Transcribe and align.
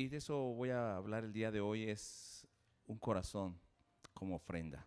Y 0.00 0.08
de 0.08 0.16
eso 0.16 0.34
voy 0.34 0.70
a 0.70 0.96
hablar 0.96 1.24
el 1.24 1.32
día 1.34 1.50
de 1.50 1.60
hoy, 1.60 1.90
es 1.90 2.48
un 2.86 2.96
corazón 2.96 3.60
como 4.14 4.36
ofrenda. 4.36 4.86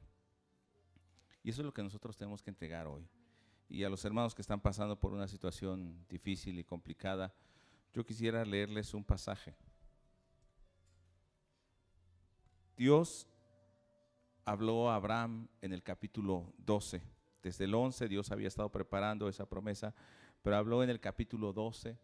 Y 1.44 1.52
eso 1.52 1.62
es 1.62 1.66
lo 1.68 1.72
que 1.72 1.84
nosotros 1.84 2.18
tenemos 2.18 2.42
que 2.42 2.50
entregar 2.50 2.88
hoy. 2.88 3.08
Y 3.70 3.84
a 3.84 3.92
los 3.92 4.04
hermanos 4.06 4.34
que 4.34 4.42
están 4.42 4.60
pasando 4.60 5.00
por 5.00 5.14
una 5.14 5.28
situación 5.28 6.04
difícil 6.10 6.58
y 6.58 6.64
complicada, 6.64 7.32
yo 7.94 8.04
quisiera 8.04 8.44
leerles 8.44 8.96
un 8.96 9.04
pasaje. 9.04 9.56
Dios 12.76 13.28
habló 14.46 14.90
a 14.90 14.96
Abraham 14.96 15.48
en 15.62 15.74
el 15.74 15.84
capítulo 15.84 16.52
12. 16.58 17.04
Desde 17.44 17.66
el 17.66 17.76
11 17.76 18.08
Dios 18.08 18.32
había 18.32 18.48
estado 18.48 18.72
preparando 18.72 19.30
esa 19.30 19.48
promesa, 19.48 19.94
pero 20.42 20.56
habló 20.56 20.82
en 20.82 20.90
el 20.90 21.00
capítulo 21.00 21.54
12 21.54 22.00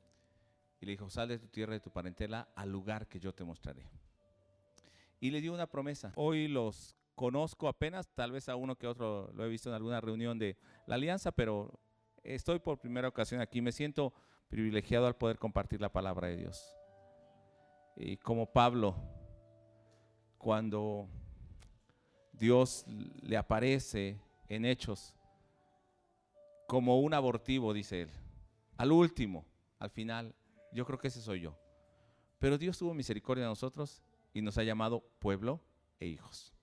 y 0.79 0.85
le 0.85 0.93
dijo, 0.93 1.09
sal 1.09 1.27
de 1.27 1.39
tu 1.39 1.47
tierra 1.47 1.73
y 1.73 1.77
de 1.77 1.83
tu 1.83 1.91
parentela 1.91 2.49
al 2.55 2.71
lugar 2.71 3.07
que 3.07 3.19
yo 3.19 3.33
te 3.33 3.43
mostraré. 3.43 3.85
Y 5.19 5.31
le 5.31 5.41
dio 5.41 5.53
una 5.53 5.67
promesa. 5.67 6.13
Hoy 6.15 6.47
los 6.47 6.95
conozco 7.15 7.67
apenas, 7.67 8.07
tal 8.15 8.31
vez 8.31 8.47
a 8.47 8.55
uno 8.55 8.77
que 8.77 8.87
otro 8.87 9.29
lo 9.33 9.43
he 9.43 9.49
visto 9.49 9.69
en 9.69 9.75
alguna 9.75 9.99
reunión 9.99 10.39
de 10.39 10.57
la 10.85 10.95
alianza, 10.95 11.33
pero 11.33 11.77
estoy 12.23 12.59
por 12.59 12.79
primera 12.79 13.09
ocasión 13.09 13.41
aquí. 13.41 13.61
Me 13.61 13.73
siento 13.73 14.13
privilegiado 14.47 15.05
al 15.05 15.17
poder 15.17 15.37
compartir 15.37 15.81
la 15.81 15.91
palabra 15.91 16.29
de 16.29 16.37
Dios. 16.37 16.73
Y 17.97 18.15
como 18.15 18.45
Pablo, 18.45 18.95
cuando 20.37 21.09
Dios 22.31 22.85
le 23.21 23.35
aparece 23.35 24.21
en 24.47 24.63
hechos 24.63 25.13
como 26.67 27.01
un 27.01 27.13
abortivo, 27.13 27.73
dice 27.73 28.03
él, 28.03 28.11
al 28.77 28.93
último, 28.93 29.45
al 29.79 29.89
final, 29.89 30.33
yo 30.71 30.85
creo 30.85 30.99
que 30.99 31.07
ese 31.07 31.21
soy 31.21 31.41
yo. 31.41 31.57
Pero 32.39 32.57
Dios 32.57 32.77
tuvo 32.77 32.93
misericordia 32.93 33.43
de 33.43 33.49
nosotros 33.49 34.01
y 34.33 34.41
nos 34.41 34.57
ha 34.57 34.63
llamado 34.63 35.03
pueblo 35.19 35.61
e 35.99 36.07
hijos. 36.07 36.53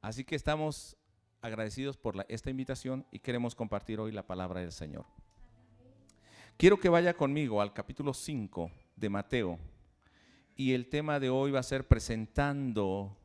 Así 0.00 0.24
que 0.24 0.34
estamos 0.34 0.96
agradecidos 1.40 1.96
por 1.96 2.24
esta 2.28 2.50
invitación 2.50 3.06
y 3.10 3.18
queremos 3.18 3.54
compartir 3.54 4.00
hoy 4.00 4.12
la 4.12 4.26
palabra 4.26 4.60
del 4.60 4.72
Señor. 4.72 5.04
Quiero 6.56 6.78
que 6.78 6.88
vaya 6.88 7.14
conmigo 7.14 7.60
al 7.60 7.72
capítulo 7.72 8.14
5 8.14 8.70
de 8.96 9.08
Mateo 9.08 9.58
y 10.56 10.74
el 10.74 10.88
tema 10.88 11.18
de 11.18 11.30
hoy 11.30 11.50
va 11.50 11.60
a 11.60 11.64
ser 11.64 11.86
presentando 11.88 13.16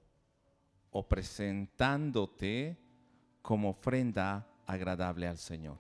o 0.91 1.08
presentándote 1.08 2.78
como 3.41 3.69
ofrenda 3.69 4.47
agradable 4.66 5.28
al 5.28 5.38
Señor. 5.38 5.78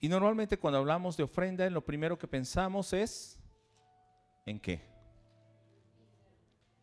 Y 0.00 0.08
normalmente 0.08 0.58
cuando 0.58 0.78
hablamos 0.78 1.16
de 1.16 1.24
ofrenda, 1.24 1.68
lo 1.68 1.84
primero 1.84 2.18
que 2.18 2.26
pensamos 2.26 2.92
es 2.94 3.38
¿en 4.46 4.58
qué? 4.58 4.80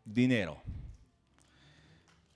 Dinero. 0.05 0.61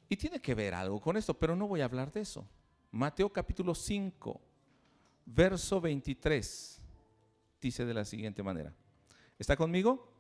Y 0.10 0.18
tiene 0.18 0.42
que 0.42 0.56
ver 0.56 0.74
algo 0.74 1.00
con 1.00 1.16
esto, 1.16 1.34
pero 1.34 1.56
no 1.56 1.68
voy 1.68 1.82
a 1.82 1.86
hablar 1.86 2.12
de 2.12 2.22
eso. 2.22 2.46
Mateo 2.92 3.32
capítulo 3.32 3.74
5, 3.74 4.42
verso 5.26 5.80
23, 5.80 6.82
dice 7.62 7.86
de 7.86 7.94
la 7.94 8.04
siguiente 8.04 8.44
manera. 8.44 8.74
¿Está 9.40 9.56
conmigo? 9.56 10.12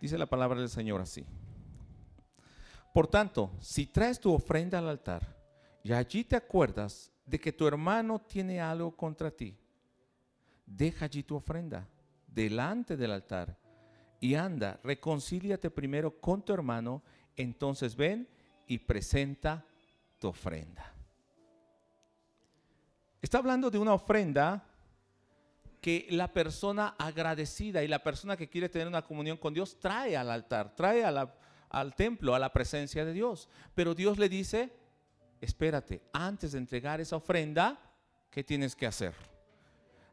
Dice 0.00 0.16
la 0.16 0.26
palabra 0.26 0.60
del 0.60 0.70
Señor 0.70 1.00
así. 1.00 1.26
Por 2.94 3.08
tanto, 3.08 3.52
si 3.60 3.86
traes 3.86 4.18
tu 4.18 4.32
ofrenda 4.32 4.78
al 4.78 4.88
altar 4.88 5.36
y 5.82 5.92
allí 5.92 6.24
te 6.24 6.36
acuerdas 6.36 7.12
de 7.30 7.38
que 7.38 7.52
tu 7.52 7.64
hermano 7.68 8.18
tiene 8.18 8.60
algo 8.60 8.90
contra 8.96 9.30
ti, 9.30 9.56
deja 10.66 11.04
allí 11.04 11.22
tu 11.22 11.36
ofrenda 11.36 11.86
delante 12.26 12.96
del 12.96 13.12
altar 13.12 13.56
y 14.18 14.34
anda, 14.34 14.80
reconcíliate 14.82 15.70
primero 15.70 16.20
con 16.20 16.44
tu 16.44 16.52
hermano, 16.52 17.04
entonces 17.36 17.94
ven 17.94 18.28
y 18.66 18.78
presenta 18.78 19.64
tu 20.18 20.26
ofrenda. 20.26 20.92
Está 23.22 23.38
hablando 23.38 23.70
de 23.70 23.78
una 23.78 23.94
ofrenda 23.94 24.64
que 25.80 26.08
la 26.10 26.32
persona 26.32 26.96
agradecida 26.98 27.84
y 27.84 27.88
la 27.88 28.02
persona 28.02 28.36
que 28.36 28.48
quiere 28.48 28.68
tener 28.68 28.88
una 28.88 29.02
comunión 29.02 29.36
con 29.36 29.54
Dios 29.54 29.78
trae 29.78 30.16
al 30.16 30.32
altar, 30.32 30.74
trae 30.74 31.04
al 31.04 31.94
templo, 31.94 32.34
a 32.34 32.40
la 32.40 32.52
presencia 32.52 33.04
de 33.04 33.12
Dios. 33.12 33.48
Pero 33.74 33.94
Dios 33.94 34.18
le 34.18 34.28
dice, 34.28 34.79
espérate, 35.40 36.02
antes 36.12 36.52
de 36.52 36.58
entregar 36.58 37.00
esa 37.00 37.16
ofrenda, 37.16 37.80
¿qué 38.30 38.44
tienes 38.44 38.76
que 38.76 38.86
hacer? 38.86 39.14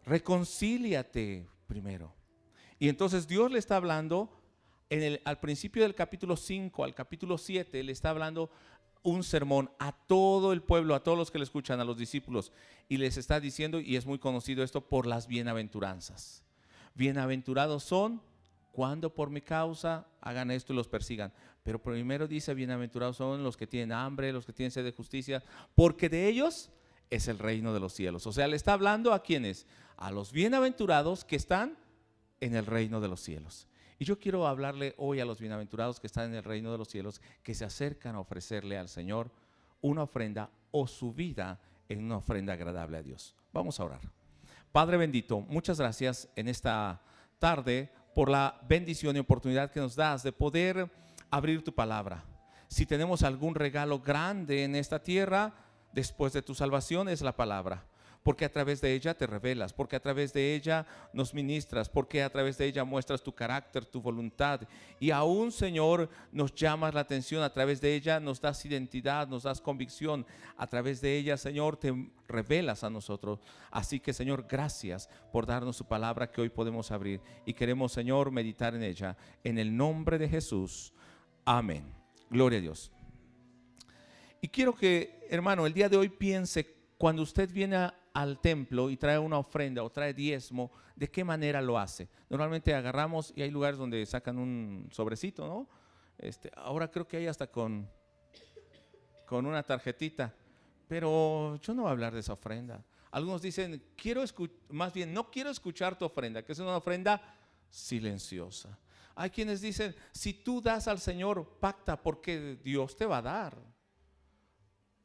Reconcíliate 0.06 1.48
primero. 1.68 2.14
Y 2.80 2.90
entonces 2.90 3.28
Dios 3.28 3.52
le 3.52 3.60
está 3.60 3.76
hablando 3.76 4.32
en 4.90 5.04
el, 5.04 5.22
al 5.26 5.40
principio 5.40 5.84
del 5.84 5.96
capítulo 5.96 6.38
5 6.38 6.84
al 6.84 6.96
capítulo 6.96 7.38
7, 7.38 7.84
le 7.84 7.92
está 7.92 8.10
hablando 8.10 8.50
un 9.04 9.24
sermón 9.24 9.70
a 9.80 9.92
todo 9.92 10.54
el 10.54 10.62
pueblo, 10.62 10.96
a 10.96 11.04
todos 11.04 11.18
los 11.18 11.32
que 11.32 11.38
le 11.38 11.44
escuchan, 11.44 11.80
a 11.80 11.86
los 11.86 11.98
discípulos, 11.98 12.52
y 12.90 12.98
les 12.98 13.18
está 13.18 13.40
diciendo, 13.40 13.80
y 13.80 13.96
es 13.96 14.06
muy 14.06 14.20
conocido 14.20 14.64
esto, 14.64 14.82
por 14.82 15.06
las 15.06 15.28
bienaventuranzas. 15.28 16.44
Bienaventurados 16.96 17.84
son 17.84 18.22
cuando 18.78 19.12
por 19.12 19.32
mi 19.32 19.42
causa 19.42 20.06
hagan 20.22 20.52
esto 20.52 20.72
y 20.72 20.76
los 20.76 20.88
persigan. 20.88 21.34
Pero 21.64 21.82
primero 21.82 22.28
dice, 22.28 22.54
bienaventurados 22.54 23.18
son 23.18 23.42
los 23.42 23.58
que 23.58 23.66
tienen 23.66 23.92
hambre, 23.92 24.32
los 24.32 24.46
que 24.46 24.54
tienen 24.54 24.70
sed 24.70 24.84
de 24.84 24.92
justicia, 24.92 25.44
porque 25.74 26.10
de 26.10 26.28
ellos 26.28 26.70
es 27.10 27.28
el 27.28 27.40
reino 27.40 27.74
de 27.74 27.80
los 27.80 27.94
cielos. 27.94 28.28
O 28.28 28.32
sea, 28.32 28.48
le 28.48 28.56
está 28.56 28.74
hablando 28.74 29.14
a 29.14 29.24
quienes, 29.24 29.66
a 29.96 30.12
los 30.12 30.32
bienaventurados 30.32 31.26
que 31.26 31.38
están 31.38 31.76
en 32.40 32.56
el 32.56 32.68
reino 32.68 33.02
de 33.02 33.08
los 33.08 33.20
cielos. 33.20 33.68
Y 33.98 34.06
yo 34.06 34.20
quiero 34.20 34.46
hablarle 34.46 34.94
hoy 35.00 35.22
a 35.22 35.26
los 35.26 35.40
bienaventurados 35.40 36.00
que 36.00 36.06
están 36.06 36.30
en 36.30 36.36
el 36.36 36.44
reino 36.44 36.72
de 36.72 36.78
los 36.78 36.88
cielos, 36.88 37.20
que 37.42 37.56
se 37.56 37.66
acercan 37.66 38.14
a 38.14 38.20
ofrecerle 38.20 38.78
al 38.78 38.90
Señor 38.90 39.32
una 39.82 40.04
ofrenda 40.04 40.52
o 40.70 40.86
su 40.86 41.14
vida 41.14 41.60
en 41.90 42.04
una 42.04 42.18
ofrenda 42.18 42.54
agradable 42.54 42.98
a 42.98 43.02
Dios. 43.02 43.34
Vamos 43.52 43.80
a 43.80 43.86
orar. 43.86 44.02
Padre 44.72 44.98
bendito, 44.98 45.40
muchas 45.40 45.80
gracias 45.80 46.30
en 46.36 46.48
esta 46.48 47.02
tarde 47.40 47.92
por 48.18 48.30
la 48.30 48.60
bendición 48.68 49.16
y 49.16 49.20
oportunidad 49.20 49.70
que 49.70 49.80
nos 49.80 49.96
das 49.96 50.24
de 50.24 50.32
poder 50.32 50.90
abrir 51.30 51.64
tu 51.64 51.72
palabra. 51.72 52.24
Si 52.68 52.88
tenemos 52.88 53.22
algún 53.22 53.54
regalo 53.54 54.00
grande 54.00 54.64
en 54.64 54.76
esta 54.76 55.04
tierra, 55.04 55.54
después 55.94 56.34
de 56.34 56.42
tu 56.42 56.56
salvación 56.56 57.10
es 57.10 57.22
la 57.22 57.36
palabra. 57.36 57.86
Porque 58.28 58.44
a 58.44 58.52
través 58.52 58.82
de 58.82 58.94
ella 58.94 59.14
te 59.14 59.26
revelas, 59.26 59.72
porque 59.72 59.96
a 59.96 60.02
través 60.02 60.34
de 60.34 60.54
ella 60.54 60.86
nos 61.14 61.34
ministras, 61.34 61.88
porque 61.88 62.22
a 62.22 62.30
través 62.30 62.58
de 62.58 62.66
ella 62.66 62.84
muestras 62.84 63.24
tu 63.24 63.34
carácter, 63.34 63.86
tu 63.86 64.02
voluntad. 64.02 64.68
Y 65.00 65.12
aún, 65.12 65.50
Señor, 65.50 66.10
nos 66.34 66.54
llamas 66.54 66.94
la 66.94 67.00
atención, 67.00 67.42
a 67.42 67.54
través 67.54 67.80
de 67.80 67.96
ella 67.96 68.20
nos 68.20 68.42
das 68.42 68.66
identidad, 68.66 69.30
nos 69.30 69.44
das 69.44 69.62
convicción. 69.62 70.26
A 70.58 70.68
través 70.68 71.00
de 71.00 71.18
ella, 71.18 71.38
Señor, 71.38 71.78
te 71.78 72.12
revelas 72.28 72.84
a 72.84 72.90
nosotros. 72.90 73.40
Así 73.72 74.02
que, 74.02 74.12
Señor, 74.12 74.46
gracias 74.46 75.10
por 75.32 75.46
darnos 75.46 75.78
su 75.78 75.86
palabra 75.86 76.30
que 76.30 76.42
hoy 76.42 76.50
podemos 76.50 76.92
abrir. 76.92 77.22
Y 77.46 77.54
queremos, 77.54 77.94
Señor, 77.94 78.32
meditar 78.32 78.76
en 78.76 78.84
ella. 78.84 79.16
En 79.42 79.58
el 79.58 79.74
nombre 79.74 80.18
de 80.18 80.28
Jesús. 80.28 80.92
Amén. 81.46 81.86
Gloria 82.30 82.60
a 82.60 82.62
Dios. 82.62 82.92
Y 84.42 84.50
quiero 84.50 84.76
que, 84.76 85.18
hermano, 85.30 85.66
el 85.66 85.74
día 85.74 85.88
de 85.88 85.96
hoy 85.96 86.10
piense, 86.10 86.76
cuando 86.98 87.22
usted 87.22 87.50
viene 87.54 87.92
al 88.18 88.40
templo 88.40 88.90
y 88.90 88.98
trae 88.98 89.20
una 89.20 89.38
ofrenda 89.38 89.84
o 89.84 89.92
trae 89.92 90.12
diezmo, 90.12 90.72
¿de 90.96 91.08
qué 91.08 91.24
manera 91.24 91.62
lo 91.62 91.78
hace? 91.78 92.10
Normalmente 92.30 92.74
agarramos 92.74 93.32
y 93.36 93.44
hay 93.44 93.52
lugares 93.52 93.78
donde 93.78 94.04
sacan 94.08 94.40
un 94.40 94.90
sobrecito, 94.92 95.46
¿no? 95.46 95.70
Este, 96.18 96.50
ahora 96.56 96.90
creo 96.90 97.08
que 97.08 97.18
hay 97.18 97.28
hasta 97.28 97.46
con, 97.46 97.88
con 99.28 99.46
una 99.46 99.62
tarjetita, 99.62 100.34
pero 100.88 101.60
yo 101.62 101.76
no 101.76 101.84
voy 101.84 101.90
a 101.90 101.92
hablar 101.92 102.12
de 102.12 102.22
esa 102.22 102.34
ofrenda. 102.34 102.84
Algunos 103.12 103.40
dicen, 103.40 103.84
quiero 103.96 104.24
más 104.70 104.92
bien, 104.94 105.14
no 105.14 105.30
quiero 105.30 105.52
escuchar 105.52 105.96
tu 105.96 106.06
ofrenda, 106.06 106.44
que 106.44 106.54
es 106.54 106.60
una 106.60 106.76
ofrenda 106.76 107.22
silenciosa. 107.70 108.80
Hay 109.14 109.30
quienes 109.30 109.62
dicen, 109.62 109.96
si 110.12 110.34
tú 110.34 110.60
das 110.60 110.88
al 110.88 110.98
Señor, 110.98 111.60
pacta 111.60 112.02
porque 112.02 112.58
Dios 112.64 112.96
te 112.98 113.06
va 113.06 113.20
a 113.20 113.22
dar. 113.22 113.58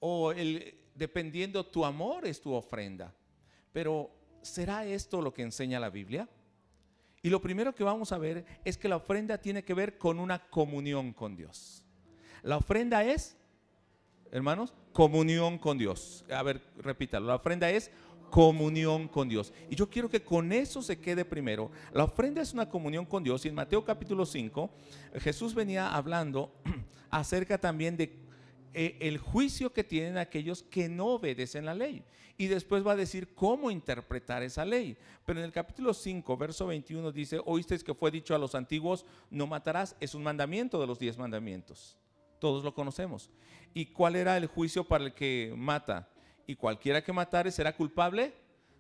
O 0.00 0.32
el, 0.32 0.81
dependiendo 0.94 1.64
tu 1.64 1.84
amor 1.84 2.26
es 2.26 2.40
tu 2.40 2.52
ofrenda. 2.52 3.14
Pero 3.72 4.10
¿será 4.42 4.84
esto 4.84 5.22
lo 5.22 5.32
que 5.32 5.42
enseña 5.42 5.80
la 5.80 5.90
Biblia? 5.90 6.28
Y 7.22 7.30
lo 7.30 7.40
primero 7.40 7.74
que 7.74 7.84
vamos 7.84 8.12
a 8.12 8.18
ver 8.18 8.44
es 8.64 8.76
que 8.76 8.88
la 8.88 8.96
ofrenda 8.96 9.38
tiene 9.38 9.62
que 9.62 9.74
ver 9.74 9.96
con 9.96 10.18
una 10.18 10.40
comunión 10.50 11.12
con 11.12 11.36
Dios. 11.36 11.84
La 12.42 12.56
ofrenda 12.56 13.04
es, 13.04 13.36
hermanos, 14.32 14.74
comunión 14.92 15.58
con 15.58 15.78
Dios. 15.78 16.24
A 16.30 16.42
ver, 16.42 16.60
repítalo. 16.78 17.28
La 17.28 17.36
ofrenda 17.36 17.70
es 17.70 17.92
comunión 18.32 19.08
con 19.08 19.28
Dios. 19.28 19.52
Y 19.70 19.76
yo 19.76 19.88
quiero 19.88 20.08
que 20.08 20.24
con 20.24 20.52
eso 20.52 20.82
se 20.82 20.98
quede 20.98 21.24
primero. 21.24 21.70
La 21.92 22.04
ofrenda 22.04 22.40
es 22.42 22.52
una 22.52 22.68
comunión 22.68 23.06
con 23.06 23.22
Dios. 23.22 23.44
Y 23.44 23.48
en 23.48 23.54
Mateo 23.54 23.84
capítulo 23.84 24.26
5, 24.26 24.70
Jesús 25.20 25.54
venía 25.54 25.94
hablando 25.94 26.50
acerca 27.10 27.58
también 27.58 27.96
de 27.96 28.21
eh, 28.74 28.96
el 29.00 29.18
juicio 29.18 29.72
que 29.72 29.84
tienen 29.84 30.18
aquellos 30.18 30.62
que 30.62 30.88
no 30.88 31.06
obedecen 31.06 31.64
la 31.64 31.74
ley. 31.74 32.04
Y 32.38 32.46
después 32.46 32.86
va 32.86 32.92
a 32.92 32.96
decir 32.96 33.34
cómo 33.34 33.70
interpretar 33.70 34.42
esa 34.42 34.64
ley. 34.64 34.96
Pero 35.24 35.38
en 35.38 35.44
el 35.44 35.52
capítulo 35.52 35.92
5, 35.92 36.36
verso 36.36 36.66
21 36.66 37.12
dice, 37.12 37.40
oísteis 37.44 37.84
que 37.84 37.94
fue 37.94 38.10
dicho 38.10 38.34
a 38.34 38.38
los 38.38 38.54
antiguos, 38.54 39.04
no 39.30 39.46
matarás. 39.46 39.96
Es 40.00 40.14
un 40.14 40.22
mandamiento 40.22 40.80
de 40.80 40.86
los 40.86 40.98
diez 40.98 41.18
mandamientos. 41.18 41.98
Todos 42.38 42.64
lo 42.64 42.74
conocemos. 42.74 43.30
¿Y 43.74 43.86
cuál 43.86 44.16
era 44.16 44.36
el 44.36 44.46
juicio 44.46 44.84
para 44.84 45.04
el 45.04 45.14
que 45.14 45.52
mata? 45.56 46.08
Y 46.46 46.56
cualquiera 46.56 47.04
que 47.04 47.12
matare 47.12 47.50
será 47.50 47.76
culpable 47.76 48.34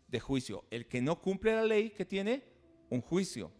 de 0.08 0.20
juicio. 0.20 0.64
El 0.70 0.86
que 0.88 1.00
no 1.00 1.20
cumple 1.20 1.54
la 1.54 1.64
ley, 1.64 1.90
que 1.90 2.04
tiene 2.04 2.42
un 2.88 3.00
juicio. 3.00 3.52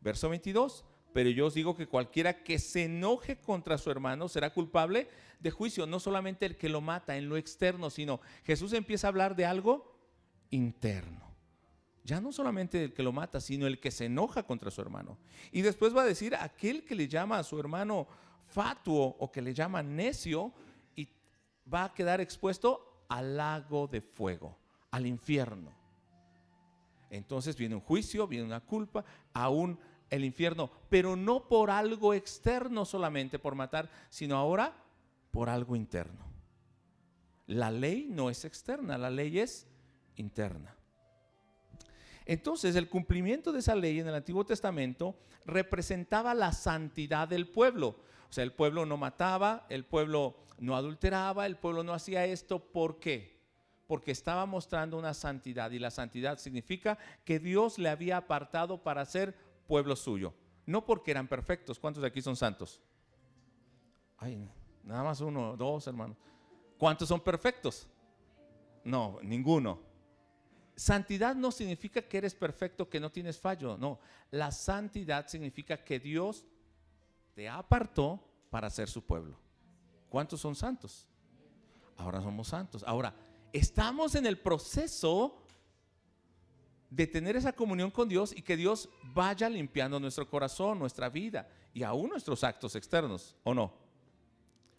Verso 0.00 0.28
22, 0.28 0.84
pero 1.16 1.30
yo 1.30 1.46
os 1.46 1.54
digo 1.54 1.74
que 1.74 1.86
cualquiera 1.86 2.44
que 2.44 2.58
se 2.58 2.84
enoje 2.84 3.38
contra 3.38 3.78
su 3.78 3.90
hermano 3.90 4.28
será 4.28 4.52
culpable 4.52 5.08
de 5.40 5.50
juicio, 5.50 5.86
no 5.86 5.98
solamente 5.98 6.44
el 6.44 6.58
que 6.58 6.68
lo 6.68 6.82
mata 6.82 7.16
en 7.16 7.30
lo 7.30 7.38
externo, 7.38 7.88
sino 7.88 8.20
Jesús 8.44 8.74
empieza 8.74 9.06
a 9.06 9.08
hablar 9.08 9.34
de 9.34 9.46
algo 9.46 9.96
interno. 10.50 11.34
Ya 12.04 12.20
no 12.20 12.32
solamente 12.32 12.84
el 12.84 12.92
que 12.92 13.02
lo 13.02 13.12
mata, 13.12 13.40
sino 13.40 13.66
el 13.66 13.80
que 13.80 13.92
se 13.92 14.04
enoja 14.04 14.42
contra 14.42 14.70
su 14.70 14.82
hermano. 14.82 15.16
Y 15.52 15.62
después 15.62 15.96
va 15.96 16.02
a 16.02 16.04
decir, 16.04 16.34
aquel 16.34 16.84
que 16.84 16.94
le 16.94 17.08
llama 17.08 17.38
a 17.38 17.44
su 17.44 17.58
hermano 17.58 18.06
fatuo 18.44 19.16
o 19.18 19.32
que 19.32 19.40
le 19.40 19.54
llama 19.54 19.82
necio, 19.82 20.52
y 20.96 21.08
va 21.72 21.84
a 21.84 21.94
quedar 21.94 22.20
expuesto 22.20 23.06
al 23.08 23.38
lago 23.38 23.86
de 23.86 24.02
fuego, 24.02 24.58
al 24.90 25.06
infierno. 25.06 25.72
Entonces 27.08 27.56
viene 27.56 27.74
un 27.74 27.80
juicio, 27.80 28.26
viene 28.26 28.44
una 28.44 28.60
culpa, 28.60 29.02
aún 29.32 29.78
el 30.10 30.24
infierno, 30.24 30.70
pero 30.88 31.16
no 31.16 31.48
por 31.48 31.70
algo 31.70 32.14
externo 32.14 32.84
solamente, 32.84 33.38
por 33.38 33.54
matar, 33.54 33.90
sino 34.08 34.36
ahora 34.36 34.74
por 35.30 35.48
algo 35.48 35.76
interno. 35.76 36.24
La 37.46 37.70
ley 37.70 38.08
no 38.10 38.30
es 38.30 38.44
externa, 38.44 38.98
la 38.98 39.10
ley 39.10 39.38
es 39.38 39.66
interna. 40.16 40.74
Entonces, 42.24 42.74
el 42.74 42.88
cumplimiento 42.88 43.52
de 43.52 43.60
esa 43.60 43.76
ley 43.76 44.00
en 44.00 44.08
el 44.08 44.14
Antiguo 44.14 44.44
Testamento 44.44 45.16
representaba 45.44 46.34
la 46.34 46.52
santidad 46.52 47.28
del 47.28 47.48
pueblo. 47.48 48.00
O 48.28 48.32
sea, 48.32 48.42
el 48.42 48.52
pueblo 48.52 48.84
no 48.84 48.96
mataba, 48.96 49.64
el 49.68 49.84
pueblo 49.84 50.36
no 50.58 50.74
adulteraba, 50.74 51.46
el 51.46 51.56
pueblo 51.56 51.84
no 51.84 51.94
hacía 51.94 52.26
esto. 52.26 52.58
¿Por 52.58 52.98
qué? 52.98 53.36
Porque 53.86 54.10
estaba 54.10 54.44
mostrando 54.44 54.98
una 54.98 55.14
santidad 55.14 55.70
y 55.70 55.78
la 55.78 55.92
santidad 55.92 56.38
significa 56.38 56.98
que 57.24 57.38
Dios 57.38 57.78
le 57.78 57.88
había 57.88 58.16
apartado 58.16 58.82
para 58.82 59.04
ser 59.04 59.36
pueblo 59.66 59.96
suyo. 59.96 60.34
No 60.64 60.84
porque 60.84 61.10
eran 61.10 61.28
perfectos. 61.28 61.78
¿Cuántos 61.78 62.02
de 62.02 62.08
aquí 62.08 62.20
son 62.20 62.36
santos? 62.36 62.80
Ay, 64.16 64.48
nada 64.82 65.02
más 65.02 65.20
uno, 65.20 65.56
dos 65.56 65.86
hermanos. 65.86 66.16
¿Cuántos 66.78 67.08
son 67.08 67.20
perfectos? 67.20 67.86
No, 68.84 69.18
ninguno. 69.22 69.80
Santidad 70.74 71.34
no 71.34 71.50
significa 71.50 72.02
que 72.02 72.18
eres 72.18 72.34
perfecto, 72.34 72.88
que 72.88 73.00
no 73.00 73.10
tienes 73.10 73.38
fallo. 73.38 73.78
No, 73.78 73.98
la 74.30 74.52
santidad 74.52 75.26
significa 75.26 75.82
que 75.82 75.98
Dios 75.98 76.44
te 77.34 77.48
apartó 77.48 78.22
para 78.50 78.68
ser 78.68 78.88
su 78.88 79.02
pueblo. 79.02 79.38
¿Cuántos 80.08 80.40
son 80.40 80.54
santos? 80.54 81.08
Ahora 81.96 82.20
somos 82.20 82.48
santos. 82.48 82.84
Ahora, 82.86 83.14
estamos 83.52 84.14
en 84.14 84.26
el 84.26 84.38
proceso 84.38 85.45
de 86.90 87.06
tener 87.06 87.36
esa 87.36 87.52
comunión 87.52 87.90
con 87.90 88.08
Dios 88.08 88.32
y 88.36 88.42
que 88.42 88.56
Dios 88.56 88.88
vaya 89.02 89.48
limpiando 89.48 89.98
nuestro 89.98 90.28
corazón, 90.28 90.78
nuestra 90.78 91.08
vida 91.08 91.48
y 91.72 91.82
aún 91.82 92.10
nuestros 92.10 92.44
actos 92.44 92.76
externos, 92.76 93.36
¿o 93.42 93.54
no? 93.54 93.86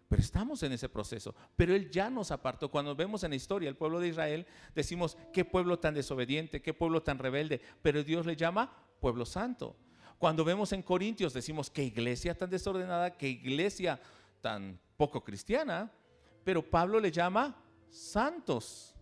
Pero 0.07 0.21
estamos 0.21 0.63
en 0.63 0.71
ese 0.71 0.87
proceso. 0.87 1.35
Pero 1.55 1.75
Él 1.75 1.91
ya 1.91 2.09
nos 2.09 2.31
apartó. 2.31 2.71
Cuando 2.71 2.95
vemos 2.95 3.23
en 3.23 3.31
la 3.31 3.35
historia 3.35 3.67
el 3.67 3.75
pueblo 3.75 3.99
de 3.99 4.07
Israel, 4.07 4.47
decimos, 4.73 5.17
qué 5.33 5.43
pueblo 5.43 5.79
tan 5.79 5.93
desobediente, 5.93 6.61
qué 6.61 6.73
pueblo 6.73 7.03
tan 7.03 7.19
rebelde. 7.19 7.61
Pero 7.81 8.03
Dios 8.03 8.25
le 8.25 8.35
llama 8.35 8.71
pueblo 9.01 9.25
santo. 9.25 9.75
Cuando 10.17 10.45
vemos 10.45 10.71
en 10.71 10.81
Corintios, 10.81 11.33
decimos, 11.33 11.69
qué 11.69 11.83
iglesia 11.83 12.37
tan 12.37 12.49
desordenada, 12.49 13.17
qué 13.17 13.27
iglesia 13.27 13.99
tan 14.39 14.79
poco 14.95 15.23
cristiana. 15.23 15.91
Pero 16.45 16.67
Pablo 16.67 17.01
le 17.01 17.11
llama 17.11 17.61
santos 17.89 18.95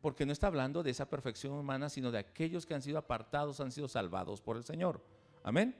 porque 0.00 0.26
no 0.26 0.32
está 0.32 0.46
hablando 0.46 0.82
de 0.82 0.90
esa 0.90 1.08
perfección 1.08 1.52
humana, 1.52 1.88
sino 1.88 2.10
de 2.10 2.18
aquellos 2.18 2.66
que 2.66 2.74
han 2.74 2.82
sido 2.82 2.98
apartados, 2.98 3.60
han 3.60 3.72
sido 3.72 3.88
salvados 3.88 4.40
por 4.40 4.56
el 4.56 4.64
Señor. 4.64 5.04
Amén. 5.42 5.74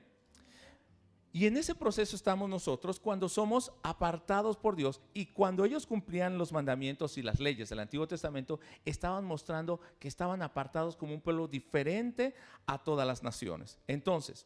Y 1.33 1.45
en 1.45 1.55
ese 1.55 1.75
proceso 1.75 2.15
estamos 2.15 2.49
nosotros 2.49 2.99
cuando 2.99 3.29
somos 3.29 3.71
apartados 3.83 4.57
por 4.57 4.75
Dios 4.75 4.99
y 5.13 5.27
cuando 5.27 5.63
ellos 5.63 5.87
cumplían 5.87 6.37
los 6.37 6.51
mandamientos 6.51 7.17
y 7.17 7.21
las 7.21 7.39
leyes 7.39 7.69
del 7.69 7.79
Antiguo 7.79 8.05
Testamento, 8.05 8.59
estaban 8.83 9.23
mostrando 9.23 9.79
que 9.97 10.09
estaban 10.09 10.41
apartados 10.41 10.97
como 10.97 11.13
un 11.13 11.21
pueblo 11.21 11.47
diferente 11.47 12.35
a 12.65 12.83
todas 12.83 13.07
las 13.07 13.23
naciones. 13.23 13.79
Entonces, 13.87 14.45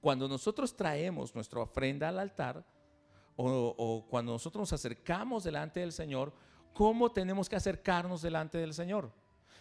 cuando 0.00 0.28
nosotros 0.28 0.76
traemos 0.76 1.34
nuestra 1.34 1.60
ofrenda 1.60 2.08
al 2.08 2.20
altar 2.20 2.64
o, 3.34 3.74
o 3.76 4.06
cuando 4.06 4.30
nosotros 4.30 4.60
nos 4.60 4.72
acercamos 4.74 5.42
delante 5.42 5.80
del 5.80 5.92
Señor, 5.92 6.32
¿Cómo 6.74 7.12
tenemos 7.12 7.48
que 7.48 7.54
acercarnos 7.56 8.20
delante 8.20 8.58
del 8.58 8.74
Señor? 8.74 9.12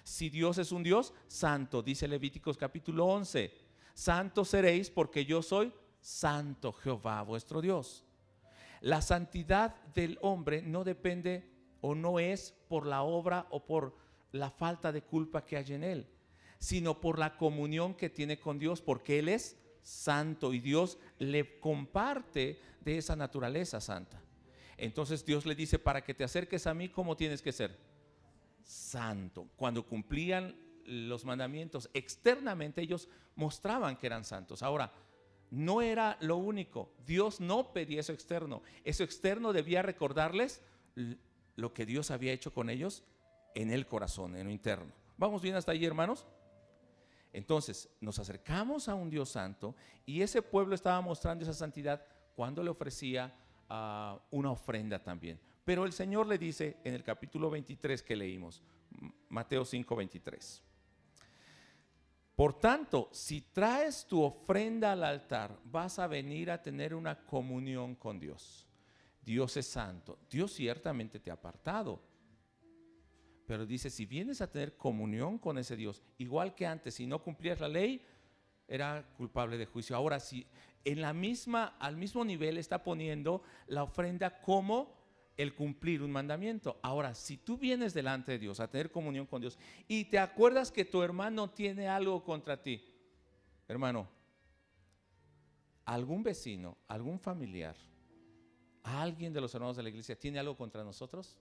Si 0.04 0.30
Dios 0.30 0.58
es 0.58 0.72
un 0.72 0.82
Dios 0.82 1.14
santo, 1.28 1.84
dice 1.84 2.08
Levíticos 2.08 2.58
capítulo 2.58 3.06
11, 3.06 3.54
santo 3.94 4.44
seréis 4.44 4.90
porque 4.90 5.24
yo 5.24 5.44
soy 5.44 5.72
santo 6.02 6.74
Jehová 6.74 7.22
vuestro 7.22 7.62
Dios. 7.62 8.04
La 8.82 9.02
santidad 9.02 9.76
del 9.94 10.18
hombre 10.22 10.64
no 10.64 10.84
depende 10.84 11.50
o 11.82 11.94
no 11.94 12.20
es 12.20 12.56
por 12.68 12.88
la 12.88 13.04
obra 13.04 13.46
o 13.52 13.64
por 13.64 13.96
la 14.32 14.50
falta 14.50 14.92
de 14.92 15.04
culpa 15.04 15.46
que 15.46 15.56
hay 15.56 15.72
en 15.72 15.84
él, 15.84 16.08
sino 16.58 17.00
por 17.00 17.20
la 17.20 17.38
comunión 17.38 17.94
que 17.94 18.10
tiene 18.10 18.40
con 18.40 18.58
Dios, 18.58 18.82
porque 18.82 19.20
Él 19.20 19.30
es 19.30 19.56
santo 19.84 20.52
y 20.52 20.60
Dios 20.60 20.98
le 21.20 21.60
comparte 21.60 22.60
de 22.82 22.98
esa 22.98 23.16
naturaleza 23.16 23.80
santa. 23.80 24.20
Entonces 24.78 25.26
Dios 25.26 25.46
le 25.46 25.56
dice, 25.56 25.80
para 25.80 26.04
que 26.04 26.14
te 26.14 26.24
acerques 26.24 26.68
a 26.68 26.74
mí, 26.74 26.90
¿cómo 26.90 27.16
tienes 27.16 27.42
que 27.42 27.52
ser? 27.52 27.78
Santo. 28.64 29.48
Cuando 29.56 29.86
cumplían 29.86 30.56
los 30.86 31.26
mandamientos 31.26 31.90
externamente, 31.94 32.82
ellos 32.82 33.10
mostraban 33.36 33.98
que 33.98 34.08
eran 34.08 34.26
santos. 34.26 34.64
Ahora, 34.64 34.92
no 35.52 35.82
era 35.82 36.18
lo 36.20 36.38
único. 36.38 36.92
Dios 37.06 37.40
no 37.40 37.74
pedía 37.74 38.00
eso 38.00 38.12
externo. 38.12 38.64
Eso 38.84 39.04
externo 39.04 39.54
debía 39.54 39.82
recordarles 39.82 40.62
lo 41.56 41.74
que 41.74 41.86
Dios 41.86 42.12
había 42.12 42.34
hecho 42.34 42.54
con 42.54 42.70
ellos 42.70 43.04
en 43.54 43.72
el 43.72 43.86
corazón, 43.86 44.36
en 44.36 44.48
lo 44.48 44.52
interno. 44.52 44.92
¿Vamos 45.18 45.42
bien 45.42 45.56
hasta 45.56 45.72
ahí, 45.72 45.86
hermanos? 45.86 46.26
Entonces, 47.32 47.90
nos 48.00 48.20
acercamos 48.20 48.88
a 48.90 48.96
un 48.96 49.10
Dios 49.10 49.30
santo 49.30 49.76
y 50.06 50.22
ese 50.22 50.42
pueblo 50.42 50.76
estaba 50.76 51.02
mostrando 51.02 51.44
esa 51.44 51.54
santidad 51.54 52.06
cuando 52.36 52.64
le 52.64 52.70
ofrecía 52.70 53.34
una 53.70 54.52
ofrenda 54.52 55.02
también. 55.02 55.40
Pero 55.64 55.86
el 55.86 55.94
Señor 55.94 56.28
le 56.28 56.38
dice 56.38 56.78
en 56.84 56.94
el 56.94 57.04
capítulo 57.04 57.50
23 57.50 58.04
que 58.04 58.16
leímos, 58.16 58.62
Mateo 59.30 59.66
5, 59.66 59.96
23. 59.96 60.64
Por 62.36 62.60
tanto, 62.60 63.10
si 63.12 63.42
traes 63.42 64.06
tu 64.08 64.22
ofrenda 64.22 64.92
al 64.92 65.04
altar, 65.04 65.58
vas 65.66 66.00
a 66.00 66.08
venir 66.08 66.50
a 66.50 66.62
tener 66.62 66.96
una 66.96 67.26
comunión 67.26 67.96
con 67.96 68.20
Dios. 68.20 68.68
Dios 69.22 69.56
es 69.56 69.68
santo. 69.68 70.20
Dios 70.30 70.52
ciertamente 70.52 71.20
te 71.20 71.30
ha 71.30 71.36
apartado. 71.36 72.02
Pero 73.46 73.66
dice, 73.66 73.90
si 73.90 74.06
vienes 74.06 74.42
a 74.42 74.52
tener 74.52 74.76
comunión 74.76 75.38
con 75.38 75.58
ese 75.58 75.76
Dios, 75.76 76.02
igual 76.18 76.56
que 76.56 76.66
antes, 76.66 76.96
si 76.96 77.06
no 77.06 77.22
cumplías 77.22 77.60
la 77.60 77.68
ley, 77.68 78.04
era 78.68 79.06
culpable 79.16 79.58
de 79.58 79.66
juicio. 79.66 79.96
Ahora, 79.96 80.20
si 80.20 80.48
en 80.86 81.02
la 81.02 81.14
misma, 81.14 81.76
al 81.80 81.98
mismo 81.98 82.26
nivel 82.26 82.58
está 82.58 82.84
poniendo 82.84 83.42
la 83.68 83.84
ofrenda 83.84 84.42
como 84.42 85.04
el 85.38 85.56
cumplir 85.56 86.02
un 86.02 86.12
mandamiento. 86.12 86.80
Ahora, 86.84 87.16
si 87.16 87.38
tú 87.38 87.58
vienes 87.58 87.94
delante 87.94 88.34
de 88.34 88.40
Dios 88.40 88.60
a 88.60 88.70
tener 88.70 88.92
comunión 88.92 89.26
con 89.26 89.42
Dios 89.42 89.58
y 89.88 90.06
te 90.06 90.20
acuerdas 90.20 90.72
que 90.72 90.86
tu 90.86 91.02
hermano 91.02 91.50
tiene 91.50 91.88
algo 91.88 92.24
contra 92.24 92.62
ti, 92.62 92.84
hermano, 93.68 94.08
algún 95.86 96.24
vecino, 96.24 96.78
algún 96.88 97.20
familiar, 97.20 97.76
alguien 98.84 99.34
de 99.34 99.42
los 99.42 99.54
hermanos 99.56 99.78
de 99.78 99.84
la 99.84 99.90
iglesia 99.90 100.20
tiene 100.20 100.40
algo 100.40 100.56
contra 100.56 100.84
nosotros, 100.84 101.38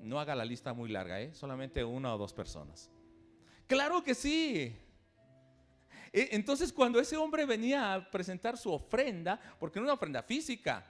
no 0.00 0.18
haga 0.18 0.34
la 0.34 0.44
lista 0.44 0.72
muy 0.72 0.90
larga, 0.90 1.20
¿eh? 1.20 1.32
solamente 1.32 1.84
una 1.84 2.14
o 2.14 2.18
dos 2.18 2.32
personas. 2.32 2.90
Claro 3.66 4.02
que 4.02 4.14
sí. 4.14 4.76
E, 6.12 6.28
entonces 6.32 6.72
cuando 6.72 7.00
ese 7.00 7.16
hombre 7.16 7.46
venía 7.46 7.94
a 7.94 8.10
presentar 8.10 8.58
su 8.58 8.70
ofrenda, 8.70 9.40
porque 9.58 9.80
no 9.80 9.84
era 9.84 9.92
una 9.92 9.98
ofrenda 9.98 10.22
física, 10.22 10.86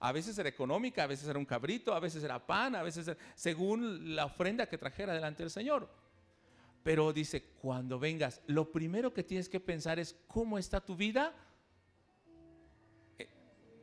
a 0.00 0.12
veces 0.12 0.38
era 0.38 0.48
económica, 0.48 1.02
a 1.02 1.06
veces 1.06 1.28
era 1.28 1.38
un 1.38 1.44
cabrito, 1.44 1.92
a 1.92 2.00
veces 2.00 2.22
era 2.22 2.44
pan, 2.44 2.76
a 2.76 2.82
veces 2.82 3.08
era, 3.08 3.18
según 3.34 4.14
la 4.14 4.26
ofrenda 4.26 4.66
que 4.66 4.78
trajera 4.78 5.12
delante 5.12 5.42
del 5.42 5.50
Señor. 5.50 5.88
Pero 6.82 7.12
dice, 7.12 7.42
cuando 7.60 7.98
vengas, 7.98 8.40
lo 8.46 8.70
primero 8.70 9.12
que 9.12 9.24
tienes 9.24 9.48
que 9.48 9.58
pensar 9.58 9.98
es, 9.98 10.14
¿cómo 10.28 10.58
está 10.58 10.80
tu 10.80 10.96
vida? 10.96 11.34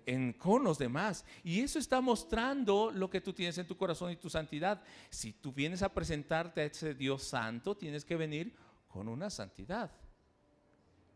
En, 0.05 0.33
con 0.33 0.63
los 0.63 0.77
demás. 0.77 1.25
Y 1.43 1.61
eso 1.61 1.79
está 1.79 1.99
mostrando 1.99 2.91
lo 2.91 3.09
que 3.09 3.21
tú 3.21 3.33
tienes 3.33 3.57
en 3.57 3.67
tu 3.67 3.75
corazón 3.75 4.11
y 4.11 4.15
tu 4.15 4.29
santidad. 4.29 4.81
Si 5.09 5.33
tú 5.33 5.51
vienes 5.51 5.81
a 5.81 5.93
presentarte 5.93 6.61
a 6.61 6.65
ese 6.65 6.93
Dios 6.93 7.23
santo, 7.23 7.75
tienes 7.75 8.05
que 8.05 8.15
venir 8.15 8.55
con 8.87 9.09
una 9.09 9.29
santidad, 9.29 9.91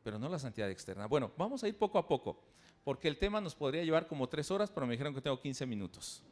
pero 0.09 0.17
no 0.17 0.27
la 0.27 0.39
santidad 0.39 0.71
externa. 0.71 1.05
Bueno, 1.05 1.31
vamos 1.37 1.63
a 1.63 1.67
ir 1.67 1.77
poco 1.77 1.99
a 1.99 2.07
poco, 2.07 2.41
porque 2.83 3.07
el 3.07 3.19
tema 3.19 3.39
nos 3.39 3.53
podría 3.53 3.83
llevar 3.83 4.07
como 4.07 4.27
tres 4.27 4.49
horas, 4.49 4.71
pero 4.71 4.87
me 4.87 4.93
dijeron 4.93 5.13
que 5.13 5.21
tengo 5.21 5.39
15 5.39 5.67
minutos. 5.67 6.23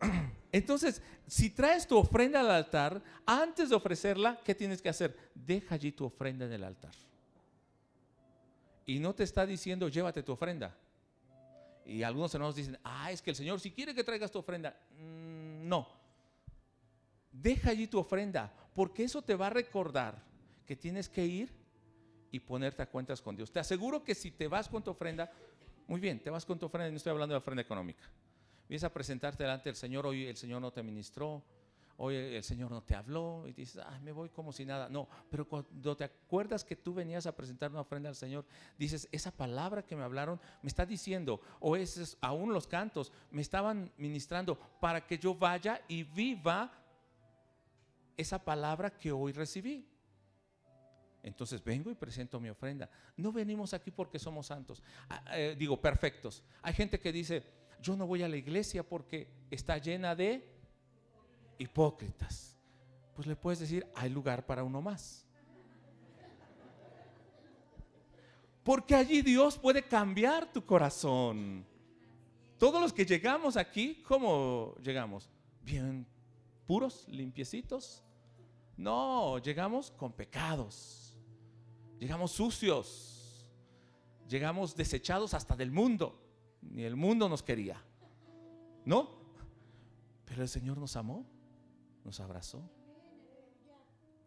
Entonces, 0.52 1.02
si 1.26 1.50
traes 1.50 1.88
tu 1.88 1.98
ofrenda 1.98 2.38
al 2.38 2.52
altar, 2.52 3.02
antes 3.26 3.70
de 3.70 3.74
ofrecerla, 3.74 4.38
¿qué 4.44 4.54
tienes 4.54 4.80
que 4.80 4.88
hacer? 4.88 5.32
Deja 5.34 5.74
allí 5.74 5.90
tu 5.90 6.04
ofrenda 6.04 6.46
en 6.46 6.52
el 6.52 6.62
altar. 6.62 6.92
Y 8.86 9.00
no 9.00 9.12
te 9.12 9.24
está 9.24 9.44
diciendo, 9.44 9.88
llévate 9.88 10.22
tu 10.22 10.30
ofrenda. 10.30 10.78
Y 11.84 12.04
algunos 12.04 12.32
hermanos 12.32 12.54
dicen, 12.54 12.78
ah, 12.84 13.10
es 13.10 13.20
que 13.20 13.30
el 13.30 13.36
Señor 13.36 13.58
si 13.58 13.72
quiere 13.72 13.92
que 13.92 14.04
traigas 14.04 14.30
tu 14.30 14.38
ofrenda. 14.38 14.78
Mm, 15.00 15.66
no. 15.68 15.88
Deja 17.32 17.70
allí 17.70 17.88
tu 17.88 17.98
ofrenda, 17.98 18.52
porque 18.72 19.02
eso 19.02 19.20
te 19.20 19.34
va 19.34 19.48
a 19.48 19.50
recordar 19.50 20.22
que 20.64 20.76
tienes 20.76 21.08
que 21.08 21.26
ir 21.26 21.57
y 22.30 22.40
ponerte 22.40 22.82
a 22.82 22.86
cuentas 22.86 23.20
con 23.20 23.36
Dios. 23.36 23.50
Te 23.50 23.60
aseguro 23.60 24.04
que 24.04 24.14
si 24.14 24.30
te 24.30 24.48
vas 24.48 24.68
con 24.68 24.82
tu 24.82 24.90
ofrenda, 24.90 25.30
muy 25.86 26.00
bien, 26.00 26.22
te 26.22 26.30
vas 26.30 26.44
con 26.44 26.58
tu 26.58 26.66
ofrenda, 26.66 26.90
no 26.90 26.96
estoy 26.96 27.10
hablando 27.10 27.34
de 27.34 27.38
ofrenda 27.38 27.62
económica 27.62 28.04
vienes 28.68 28.84
a 28.84 28.92
presentarte 28.92 29.42
delante 29.42 29.70
del 29.70 29.76
Señor, 29.76 30.06
hoy 30.06 30.26
el 30.26 30.36
Señor 30.36 30.60
no 30.60 30.70
te 30.70 30.82
ministró, 30.82 31.42
hoy 31.96 32.14
el 32.14 32.44
Señor 32.44 32.70
no 32.70 32.82
te 32.82 32.94
habló 32.94 33.44
y 33.48 33.52
dices, 33.52 33.82
ah, 33.84 33.98
me 34.02 34.12
voy 34.12 34.28
como 34.28 34.52
si 34.52 34.64
nada. 34.64 34.88
No, 34.88 35.08
pero 35.30 35.48
cuando 35.48 35.96
te 35.96 36.04
acuerdas 36.04 36.64
que 36.64 36.76
tú 36.76 36.92
venías 36.92 37.26
a 37.26 37.34
presentar 37.34 37.70
una 37.70 37.80
ofrenda 37.80 38.10
al 38.10 38.14
Señor, 38.14 38.44
dices, 38.76 39.08
esa 39.10 39.30
palabra 39.30 39.84
que 39.84 39.96
me 39.96 40.04
hablaron 40.04 40.38
me 40.62 40.68
está 40.68 40.84
diciendo, 40.84 41.40
o 41.60 41.76
es 41.76 42.18
aún 42.20 42.52
los 42.52 42.66
cantos, 42.66 43.10
me 43.30 43.40
estaban 43.42 43.90
ministrando 43.96 44.58
para 44.80 45.06
que 45.06 45.18
yo 45.18 45.34
vaya 45.34 45.80
y 45.88 46.02
viva 46.02 46.70
esa 48.16 48.44
palabra 48.44 48.90
que 48.90 49.12
hoy 49.12 49.32
recibí. 49.32 49.88
Entonces 51.22 51.62
vengo 51.62 51.90
y 51.90 51.94
presento 51.94 52.40
mi 52.40 52.48
ofrenda. 52.48 52.88
No 53.16 53.32
venimos 53.32 53.74
aquí 53.74 53.90
porque 53.90 54.18
somos 54.18 54.46
santos, 54.46 54.82
ah, 55.08 55.22
eh, 55.32 55.56
digo 55.58 55.80
perfectos. 55.80 56.42
Hay 56.62 56.74
gente 56.74 57.00
que 57.00 57.12
dice, 57.12 57.44
yo 57.82 57.96
no 57.96 58.06
voy 58.06 58.22
a 58.22 58.28
la 58.28 58.36
iglesia 58.36 58.82
porque 58.82 59.28
está 59.50 59.78
llena 59.78 60.14
de 60.14 60.48
hipócritas. 61.58 62.56
Pues 63.14 63.26
le 63.26 63.36
puedes 63.36 63.58
decir, 63.58 63.86
hay 63.94 64.10
lugar 64.10 64.46
para 64.46 64.62
uno 64.62 64.80
más. 64.80 65.24
Porque 68.62 68.94
allí 68.94 69.22
Dios 69.22 69.58
puede 69.58 69.82
cambiar 69.82 70.52
tu 70.52 70.64
corazón. 70.64 71.64
Todos 72.58 72.80
los 72.80 72.92
que 72.92 73.06
llegamos 73.06 73.56
aquí, 73.56 74.02
¿cómo 74.06 74.74
llegamos? 74.82 75.30
Bien 75.62 76.06
puros, 76.68 77.08
limpiecitos. 77.08 78.02
No, 78.76 79.38
llegamos 79.38 79.90
con 79.90 80.12
pecados. 80.12 81.07
Llegamos 81.98 82.32
sucios. 82.32 83.46
Llegamos 84.28 84.76
desechados 84.76 85.34
hasta 85.34 85.56
del 85.56 85.70
mundo 85.70 86.28
ni 86.62 86.84
el 86.84 86.96
mundo 86.96 87.28
nos 87.28 87.42
quería. 87.42 87.82
¿No? 88.84 89.18
Pero 90.24 90.42
el 90.42 90.48
Señor 90.48 90.78
nos 90.78 90.96
amó, 90.96 91.26
nos 92.04 92.20
abrazó. 92.20 92.62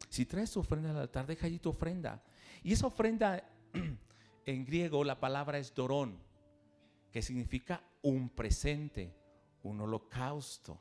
Si 0.10 0.26
traes 0.26 0.52
tu 0.52 0.60
ofrenda 0.60 0.92
al 0.92 0.98
altar, 0.98 1.26
deja 1.26 1.48
allí 1.48 1.60
tu 1.60 1.70
ofrenda. 1.70 2.24
Y 2.64 2.74
esa 2.74 2.88
ofrenda, 2.88 3.44
en 4.46 4.66
griego, 4.66 5.04
la 5.04 5.20
palabra 5.20 5.58
es 5.58 5.74
dorón, 5.74 6.20
que 7.12 7.22
significa 7.22 7.84
un 8.02 8.30
presente, 8.30 9.16
un 9.64 9.80
holocausto. 9.82 10.80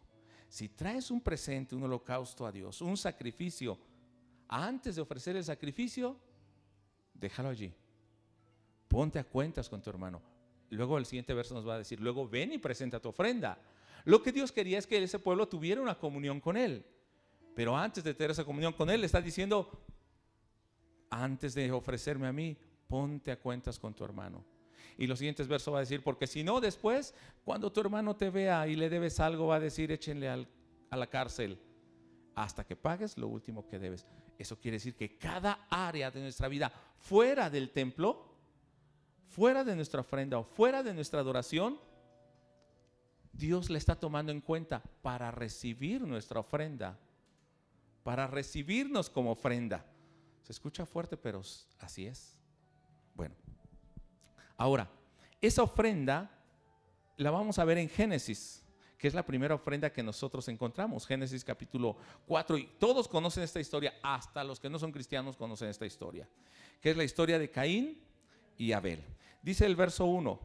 Si 0.48 0.68
traes 0.70 1.10
un 1.10 1.20
presente, 1.20 1.76
un 1.76 1.84
holocausto 1.84 2.44
a 2.44 2.52
Dios, 2.52 2.80
un 2.80 2.96
sacrificio, 2.96 3.78
antes 4.48 4.96
de 4.96 5.02
ofrecer 5.02 5.36
el 5.36 5.44
sacrificio, 5.44 6.18
déjalo 7.20 7.50
allí. 7.50 7.72
Ponte 8.88 9.18
a 9.18 9.24
cuentas 9.24 9.68
con 9.68 9.80
tu 9.82 9.90
hermano. 9.90 10.20
Luego 10.70 10.98
el 10.98 11.06
siguiente 11.06 11.34
verso 11.34 11.54
nos 11.54 11.66
va 11.68 11.74
a 11.74 11.78
decir, 11.78 12.00
luego 12.00 12.28
ven 12.28 12.52
y 12.52 12.58
presenta 12.58 13.00
tu 13.00 13.08
ofrenda. 13.08 13.58
Lo 14.04 14.22
que 14.22 14.32
Dios 14.32 14.50
quería 14.50 14.78
es 14.78 14.86
que 14.86 15.02
ese 15.02 15.18
pueblo 15.18 15.46
tuviera 15.46 15.80
una 15.80 15.98
comunión 15.98 16.40
con 16.40 16.56
Él. 16.56 16.84
Pero 17.54 17.76
antes 17.76 18.02
de 18.02 18.14
tener 18.14 18.30
esa 18.30 18.44
comunión 18.44 18.72
con 18.72 18.88
Él, 18.88 19.00
le 19.00 19.06
está 19.06 19.20
diciendo, 19.20 19.84
antes 21.10 21.54
de 21.54 21.70
ofrecerme 21.72 22.26
a 22.26 22.32
mí, 22.32 22.56
ponte 22.88 23.30
a 23.30 23.38
cuentas 23.38 23.78
con 23.78 23.94
tu 23.94 24.04
hermano. 24.04 24.44
Y 24.96 25.06
los 25.06 25.18
siguientes 25.18 25.48
versos 25.48 25.74
va 25.74 25.78
a 25.78 25.80
decir, 25.80 26.02
porque 26.02 26.26
si 26.26 26.42
no, 26.42 26.60
después, 26.60 27.14
cuando 27.44 27.72
tu 27.72 27.80
hermano 27.80 28.16
te 28.16 28.30
vea 28.30 28.66
y 28.66 28.76
le 28.76 28.88
debes 28.88 29.20
algo, 29.20 29.48
va 29.48 29.56
a 29.56 29.60
decir, 29.60 29.90
échenle 29.92 30.28
a 30.28 30.96
la 30.96 31.06
cárcel 31.08 31.58
hasta 32.34 32.64
que 32.64 32.76
pagues 32.76 33.18
lo 33.18 33.28
último 33.28 33.66
que 33.66 33.78
debes. 33.78 34.06
Eso 34.40 34.58
quiere 34.58 34.76
decir 34.76 34.94
que 34.94 35.18
cada 35.18 35.66
área 35.68 36.10
de 36.10 36.20
nuestra 36.20 36.48
vida 36.48 36.72
fuera 36.98 37.50
del 37.50 37.70
templo 37.70 38.30
fuera 39.30 39.62
de 39.64 39.76
nuestra 39.76 40.00
ofrenda 40.00 40.38
o 40.38 40.44
fuera 40.44 40.82
de 40.82 40.92
nuestra 40.92 41.20
adoración, 41.20 41.78
Dios 43.32 43.70
le 43.70 43.78
está 43.78 43.94
tomando 43.94 44.32
en 44.32 44.40
cuenta 44.40 44.82
para 45.02 45.30
recibir 45.30 46.02
nuestra 46.02 46.40
ofrenda, 46.40 46.98
para 48.02 48.26
recibirnos 48.26 49.08
como 49.08 49.30
ofrenda. 49.30 49.86
Se 50.42 50.52
escucha 50.52 50.84
fuerte, 50.84 51.16
pero 51.16 51.42
así 51.78 52.06
es. 52.06 52.36
Bueno, 53.14 53.34
ahora, 54.56 54.90
esa 55.40 55.62
ofrenda 55.62 56.30
la 57.16 57.30
vamos 57.30 57.58
a 57.58 57.64
ver 57.64 57.78
en 57.78 57.88
Génesis, 57.88 58.64
que 59.00 59.08
es 59.08 59.14
la 59.14 59.24
primera 59.24 59.54
ofrenda 59.54 59.90
que 59.90 60.02
nosotros 60.02 60.46
encontramos, 60.48 61.06
Génesis 61.06 61.42
capítulo 61.42 61.96
4, 62.26 62.58
y 62.58 62.66
todos 62.78 63.08
conocen 63.08 63.42
esta 63.42 63.58
historia, 63.58 63.94
hasta 64.02 64.44
los 64.44 64.60
que 64.60 64.68
no 64.68 64.78
son 64.78 64.92
cristianos 64.92 65.38
conocen 65.38 65.68
esta 65.68 65.86
historia, 65.86 66.28
que 66.82 66.90
es 66.90 66.96
la 66.98 67.04
historia 67.04 67.38
de 67.38 67.50
Caín 67.50 67.98
y 68.58 68.72
Abel. 68.72 69.02
Dice 69.40 69.64
el 69.64 69.74
verso 69.74 70.04
1, 70.04 70.38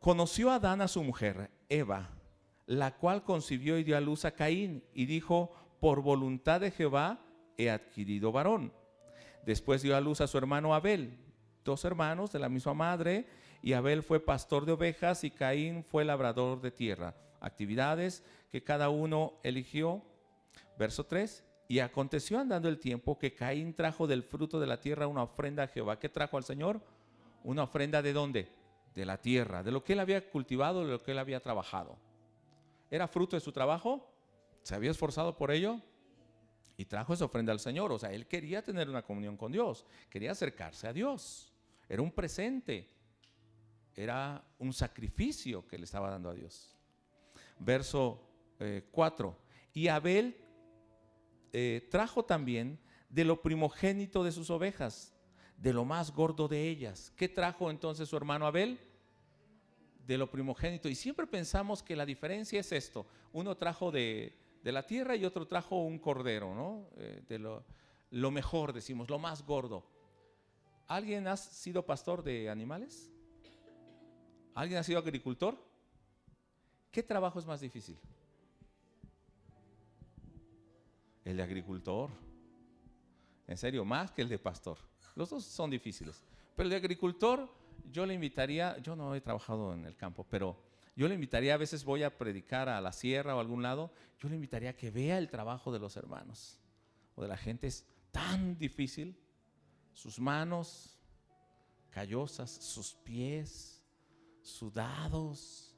conoció 0.00 0.50
Adán 0.50 0.80
a 0.80 0.88
su 0.88 1.04
mujer, 1.04 1.48
Eva, 1.68 2.10
la 2.66 2.96
cual 2.96 3.22
concibió 3.22 3.78
y 3.78 3.84
dio 3.84 3.96
a 3.96 4.00
luz 4.00 4.24
a 4.24 4.32
Caín 4.32 4.82
y 4.94 5.06
dijo, 5.06 5.54
por 5.78 6.02
voluntad 6.02 6.60
de 6.60 6.72
Jehová 6.72 7.20
he 7.56 7.70
adquirido 7.70 8.32
varón. 8.32 8.72
Después 9.46 9.80
dio 9.82 9.96
a 9.96 10.00
luz 10.00 10.20
a 10.20 10.26
su 10.26 10.38
hermano 10.38 10.74
Abel, 10.74 11.16
dos 11.64 11.84
hermanos 11.84 12.32
de 12.32 12.40
la 12.40 12.48
misma 12.48 12.74
madre, 12.74 13.28
y 13.64 13.72
Abel 13.72 14.02
fue 14.02 14.20
pastor 14.20 14.66
de 14.66 14.72
ovejas 14.72 15.24
y 15.24 15.30
Caín 15.30 15.84
fue 15.84 16.04
labrador 16.04 16.60
de 16.60 16.70
tierra. 16.70 17.14
Actividades 17.40 18.22
que 18.52 18.62
cada 18.62 18.90
uno 18.90 19.40
eligió. 19.42 20.02
Verso 20.78 21.06
3. 21.06 21.42
Y 21.68 21.78
aconteció 21.78 22.38
andando 22.38 22.68
el 22.68 22.78
tiempo 22.78 23.18
que 23.18 23.34
Caín 23.34 23.72
trajo 23.72 24.06
del 24.06 24.22
fruto 24.22 24.60
de 24.60 24.66
la 24.66 24.80
tierra 24.80 25.06
una 25.06 25.22
ofrenda 25.22 25.62
a 25.62 25.68
Jehová. 25.68 25.98
¿Qué 25.98 26.10
trajo 26.10 26.36
al 26.36 26.44
Señor? 26.44 26.82
Una 27.42 27.62
ofrenda 27.62 28.02
de 28.02 28.12
dónde? 28.12 28.52
De 28.94 29.06
la 29.06 29.16
tierra, 29.22 29.62
de 29.62 29.72
lo 29.72 29.82
que 29.82 29.94
él 29.94 30.00
había 30.00 30.28
cultivado, 30.28 30.84
de 30.84 30.92
lo 30.92 31.02
que 31.02 31.12
él 31.12 31.18
había 31.18 31.40
trabajado. 31.40 31.96
¿Era 32.90 33.08
fruto 33.08 33.34
de 33.34 33.40
su 33.40 33.50
trabajo? 33.50 34.06
¿Se 34.62 34.74
había 34.74 34.90
esforzado 34.90 35.38
por 35.38 35.50
ello? 35.50 35.80
Y 36.76 36.84
trajo 36.84 37.14
esa 37.14 37.24
ofrenda 37.24 37.50
al 37.50 37.60
Señor. 37.60 37.92
O 37.92 37.98
sea, 37.98 38.12
él 38.12 38.26
quería 38.26 38.62
tener 38.62 38.90
una 38.90 39.00
comunión 39.00 39.38
con 39.38 39.52
Dios, 39.52 39.86
quería 40.10 40.32
acercarse 40.32 40.86
a 40.86 40.92
Dios. 40.92 41.50
Era 41.88 42.02
un 42.02 42.10
presente, 42.10 42.93
era 43.94 44.44
un 44.58 44.72
sacrificio 44.72 45.66
que 45.66 45.78
le 45.78 45.84
estaba 45.84 46.10
dando 46.10 46.30
a 46.30 46.34
Dios. 46.34 46.76
Verso 47.58 48.20
4. 48.90 49.28
Eh, 49.28 49.44
y 49.74 49.88
Abel 49.88 50.36
eh, 51.52 51.86
trajo 51.90 52.24
también 52.24 52.78
de 53.08 53.24
lo 53.24 53.42
primogénito 53.42 54.24
de 54.24 54.32
sus 54.32 54.50
ovejas, 54.50 55.14
de 55.56 55.72
lo 55.72 55.84
más 55.84 56.12
gordo 56.12 56.48
de 56.48 56.68
ellas. 56.68 57.12
¿Qué 57.16 57.28
trajo 57.28 57.70
entonces 57.70 58.08
su 58.08 58.16
hermano 58.16 58.46
Abel? 58.46 58.78
De 60.06 60.18
lo 60.18 60.30
primogénito. 60.30 60.88
Y 60.88 60.94
siempre 60.94 61.26
pensamos 61.26 61.82
que 61.82 61.96
la 61.96 62.04
diferencia 62.04 62.60
es 62.60 62.72
esto. 62.72 63.06
Uno 63.32 63.56
trajo 63.56 63.90
de, 63.90 64.36
la 64.64 64.84
tierra 64.84 65.14
y 65.14 65.24
otro 65.24 65.46
trajo 65.46 65.84
un 65.84 65.98
cordero, 65.98 66.54
¿no? 66.54 66.88
Eh, 66.96 67.22
de 67.28 67.38
lo, 67.38 67.64
lo 68.10 68.30
mejor, 68.30 68.72
decimos, 68.72 69.08
lo 69.08 69.18
más 69.18 69.44
gordo. 69.44 69.86
¿Alguien 70.88 71.26
ha 71.28 71.36
sido 71.36 71.86
pastor 71.86 72.22
de 72.22 72.50
animales? 72.50 73.13
¿Alguien 74.54 74.78
ha 74.78 74.82
sido 74.82 74.98
agricultor? 74.98 75.56
¿Qué 76.90 77.02
trabajo 77.02 77.38
es 77.38 77.46
más 77.46 77.60
difícil? 77.60 77.98
el 81.24 81.36
de 81.36 81.42
agricultor. 81.42 82.10
En 83.46 83.56
serio, 83.56 83.84
más 83.84 84.10
que 84.12 84.22
el 84.22 84.28
de 84.28 84.38
pastor. 84.38 84.78
Los 85.14 85.30
dos 85.30 85.44
son 85.44 85.70
difíciles. 85.70 86.22
Pero 86.54 86.64
el 86.64 86.70
de 86.70 86.76
agricultor, 86.76 87.48
yo 87.90 88.06
le 88.06 88.14
invitaría, 88.14 88.78
yo 88.78 88.94
no 88.96 89.14
he 89.14 89.20
trabajado 89.20 89.72
en 89.74 89.84
el 89.84 89.96
campo, 89.96 90.26
pero 90.28 90.56
yo 90.96 91.08
le 91.08 91.14
invitaría, 91.14 91.54
a 91.54 91.58
veces 91.58 91.84
voy 91.84 92.02
a 92.02 92.16
predicar 92.16 92.68
a 92.68 92.80
la 92.80 92.92
sierra 92.92 93.34
o 93.34 93.38
a 93.38 93.40
algún 93.40 93.62
lado, 93.62 93.90
yo 94.18 94.28
le 94.28 94.36
invitaría 94.36 94.70
a 94.70 94.76
que 94.76 94.90
vea 94.90 95.18
el 95.18 95.28
trabajo 95.28 95.72
de 95.72 95.78
los 95.78 95.96
hermanos 95.96 96.60
o 97.16 97.22
de 97.22 97.28
la 97.28 97.36
gente. 97.36 97.66
Es 97.66 97.86
tan 98.12 98.56
difícil. 98.58 99.18
Sus 99.92 100.18
manos 100.18 100.98
callosas, 101.90 102.50
sus 102.50 102.94
pies 102.94 103.73
sudados. 104.44 105.74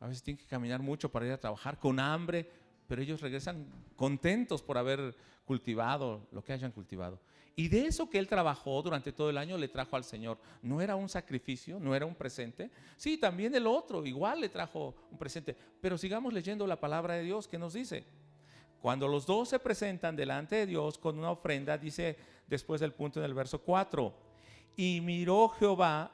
A 0.00 0.06
veces 0.06 0.22
tienen 0.22 0.38
que 0.38 0.46
caminar 0.46 0.82
mucho 0.82 1.10
para 1.10 1.26
ir 1.26 1.32
a 1.32 1.40
trabajar 1.40 1.78
con 1.78 1.98
hambre, 1.98 2.50
pero 2.86 3.00
ellos 3.00 3.20
regresan 3.20 3.66
contentos 3.96 4.62
por 4.62 4.76
haber 4.76 5.16
cultivado 5.44 6.26
lo 6.32 6.42
que 6.42 6.52
hayan 6.52 6.72
cultivado. 6.72 7.18
Y 7.56 7.68
de 7.68 7.86
eso 7.86 8.08
que 8.08 8.18
él 8.18 8.26
trabajó 8.26 8.80
durante 8.82 9.12
todo 9.12 9.28
el 9.28 9.36
año 9.36 9.58
le 9.58 9.68
trajo 9.68 9.96
al 9.96 10.04
Señor. 10.04 10.38
No 10.62 10.80
era 10.80 10.96
un 10.96 11.08
sacrificio, 11.08 11.78
no 11.78 11.94
era 11.94 12.06
un 12.06 12.14
presente. 12.14 12.70
Sí, 12.96 13.18
también 13.18 13.54
el 13.54 13.66
otro 13.66 14.06
igual 14.06 14.40
le 14.40 14.48
trajo 14.48 14.94
un 15.10 15.18
presente. 15.18 15.56
Pero 15.80 15.98
sigamos 15.98 16.32
leyendo 16.32 16.66
la 16.66 16.80
palabra 16.80 17.14
de 17.14 17.24
Dios 17.24 17.46
que 17.46 17.58
nos 17.58 17.74
dice. 17.74 18.04
Cuando 18.80 19.06
los 19.08 19.26
dos 19.26 19.50
se 19.50 19.58
presentan 19.58 20.16
delante 20.16 20.56
de 20.56 20.66
Dios 20.66 20.96
con 20.96 21.18
una 21.18 21.32
ofrenda, 21.32 21.76
dice 21.76 22.16
después 22.46 22.80
del 22.80 22.94
punto 22.94 23.20
en 23.20 23.26
el 23.26 23.34
verso 23.34 23.60
4, 23.60 24.14
y 24.76 25.00
miró 25.02 25.48
Jehová 25.50 26.10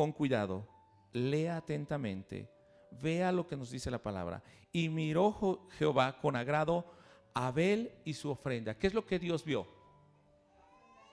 con 0.00 0.12
cuidado, 0.12 0.66
lea 1.12 1.58
atentamente, 1.58 2.48
vea 3.02 3.30
lo 3.32 3.46
que 3.46 3.54
nos 3.54 3.70
dice 3.70 3.90
la 3.90 4.02
palabra. 4.02 4.42
Y 4.72 4.88
miró 4.88 5.68
Jehová 5.72 6.18
con 6.18 6.36
agrado 6.36 6.90
a 7.34 7.48
Abel 7.48 7.92
y 8.06 8.14
su 8.14 8.30
ofrenda. 8.30 8.78
¿Qué 8.78 8.86
es 8.86 8.94
lo 8.94 9.04
que 9.04 9.18
Dios 9.18 9.44
vio? 9.44 9.66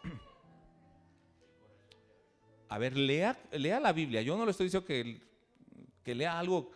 A 2.70 2.78
ver, 2.78 2.96
lea, 2.96 3.38
lea 3.52 3.82
la 3.82 3.92
Biblia. 3.92 4.22
Yo 4.22 4.38
no 4.38 4.46
le 4.46 4.52
estoy 4.52 4.68
diciendo 4.68 4.88
que, 4.88 6.16
lea 6.16 6.40
algo 6.40 6.72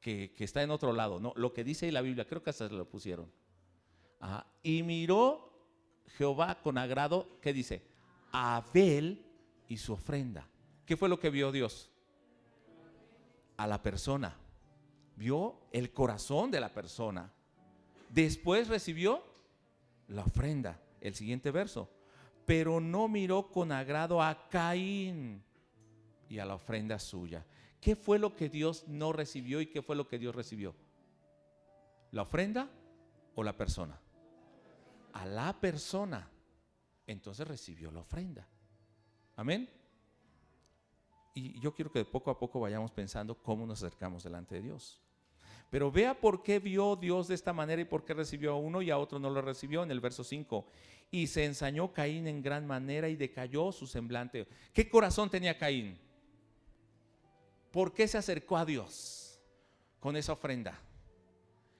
que, 0.00 0.34
está 0.36 0.64
en 0.64 0.72
otro 0.72 0.92
lado. 0.92 1.20
No, 1.20 1.32
lo 1.36 1.52
que 1.52 1.62
dice 1.62 1.92
la 1.92 2.00
Biblia, 2.00 2.26
creo 2.26 2.42
que 2.42 2.50
hasta 2.50 2.66
se 2.66 2.74
lo 2.74 2.88
pusieron. 2.88 3.30
Y 4.64 4.82
miró 4.82 5.48
Jehová 6.18 6.60
con 6.60 6.76
agrado, 6.76 7.38
¿qué 7.40 7.52
dice? 7.52 7.84
Abel 8.32 9.24
y 9.68 9.76
su 9.76 9.92
ofrenda. 9.92 10.50
¿Qué 10.90 10.96
fue 10.96 11.08
lo 11.08 11.20
que 11.20 11.30
vio 11.30 11.52
Dios? 11.52 11.88
A 13.58 13.68
la 13.68 13.80
persona. 13.80 14.36
Vio 15.14 15.60
el 15.70 15.92
corazón 15.92 16.50
de 16.50 16.58
la 16.58 16.74
persona. 16.74 17.32
Después 18.08 18.66
recibió 18.66 19.22
la 20.08 20.24
ofrenda. 20.24 20.82
El 21.00 21.14
siguiente 21.14 21.52
verso. 21.52 21.88
Pero 22.44 22.80
no 22.80 23.06
miró 23.06 23.52
con 23.52 23.70
agrado 23.70 24.20
a 24.20 24.48
Caín 24.48 25.44
y 26.28 26.40
a 26.40 26.44
la 26.44 26.56
ofrenda 26.56 26.98
suya. 26.98 27.46
¿Qué 27.80 27.94
fue 27.94 28.18
lo 28.18 28.34
que 28.34 28.48
Dios 28.48 28.88
no 28.88 29.12
recibió 29.12 29.60
y 29.60 29.66
qué 29.66 29.82
fue 29.82 29.94
lo 29.94 30.08
que 30.08 30.18
Dios 30.18 30.34
recibió? 30.34 30.74
¿La 32.10 32.22
ofrenda 32.22 32.68
o 33.36 33.44
la 33.44 33.56
persona? 33.56 33.96
A 35.12 35.24
la 35.24 35.52
persona. 35.52 36.28
Entonces 37.06 37.46
recibió 37.46 37.92
la 37.92 38.00
ofrenda. 38.00 38.48
Amén. 39.36 39.79
Y 41.34 41.58
yo 41.60 41.72
quiero 41.74 41.90
que 41.90 42.04
poco 42.04 42.30
a 42.30 42.38
poco 42.38 42.60
vayamos 42.60 42.90
pensando 42.90 43.34
cómo 43.34 43.66
nos 43.66 43.82
acercamos 43.82 44.24
delante 44.24 44.56
de 44.56 44.62
Dios. 44.62 45.00
Pero 45.70 45.92
vea 45.92 46.18
por 46.18 46.42
qué 46.42 46.58
vio 46.58 46.96
Dios 46.96 47.28
de 47.28 47.36
esta 47.36 47.52
manera 47.52 47.80
y 47.80 47.84
por 47.84 48.04
qué 48.04 48.12
recibió 48.12 48.52
a 48.52 48.56
uno 48.56 48.82
y 48.82 48.90
a 48.90 48.98
otro 48.98 49.20
no 49.20 49.30
lo 49.30 49.40
recibió 49.40 49.84
en 49.84 49.92
el 49.92 50.00
verso 50.00 50.24
5. 50.24 50.66
Y 51.12 51.28
se 51.28 51.44
ensañó 51.44 51.92
Caín 51.92 52.26
en 52.26 52.42
gran 52.42 52.66
manera 52.66 53.08
y 53.08 53.14
decayó 53.14 53.70
su 53.70 53.86
semblante. 53.86 54.48
¿Qué 54.72 54.88
corazón 54.88 55.30
tenía 55.30 55.56
Caín? 55.56 55.96
¿Por 57.70 57.94
qué 57.94 58.08
se 58.08 58.18
acercó 58.18 58.56
a 58.56 58.64
Dios 58.64 59.40
con 60.00 60.16
esa 60.16 60.32
ofrenda? 60.32 60.76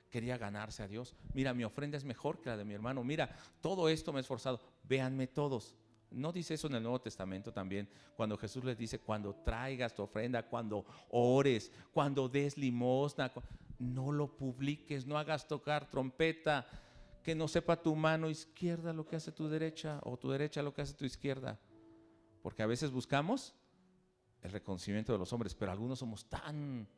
Quería 0.09 0.39
ganarse 0.39 0.85
a 0.85 0.89
Dios. 0.89 1.17
Mira, 1.35 1.53
mi 1.53 1.65
ofrenda 1.65 1.97
es 1.97 2.05
mejor 2.05 2.41
que 2.41 2.49
la 2.49 2.57
de 2.57 2.65
mi 2.65 2.75
hermano. 2.75 3.03
Mira, 3.03 3.37
todo 3.61 3.89
esto 3.89 4.13
me 4.13 4.21
he 4.21 4.23
esforzado. 4.23 4.61
Véanme 4.85 5.27
todos. 5.27 5.75
¿No 6.11 6.33
dice 6.33 6.55
eso 6.55 6.67
en 6.67 6.75
el 6.75 6.83
Nuevo 6.83 7.01
Testamento 7.01 7.53
también? 7.53 7.89
Cuando 8.17 8.37
Jesús 8.37 8.65
les 8.65 8.77
dice, 8.77 8.99
cuando 8.99 9.35
traigas 9.35 9.95
tu 9.95 10.03
ofrenda, 10.03 10.43
cuando 10.43 10.85
ores, 11.11 11.71
cuando 11.93 12.29
des 12.29 12.59
limosna, 12.59 13.33
no 13.79 14.13
lo 14.13 14.37
publiques, 14.37 15.07
no 15.07 15.17
hagas 15.17 15.47
tocar 15.47 15.89
trompeta, 15.89 16.67
que 17.23 17.35
no 17.35 17.49
sepa 17.49 17.81
tu 17.81 17.95
mano 17.95 18.31
izquierda 18.31 18.93
lo 18.93 19.07
que 19.07 19.17
hace 19.17 19.33
tu 19.33 19.49
derecha 19.49 20.01
o 20.05 20.17
tu 20.17 20.31
derecha 20.31 20.63
lo 20.63 20.75
que 20.75 20.83
hace 20.83 20.95
tu 20.95 21.05
izquierda. 21.05 21.59
Porque 22.43 22.63
a 22.63 22.67
veces 22.67 22.91
buscamos 22.91 23.55
el 24.43 24.53
reconocimiento 24.53 25.13
de 25.13 25.19
los 25.19 25.33
hombres, 25.33 25.55
pero 25.55 25.71
algunos 25.71 25.99
somos 25.99 26.25
tan 26.29 26.89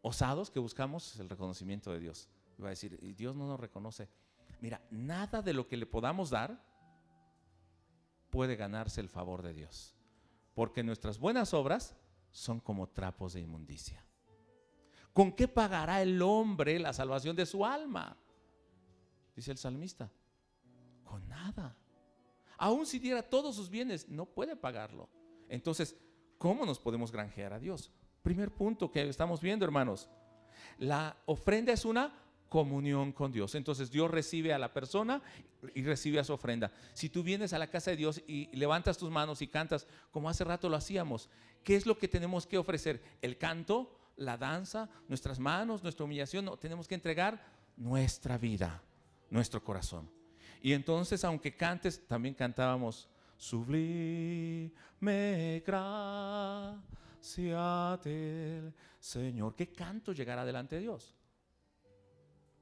osados 0.00 0.50
que 0.50 0.58
buscamos 0.58 1.18
el 1.20 1.28
reconocimiento 1.28 1.92
de 1.92 2.00
Dios. 2.00 2.28
Va 2.62 2.68
a 2.68 2.70
decir, 2.70 2.98
y 3.02 3.12
Dios 3.12 3.36
no 3.36 3.46
nos 3.46 3.60
reconoce. 3.60 4.08
Mira, 4.60 4.80
nada 4.90 5.42
de 5.42 5.52
lo 5.52 5.68
que 5.68 5.76
le 5.76 5.84
podamos 5.84 6.30
dar 6.30 6.64
puede 8.36 8.56
ganarse 8.56 9.00
el 9.00 9.08
favor 9.08 9.42
de 9.42 9.54
Dios, 9.54 9.96
porque 10.54 10.82
nuestras 10.82 11.18
buenas 11.18 11.54
obras 11.54 11.96
son 12.30 12.60
como 12.60 12.88
trapos 12.88 13.32
de 13.32 13.40
inmundicia. 13.40 14.04
¿Con 15.12 15.32
qué 15.32 15.48
pagará 15.48 16.02
el 16.02 16.20
hombre 16.20 16.78
la 16.78 16.92
salvación 16.92 17.34
de 17.34 17.46
su 17.46 17.64
alma? 17.64 18.16
Dice 19.34 19.52
el 19.52 19.58
salmista. 19.58 20.10
Con 21.02 21.26
nada. 21.28 21.74
Aún 22.58 22.84
si 22.84 22.98
diera 22.98 23.22
todos 23.22 23.56
sus 23.56 23.70
bienes, 23.70 24.08
no 24.08 24.26
puede 24.26 24.54
pagarlo. 24.54 25.08
Entonces, 25.48 25.96
¿Cómo 26.38 26.66
nos 26.66 26.78
podemos 26.78 27.10
granjear 27.10 27.52
a 27.52 27.58
Dios? 27.58 27.90
Primer 28.22 28.50
punto 28.50 28.90
que 28.90 29.08
estamos 29.08 29.40
viendo, 29.40 29.64
hermanos. 29.64 30.08
La 30.78 31.16
ofrenda 31.26 31.72
es 31.72 31.84
una 31.84 32.12
comunión 32.48 33.12
con 33.12 33.32
Dios. 33.32 33.54
Entonces 33.54 33.90
Dios 33.90 34.10
recibe 34.10 34.52
a 34.52 34.58
la 34.58 34.72
persona 34.72 35.22
y 35.74 35.82
recibe 35.82 36.18
a 36.18 36.24
su 36.24 36.32
ofrenda. 36.32 36.72
Si 36.92 37.08
tú 37.08 37.22
vienes 37.22 37.52
a 37.52 37.58
la 37.58 37.68
casa 37.68 37.90
de 37.90 37.96
Dios 37.96 38.22
y 38.26 38.54
levantas 38.56 38.98
tus 38.98 39.10
manos 39.10 39.42
y 39.42 39.48
cantas, 39.48 39.86
como 40.10 40.28
hace 40.28 40.44
rato 40.44 40.68
lo 40.68 40.76
hacíamos, 40.76 41.28
¿qué 41.64 41.76
es 41.76 41.86
lo 41.86 41.98
que 41.98 42.08
tenemos 42.08 42.46
que 42.46 42.58
ofrecer? 42.58 43.02
¿El 43.22 43.38
canto? 43.38 43.98
¿La 44.16 44.36
danza? 44.36 44.88
¿Nuestras 45.08 45.38
manos? 45.38 45.82
¿Nuestra 45.82 46.04
humillación? 46.04 46.44
No, 46.44 46.56
tenemos 46.56 46.88
que 46.88 46.94
entregar 46.94 47.44
nuestra 47.76 48.38
vida, 48.38 48.82
nuestro 49.30 49.62
corazón. 49.62 50.10
Y 50.62 50.72
entonces, 50.72 51.22
aunque 51.24 51.54
cantes, 51.54 52.06
también 52.06 52.34
cantábamos, 52.34 53.08
sublime 53.36 54.72
gracia 55.66 56.00
del 58.02 58.72
Señor. 58.98 59.54
¿Qué 59.54 59.70
canto 59.72 60.12
llegará 60.12 60.44
delante 60.44 60.76
de 60.76 60.82
Dios? 60.82 61.14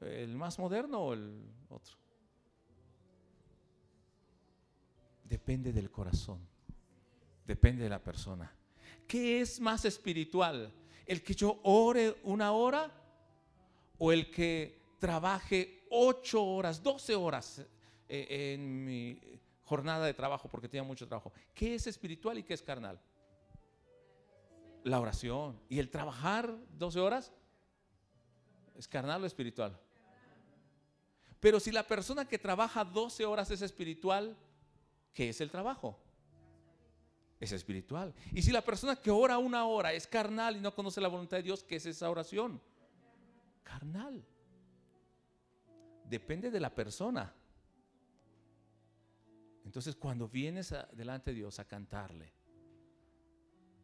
¿El 0.04 0.36
más 0.36 0.58
moderno 0.58 1.00
o 1.00 1.12
el 1.14 1.42
otro? 1.68 1.96
Depende 5.24 5.72
del 5.72 5.90
corazón, 5.90 6.46
depende 7.46 7.84
de 7.84 7.90
la 7.90 8.02
persona. 8.02 8.54
¿Qué 9.06 9.40
es 9.40 9.60
más 9.60 9.84
espiritual? 9.84 10.72
¿El 11.06 11.22
que 11.22 11.34
yo 11.34 11.60
ore 11.64 12.16
una 12.24 12.52
hora 12.52 12.90
o 13.98 14.12
el 14.12 14.30
que 14.30 14.82
trabaje 14.98 15.86
ocho 15.90 16.44
horas, 16.44 16.82
doce 16.82 17.14
horas 17.14 17.64
eh, 18.08 18.54
en 18.54 18.84
mi 18.84 19.20
jornada 19.64 20.06
de 20.06 20.14
trabajo 20.14 20.48
porque 20.48 20.68
tenía 20.68 20.82
mucho 20.82 21.06
trabajo. 21.06 21.32
¿Qué 21.54 21.74
es 21.74 21.86
espiritual 21.86 22.38
y 22.38 22.42
qué 22.42 22.54
es 22.54 22.62
carnal? 22.62 23.00
La 24.84 25.00
oración. 25.00 25.58
¿Y 25.68 25.78
el 25.78 25.90
trabajar 25.90 26.54
12 26.78 27.00
horas? 27.00 27.32
¿Es 28.76 28.86
carnal 28.86 29.22
o 29.22 29.26
espiritual? 29.26 29.78
Pero 31.44 31.60
si 31.60 31.70
la 31.70 31.86
persona 31.86 32.26
que 32.26 32.38
trabaja 32.38 32.82
12 32.82 33.26
horas 33.26 33.50
es 33.50 33.60
espiritual, 33.60 34.34
¿qué 35.12 35.28
es 35.28 35.42
el 35.42 35.50
trabajo? 35.50 36.00
Es 37.38 37.52
espiritual. 37.52 38.14
Y 38.32 38.40
si 38.40 38.50
la 38.50 38.62
persona 38.62 38.96
que 38.96 39.10
ora 39.10 39.36
una 39.36 39.66
hora 39.66 39.92
es 39.92 40.06
carnal 40.06 40.56
y 40.56 40.60
no 40.60 40.74
conoce 40.74 41.02
la 41.02 41.08
voluntad 41.08 41.36
de 41.36 41.42
Dios, 41.42 41.62
¿qué 41.62 41.76
es 41.76 41.84
esa 41.84 42.08
oración? 42.08 42.62
Carnal. 43.62 44.24
Depende 46.08 46.50
de 46.50 46.60
la 46.60 46.74
persona. 46.74 47.30
Entonces 49.66 49.96
cuando 49.96 50.26
vienes 50.26 50.74
delante 50.92 51.32
de 51.32 51.36
Dios 51.36 51.58
a 51.58 51.66
cantarle, 51.66 52.32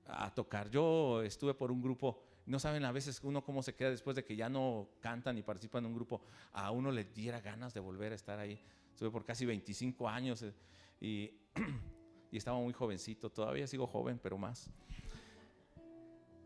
a 0.06 0.34
tocar, 0.34 0.70
yo 0.70 1.20
estuve 1.20 1.52
por 1.52 1.70
un 1.70 1.82
grupo, 1.82 2.24
no 2.50 2.58
saben 2.58 2.84
a 2.84 2.92
veces 2.92 3.20
uno 3.22 3.44
cómo 3.44 3.62
se 3.62 3.74
queda 3.74 3.90
después 3.90 4.16
de 4.16 4.24
que 4.24 4.34
ya 4.34 4.48
no 4.48 4.88
cantan 5.00 5.38
y 5.38 5.42
participan 5.42 5.84
en 5.84 5.90
un 5.90 5.94
grupo, 5.94 6.20
a 6.52 6.70
uno 6.72 6.90
le 6.90 7.04
diera 7.04 7.40
ganas 7.40 7.72
de 7.72 7.80
volver 7.80 8.12
a 8.12 8.16
estar 8.16 8.38
ahí. 8.38 8.60
Estuve 8.92 9.10
por 9.10 9.24
casi 9.24 9.46
25 9.46 10.08
años 10.08 10.42
eh, 10.42 10.52
y, 11.00 11.30
y 12.32 12.36
estaba 12.36 12.58
muy 12.58 12.72
jovencito, 12.72 13.30
todavía 13.30 13.66
sigo 13.66 13.86
joven, 13.86 14.18
pero 14.20 14.36
más. 14.36 14.68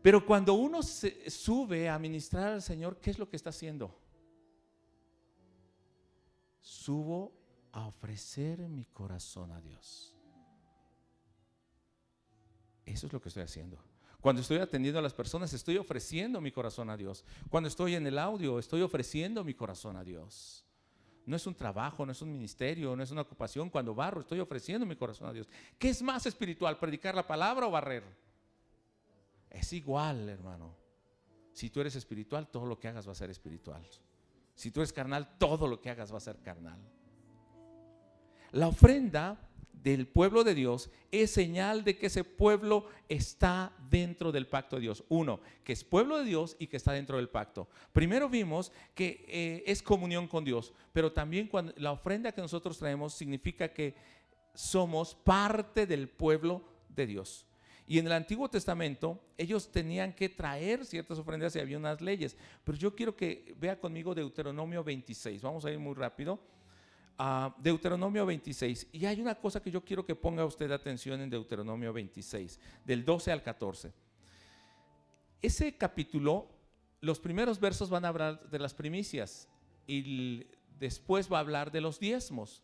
Pero 0.03 0.23
cuando 0.23 0.53
uno 0.53 0.83
se 0.83 1.27
sube 1.31 1.89
a 1.89 1.97
ministrar 1.97 2.53
al 2.53 2.61
Señor, 2.61 2.99
¿qué 2.99 3.09
es 3.09 3.17
lo 3.17 3.27
que 3.27 3.35
está 3.35 3.49
haciendo? 3.49 3.99
Subo 6.61 7.33
a 7.71 7.87
ofrecer 7.87 8.59
mi 8.69 8.85
corazón 8.85 9.51
a 9.51 9.59
Dios. 9.59 10.15
Eso 12.85 13.07
es 13.07 13.13
lo 13.13 13.19
que 13.19 13.29
estoy 13.29 13.41
haciendo. 13.41 13.94
Cuando 14.25 14.41
estoy 14.41 14.57
atendiendo 14.57 14.97
a 14.97 15.03
las 15.03 15.13
personas, 15.13 15.53
estoy 15.53 15.77
ofreciendo 15.77 16.41
mi 16.41 16.51
corazón 16.51 16.89
a 16.89 16.97
Dios. 16.97 17.23
Cuando 17.47 17.69
estoy 17.69 17.93
en 17.93 18.07
el 18.07 18.17
audio, 18.17 18.57
estoy 18.57 18.81
ofreciendo 18.81 19.43
mi 19.43 19.53
corazón 19.53 19.97
a 19.97 20.03
Dios. 20.03 20.65
No 21.27 21.35
es 21.35 21.45
un 21.45 21.53
trabajo, 21.53 22.07
no 22.07 22.11
es 22.11 22.23
un 22.23 22.31
ministerio, 22.31 22.95
no 22.95 23.03
es 23.03 23.11
una 23.11 23.21
ocupación. 23.21 23.69
Cuando 23.69 23.93
barro, 23.93 24.21
estoy 24.21 24.39
ofreciendo 24.39 24.83
mi 24.83 24.95
corazón 24.95 25.27
a 25.27 25.31
Dios. 25.31 25.47
¿Qué 25.77 25.89
es 25.89 26.01
más 26.01 26.25
espiritual, 26.25 26.79
predicar 26.79 27.13
la 27.13 27.27
palabra 27.27 27.67
o 27.67 27.69
barrer? 27.69 28.01
Es 29.47 29.71
igual, 29.73 30.27
hermano. 30.27 30.75
Si 31.53 31.69
tú 31.69 31.81
eres 31.81 31.95
espiritual, 31.95 32.47
todo 32.47 32.65
lo 32.65 32.79
que 32.79 32.87
hagas 32.87 33.07
va 33.07 33.11
a 33.11 33.13
ser 33.13 33.29
espiritual. 33.29 33.87
Si 34.55 34.71
tú 34.71 34.79
eres 34.79 34.91
carnal, 34.91 35.37
todo 35.37 35.67
lo 35.67 35.79
que 35.79 35.91
hagas 35.91 36.11
va 36.11 36.17
a 36.17 36.21
ser 36.21 36.39
carnal. 36.39 36.79
La 38.53 38.69
ofrenda 38.69 39.37
del 39.83 40.07
pueblo 40.07 40.43
de 40.43 40.55
Dios 40.55 40.89
es 41.11 41.31
señal 41.31 41.83
de 41.83 41.97
que 41.97 42.07
ese 42.07 42.23
pueblo 42.23 42.87
está 43.07 43.71
dentro 43.89 44.31
del 44.31 44.47
pacto 44.47 44.77
de 44.77 44.83
Dios. 44.83 45.03
Uno, 45.09 45.39
que 45.63 45.73
es 45.73 45.83
pueblo 45.83 46.17
de 46.17 46.25
Dios 46.25 46.55
y 46.59 46.67
que 46.67 46.77
está 46.77 46.91
dentro 46.91 47.17
del 47.17 47.29
pacto. 47.29 47.67
Primero 47.93 48.29
vimos 48.29 48.71
que 48.93 49.25
eh, 49.27 49.63
es 49.67 49.83
comunión 49.83 50.27
con 50.27 50.43
Dios, 50.43 50.73
pero 50.91 51.11
también 51.11 51.47
cuando 51.47 51.73
la 51.77 51.91
ofrenda 51.91 52.31
que 52.31 52.41
nosotros 52.41 52.77
traemos 52.77 53.13
significa 53.13 53.69
que 53.73 53.95
somos 54.53 55.13
parte 55.13 55.85
del 55.85 56.09
pueblo 56.09 56.63
de 56.89 57.07
Dios. 57.07 57.45
Y 57.87 57.99
en 57.99 58.07
el 58.07 58.13
Antiguo 58.13 58.49
Testamento 58.49 59.19
ellos 59.37 59.71
tenían 59.71 60.13
que 60.13 60.29
traer 60.29 60.85
ciertas 60.85 61.19
ofrendas 61.19 61.55
y 61.55 61.59
había 61.59 61.77
unas 61.77 62.01
leyes. 62.01 62.35
Pero 62.63 62.77
yo 62.77 62.95
quiero 62.95 63.15
que 63.15 63.53
vea 63.59 63.79
conmigo 63.79 64.15
Deuteronomio 64.15 64.83
26. 64.83 65.41
Vamos 65.41 65.65
a 65.65 65.71
ir 65.71 65.77
muy 65.77 65.93
rápido. 65.93 66.39
Deuteronomio 67.57 68.25
26. 68.25 68.87
Y 68.91 69.05
hay 69.05 69.21
una 69.21 69.35
cosa 69.35 69.61
que 69.61 69.71
yo 69.71 69.83
quiero 69.83 70.05
que 70.05 70.15
ponga 70.15 70.45
usted 70.45 70.71
atención 70.71 71.21
en 71.21 71.29
Deuteronomio 71.29 71.93
26, 71.93 72.59
del 72.83 73.05
12 73.05 73.31
al 73.31 73.43
14. 73.43 73.93
Ese 75.41 75.77
capítulo, 75.77 76.49
los 77.01 77.19
primeros 77.19 77.59
versos 77.59 77.89
van 77.89 78.05
a 78.05 78.09
hablar 78.09 78.49
de 78.49 78.59
las 78.59 78.73
primicias 78.73 79.47
y 79.87 80.45
después 80.77 81.31
va 81.31 81.37
a 81.37 81.41
hablar 81.41 81.71
de 81.71 81.81
los 81.81 81.99
diezmos. 81.99 82.63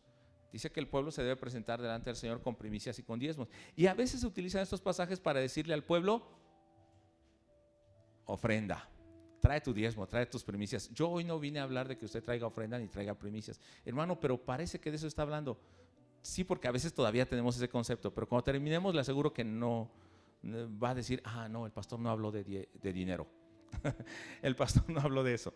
Dice 0.52 0.70
que 0.70 0.80
el 0.80 0.88
pueblo 0.88 1.10
se 1.10 1.22
debe 1.22 1.36
presentar 1.36 1.80
delante 1.80 2.10
del 2.10 2.16
Señor 2.16 2.42
con 2.42 2.56
primicias 2.56 2.98
y 2.98 3.02
con 3.02 3.18
diezmos. 3.18 3.48
Y 3.74 3.86
a 3.86 3.94
veces 3.94 4.20
se 4.20 4.26
utilizan 4.26 4.60
estos 4.60 4.82
pasajes 4.82 5.18
para 5.18 5.40
decirle 5.40 5.72
al 5.72 5.84
pueblo, 5.84 6.28
ofrenda 8.26 8.91
trae 9.42 9.60
tu 9.60 9.74
diezmo, 9.74 10.06
trae 10.06 10.24
tus 10.24 10.44
primicias. 10.44 10.88
Yo 10.94 11.10
hoy 11.10 11.24
no 11.24 11.38
vine 11.38 11.58
a 11.58 11.64
hablar 11.64 11.88
de 11.88 11.98
que 11.98 12.06
usted 12.06 12.22
traiga 12.22 12.46
ofrenda 12.46 12.78
ni 12.78 12.86
traiga 12.86 13.12
primicias. 13.14 13.60
Hermano, 13.84 14.18
pero 14.18 14.38
parece 14.38 14.78
que 14.80 14.90
de 14.90 14.96
eso 14.96 15.08
está 15.08 15.22
hablando. 15.22 15.58
Sí, 16.22 16.44
porque 16.44 16.68
a 16.68 16.70
veces 16.70 16.94
todavía 16.94 17.28
tenemos 17.28 17.56
ese 17.56 17.68
concepto, 17.68 18.14
pero 18.14 18.28
cuando 18.28 18.44
terminemos 18.44 18.94
le 18.94 19.00
aseguro 19.00 19.32
que 19.32 19.42
no 19.42 19.90
va 20.82 20.90
a 20.90 20.94
decir, 20.94 21.20
ah, 21.24 21.48
no, 21.48 21.66
el 21.66 21.72
pastor 21.72 21.98
no 21.98 22.08
habló 22.08 22.30
de, 22.30 22.68
de 22.72 22.92
dinero. 22.92 23.26
el 24.42 24.54
pastor 24.54 24.88
no 24.88 25.00
habló 25.00 25.24
de 25.24 25.34
eso. 25.34 25.52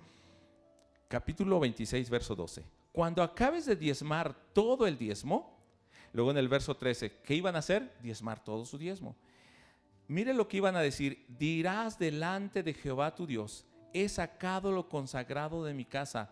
Capítulo 1.06 1.60
26, 1.60 2.10
verso 2.10 2.34
12. 2.34 2.64
Cuando 2.90 3.22
acabes 3.22 3.66
de 3.66 3.76
diezmar 3.76 4.34
todo 4.52 4.88
el 4.88 4.98
diezmo, 4.98 5.56
luego 6.12 6.32
en 6.32 6.38
el 6.38 6.48
verso 6.48 6.76
13, 6.76 7.20
¿qué 7.22 7.34
iban 7.36 7.54
a 7.54 7.60
hacer? 7.60 7.96
Diezmar 8.02 8.42
todo 8.42 8.64
su 8.64 8.78
diezmo. 8.78 9.14
Mire 10.08 10.34
lo 10.34 10.48
que 10.48 10.56
iban 10.56 10.74
a 10.74 10.80
decir, 10.80 11.24
dirás 11.28 11.98
delante 11.98 12.64
de 12.64 12.74
Jehová 12.74 13.14
tu 13.14 13.26
Dios, 13.26 13.64
he 13.92 14.08
sacado 14.08 14.72
lo 14.72 14.88
consagrado 14.88 15.64
de 15.64 15.74
mi 15.74 15.84
casa. 15.84 16.30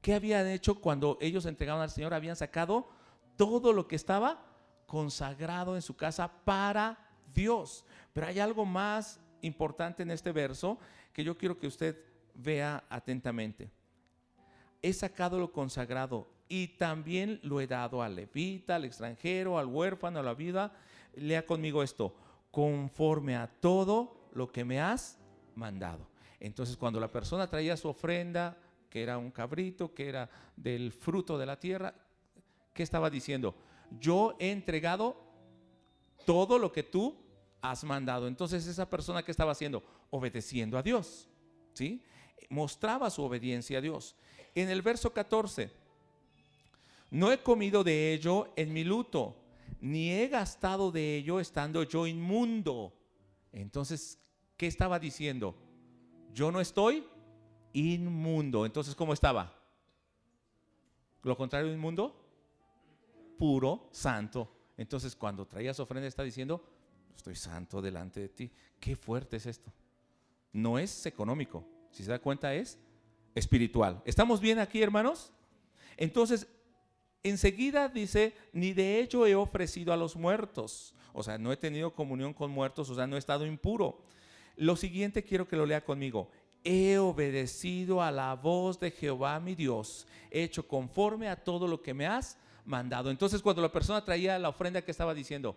¿Qué 0.00 0.14
habían 0.14 0.46
hecho 0.46 0.80
cuando 0.80 1.18
ellos 1.20 1.46
entregaban 1.46 1.82
al 1.82 1.90
Señor? 1.90 2.14
Habían 2.14 2.36
sacado 2.36 2.88
todo 3.36 3.72
lo 3.72 3.86
que 3.86 3.96
estaba 3.96 4.42
consagrado 4.86 5.76
en 5.76 5.82
su 5.82 5.94
casa 5.94 6.30
para 6.44 6.98
Dios. 7.34 7.84
Pero 8.12 8.26
hay 8.26 8.38
algo 8.38 8.64
más 8.64 9.20
importante 9.42 10.02
en 10.02 10.10
este 10.10 10.32
verso 10.32 10.78
que 11.12 11.22
yo 11.22 11.36
quiero 11.36 11.58
que 11.58 11.66
usted 11.66 11.96
vea 12.34 12.82
atentamente. 12.88 13.70
He 14.82 14.92
sacado 14.92 15.38
lo 15.38 15.52
consagrado 15.52 16.28
y 16.48 16.68
también 16.68 17.38
lo 17.42 17.60
he 17.60 17.66
dado 17.66 18.02
al 18.02 18.16
levita, 18.16 18.76
al 18.76 18.84
extranjero, 18.84 19.58
al 19.58 19.66
huérfano, 19.66 20.18
a 20.18 20.22
la 20.22 20.34
vida. 20.34 20.72
Lea 21.14 21.44
conmigo 21.46 21.82
esto, 21.82 22.14
conforme 22.50 23.36
a 23.36 23.46
todo 23.46 24.28
lo 24.32 24.50
que 24.50 24.64
me 24.64 24.80
has 24.80 25.19
mandado. 25.54 26.08
Entonces 26.38 26.76
cuando 26.76 26.98
la 26.98 27.08
persona 27.08 27.46
traía 27.46 27.76
su 27.76 27.88
ofrenda, 27.88 28.56
que 28.88 29.02
era 29.02 29.18
un 29.18 29.30
cabrito, 29.30 29.94
que 29.94 30.08
era 30.08 30.28
del 30.56 30.92
fruto 30.92 31.38
de 31.38 31.46
la 31.46 31.58
tierra, 31.58 31.94
¿qué 32.72 32.82
estaba 32.82 33.10
diciendo? 33.10 33.54
Yo 34.00 34.36
he 34.38 34.50
entregado 34.50 35.16
todo 36.24 36.58
lo 36.58 36.72
que 36.72 36.82
tú 36.82 37.16
has 37.60 37.84
mandado. 37.84 38.26
Entonces 38.26 38.66
esa 38.66 38.88
persona 38.88 39.22
que 39.22 39.30
estaba 39.30 39.52
haciendo, 39.52 39.82
obedeciendo 40.10 40.78
a 40.78 40.82
Dios, 40.82 41.28
¿sí? 41.72 42.02
Mostraba 42.48 43.10
su 43.10 43.22
obediencia 43.22 43.78
a 43.78 43.80
Dios. 43.80 44.16
En 44.54 44.68
el 44.70 44.82
verso 44.82 45.12
14, 45.12 45.70
no 47.10 47.32
he 47.32 47.38
comido 47.42 47.84
de 47.84 48.12
ello 48.12 48.52
en 48.56 48.72
mi 48.72 48.84
luto, 48.84 49.36
ni 49.80 50.10
he 50.10 50.28
gastado 50.28 50.90
de 50.90 51.16
ello 51.16 51.40
estando 51.40 51.82
yo 51.82 52.06
inmundo. 52.06 52.92
Entonces, 53.52 54.18
¿qué 54.60 54.66
estaba 54.66 54.98
diciendo? 54.98 55.54
Yo 56.34 56.52
no 56.52 56.60
estoy 56.60 57.02
inmundo. 57.72 58.66
Entonces, 58.66 58.94
¿cómo 58.94 59.14
estaba? 59.14 59.58
Lo 61.22 61.34
contrario 61.34 61.68
de 61.68 61.76
inmundo, 61.76 62.14
puro, 63.38 63.88
santo. 63.90 64.54
Entonces, 64.76 65.16
cuando 65.16 65.46
traía 65.46 65.72
su 65.72 65.80
ofrenda, 65.80 66.06
está 66.06 66.22
diciendo, 66.22 66.62
estoy 67.16 67.36
santo 67.36 67.80
delante 67.80 68.20
de 68.20 68.28
ti. 68.28 68.52
Qué 68.78 68.96
fuerte 68.96 69.38
es 69.38 69.46
esto. 69.46 69.72
No 70.52 70.78
es 70.78 71.06
económico. 71.06 71.64
Si 71.90 72.04
se 72.04 72.10
da 72.10 72.18
cuenta, 72.18 72.52
es 72.54 72.78
espiritual. 73.34 74.02
¿Estamos 74.04 74.42
bien 74.42 74.58
aquí, 74.58 74.82
hermanos? 74.82 75.32
Entonces, 75.96 76.46
enseguida 77.22 77.88
dice, 77.88 78.34
ni 78.52 78.74
de 78.74 79.00
hecho 79.00 79.26
he 79.26 79.34
ofrecido 79.34 79.90
a 79.94 79.96
los 79.96 80.16
muertos. 80.16 80.94
O 81.14 81.22
sea, 81.22 81.38
no 81.38 81.50
he 81.50 81.56
tenido 81.56 81.94
comunión 81.94 82.34
con 82.34 82.50
muertos, 82.50 82.90
o 82.90 82.94
sea, 82.94 83.06
no 83.06 83.16
he 83.16 83.18
estado 83.18 83.46
impuro. 83.46 84.04
Lo 84.60 84.76
siguiente 84.76 85.24
quiero 85.24 85.48
que 85.48 85.56
lo 85.56 85.64
lea 85.64 85.82
conmigo. 85.82 86.30
He 86.62 86.98
obedecido 86.98 88.02
a 88.02 88.10
la 88.10 88.34
voz 88.34 88.78
de 88.78 88.90
Jehová 88.90 89.40
mi 89.40 89.54
Dios, 89.54 90.06
he 90.30 90.42
hecho 90.42 90.68
conforme 90.68 91.30
a 91.30 91.42
todo 91.42 91.66
lo 91.66 91.80
que 91.80 91.94
me 91.94 92.06
has 92.06 92.36
mandado. 92.66 93.10
Entonces 93.10 93.40
cuando 93.40 93.62
la 93.62 93.72
persona 93.72 94.04
traía 94.04 94.38
la 94.38 94.50
ofrenda 94.50 94.82
que 94.82 94.90
estaba 94.90 95.14
diciendo, 95.14 95.56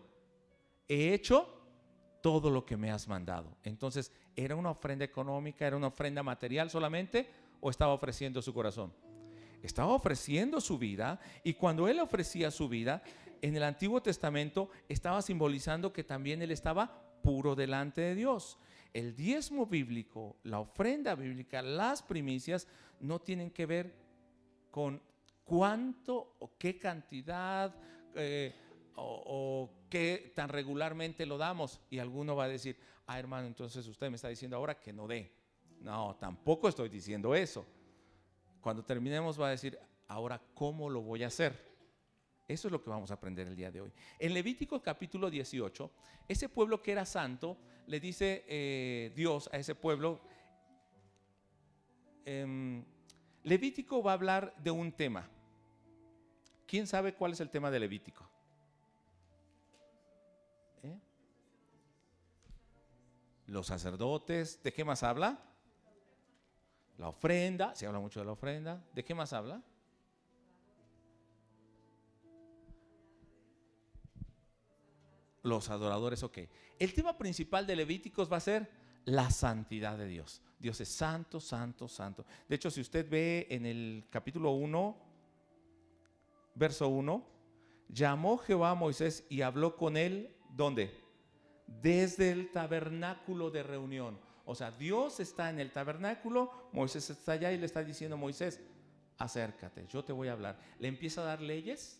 he 0.87 1.13
hecho 1.13 1.49
todo 2.21 2.49
lo 2.49 2.65
que 2.65 2.77
me 2.77 2.91
has 2.91 3.05
mandado. 3.05 3.57
Entonces, 3.65 4.13
¿era 4.37 4.55
una 4.55 4.71
ofrenda 4.71 5.03
económica, 5.03 5.67
era 5.67 5.75
una 5.75 5.87
ofrenda 5.87 6.23
material 6.23 6.69
solamente 6.69 7.29
o 7.59 7.69
estaba 7.69 7.91
ofreciendo 7.91 8.41
su 8.41 8.53
corazón? 8.53 8.93
Estaba 9.61 9.91
ofreciendo 9.91 10.61
su 10.61 10.77
vida 10.77 11.19
y 11.43 11.55
cuando 11.55 11.89
él 11.89 11.99
ofrecía 11.99 12.51
su 12.51 12.69
vida, 12.69 13.03
en 13.41 13.57
el 13.57 13.63
Antiguo 13.63 14.01
Testamento 14.01 14.69
estaba 14.87 15.21
simbolizando 15.21 15.91
que 15.91 16.05
también 16.05 16.41
él 16.41 16.51
estaba 16.51 17.19
puro 17.21 17.53
delante 17.53 17.99
de 17.99 18.15
Dios 18.15 18.57
el 18.93 19.15
diezmo 19.15 19.65
bíblico, 19.65 20.37
la 20.43 20.59
ofrenda 20.59 21.15
bíblica, 21.15 21.61
las 21.61 22.03
primicias, 22.03 22.67
no 22.99 23.19
tienen 23.19 23.51
que 23.51 23.65
ver 23.65 23.93
con 24.69 25.01
cuánto 25.43 26.35
o 26.39 26.57
qué 26.57 26.77
cantidad 26.77 27.75
eh, 28.15 28.53
o, 28.95 29.69
qué 29.89 30.31
tan 30.35 30.49
regularmente 30.49 31.25
lo 31.25 31.37
damos. 31.37 31.81
Y 31.89 31.99
alguno 31.99 32.35
va 32.35 32.45
a 32.45 32.49
decir, 32.49 32.77
ah 33.07 33.19
hermano, 33.19 33.47
entonces 33.47 33.85
usted 33.87 34.09
me 34.09 34.15
está 34.15 34.27
diciendo 34.27 34.57
ahora 34.57 34.79
que 34.79 34.93
no 34.93 35.07
dé. 35.07 35.31
No, 35.81 36.15
tampoco 36.15 36.69
estoy 36.69 36.89
diciendo 36.89 37.35
eso. 37.35 37.65
Cuando 38.61 38.83
terminemos 38.83 39.39
va 39.39 39.47
a 39.47 39.51
decir, 39.51 39.77
ahora, 40.07 40.41
¿cómo 40.53 40.89
lo 40.89 41.01
voy 41.01 41.23
a 41.23 41.27
hacer? 41.27 41.72
Eso 42.47 42.67
es 42.67 42.71
lo 42.71 42.81
que 42.81 42.89
vamos 42.89 43.09
a 43.11 43.13
aprender 43.13 43.47
el 43.47 43.55
día 43.55 43.71
de 43.71 43.81
hoy. 43.81 43.91
En 44.19 44.33
Levítico 44.33 44.81
capítulo 44.81 45.29
18, 45.29 45.91
ese 46.27 46.49
pueblo 46.49 46.81
que 46.81 46.91
era 46.91 47.05
santo, 47.05 47.57
le 47.87 47.99
dice 47.99 48.43
eh, 48.47 49.13
Dios 49.15 49.49
a 49.53 49.57
ese 49.57 49.75
pueblo, 49.75 50.19
em, 52.25 52.83
Levítico 53.43 54.03
va 54.03 54.11
a 54.11 54.13
hablar 54.15 54.53
de 54.57 54.71
un 54.71 54.91
tema. 54.91 55.29
¿Quién 56.67 56.85
sabe 56.85 57.13
cuál 57.13 57.31
es 57.31 57.39
el 57.39 57.49
tema 57.49 57.71
de 57.71 57.79
Levítico? 57.79 58.27
¿Eh? 60.83 60.99
Los 63.47 63.67
sacerdotes, 63.67 64.61
¿de 64.63 64.73
qué 64.73 64.83
más 64.83 65.03
habla? 65.03 65.39
La 66.97 67.07
ofrenda, 67.07 67.73
se 67.75 67.87
habla 67.87 67.99
mucho 67.99 68.19
de 68.19 68.25
la 68.25 68.33
ofrenda. 68.33 68.83
¿De 68.93 69.03
qué 69.03 69.15
más 69.15 69.33
habla? 69.33 69.61
Los 75.43 75.69
adoradores, 75.69 76.23
ok. 76.23 76.39
El 76.79 76.93
tema 76.93 77.17
principal 77.17 77.67
de 77.67 77.75
Levíticos 77.75 78.31
va 78.31 78.37
a 78.37 78.41
ser 78.41 78.69
la 79.05 79.29
santidad 79.29 79.97
de 79.97 80.07
Dios. 80.07 80.41
Dios 80.57 80.79
es 80.79 80.89
santo, 80.89 81.39
santo, 81.39 81.87
santo. 81.87 82.25
De 82.47 82.55
hecho, 82.55 82.71
si 82.71 82.81
usted 82.81 83.07
ve 83.09 83.47
en 83.49 83.65
el 83.65 84.05
capítulo 84.09 84.51
1, 84.51 84.97
verso 86.55 86.87
1, 86.87 87.25
llamó 87.89 88.37
Jehová 88.37 88.71
a 88.71 88.75
Moisés 88.75 89.25
y 89.29 89.41
habló 89.41 89.75
con 89.75 89.97
él, 89.97 90.35
¿dónde? 90.55 90.91
Desde 91.67 92.31
el 92.31 92.51
tabernáculo 92.51 93.51
de 93.51 93.63
reunión. 93.63 94.19
O 94.45 94.55
sea, 94.55 94.71
Dios 94.71 95.19
está 95.19 95.49
en 95.49 95.59
el 95.59 95.71
tabernáculo, 95.71 96.51
Moisés 96.71 97.09
está 97.09 97.33
allá 97.33 97.51
y 97.51 97.57
le 97.57 97.65
está 97.65 97.83
diciendo, 97.83 98.17
Moisés, 98.17 98.61
acércate, 99.17 99.85
yo 99.87 100.03
te 100.03 100.13
voy 100.13 100.27
a 100.27 100.33
hablar. 100.33 100.59
Le 100.79 100.87
empieza 100.87 101.21
a 101.21 101.25
dar 101.25 101.41
leyes. 101.41 101.99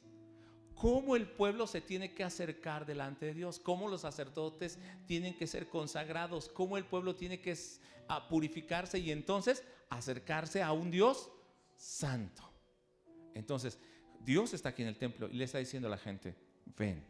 Cómo 0.76 1.16
el 1.16 1.28
pueblo 1.28 1.68
se 1.68 1.82
tiene 1.82 2.14
que 2.14 2.24
acercar 2.24 2.86
delante 2.86 3.26
de 3.28 3.34
Dios, 3.34 3.60
cómo 3.60 3.88
los 3.88 4.02
sacerdotes 4.02 4.80
tienen 5.06 5.38
que 5.38 5.48
ser 5.48 5.70
consagrados, 5.70 6.50
cómo 6.50 6.78
el 6.78 6.86
pueblo 6.86 7.16
tiene 7.16 7.40
que 7.40 7.56
purificarse 8.30 9.00
y 9.00 9.12
entonces 9.12 9.64
acercarse 9.90 10.62
a 10.62 10.72
un 10.72 10.92
Dios 10.92 11.32
santo. 11.76 12.44
Entonces, 13.34 13.80
Dios 14.20 14.54
está 14.54 14.70
aquí 14.70 14.82
en 14.82 14.90
el 14.90 14.98
templo 14.98 15.30
y 15.30 15.34
le 15.34 15.44
está 15.44 15.58
diciendo 15.58 15.88
a 15.88 15.92
la 15.92 15.98
gente, 15.98 16.36
ven, 16.78 17.04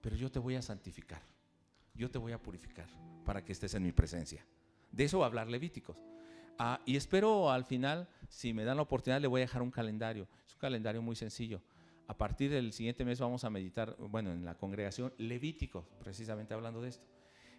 pero 0.00 0.16
yo 0.16 0.30
te 0.30 0.38
voy 0.38 0.56
a 0.56 0.62
santificar, 0.62 1.22
yo 1.94 2.10
te 2.10 2.18
voy 2.18 2.32
a 2.32 2.42
purificar 2.42 2.88
para 3.24 3.44
que 3.44 3.52
estés 3.52 3.74
en 3.74 3.82
mi 3.82 3.92
presencia. 3.92 4.44
De 4.90 5.04
eso 5.04 5.18
va 5.18 5.26
a 5.26 5.28
hablar 5.28 5.48
Levíticos. 5.48 5.96
Ah, 6.58 6.80
y 6.84 6.96
espero 6.96 7.50
al 7.50 7.64
final, 7.64 8.08
si 8.28 8.52
me 8.52 8.64
dan 8.64 8.76
la 8.76 8.82
oportunidad, 8.82 9.20
le 9.20 9.28
voy 9.28 9.40
a 9.40 9.44
dejar 9.44 9.62
un 9.62 9.70
calendario. 9.70 10.26
Es 10.46 10.54
un 10.54 10.60
calendario 10.60 11.00
muy 11.00 11.14
sencillo. 11.14 11.62
A 12.08 12.16
partir 12.16 12.50
del 12.50 12.72
siguiente 12.72 13.04
mes 13.04 13.20
vamos 13.20 13.44
a 13.44 13.50
meditar, 13.50 13.94
bueno, 13.98 14.32
en 14.32 14.44
la 14.44 14.56
congregación 14.56 15.12
Levíticos, 15.18 15.84
precisamente 16.00 16.54
hablando 16.54 16.80
de 16.80 16.88
esto. 16.88 17.06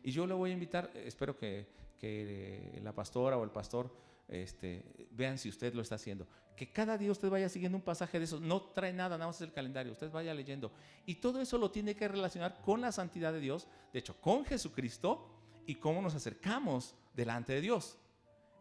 Y 0.03 0.11
yo 0.11 0.25
le 0.25 0.33
voy 0.33 0.49
a 0.49 0.53
invitar, 0.53 0.91
espero 0.95 1.37
que, 1.37 1.67
que 1.99 2.79
la 2.83 2.93
pastora 2.93 3.37
o 3.37 3.43
el 3.43 3.51
pastor 3.51 3.93
este, 4.27 5.07
vean 5.11 5.37
si 5.37 5.49
usted 5.49 5.73
lo 5.73 5.83
está 5.83 5.95
haciendo. 5.95 6.27
Que 6.55 6.71
cada 6.71 6.97
día 6.97 7.11
usted 7.11 7.29
vaya 7.29 7.47
siguiendo 7.47 7.77
un 7.77 7.83
pasaje 7.83 8.17
de 8.17 8.25
eso. 8.25 8.39
No 8.39 8.61
trae 8.61 8.91
nada, 8.91 9.17
nada 9.17 9.27
más 9.27 9.39
el 9.41 9.53
calendario. 9.53 9.91
Usted 9.91 10.11
vaya 10.11 10.33
leyendo. 10.33 10.71
Y 11.05 11.15
todo 11.15 11.39
eso 11.41 11.57
lo 11.57 11.71
tiene 11.71 11.95
que 11.95 12.07
relacionar 12.07 12.59
con 12.61 12.81
la 12.81 12.91
santidad 12.91 13.31
de 13.31 13.39
Dios. 13.39 13.67
De 13.93 13.99
hecho, 13.99 14.19
con 14.19 14.45
Jesucristo 14.45 15.29
y 15.67 15.75
cómo 15.75 16.01
nos 16.01 16.15
acercamos 16.15 16.95
delante 17.15 17.53
de 17.53 17.61
Dios. 17.61 17.97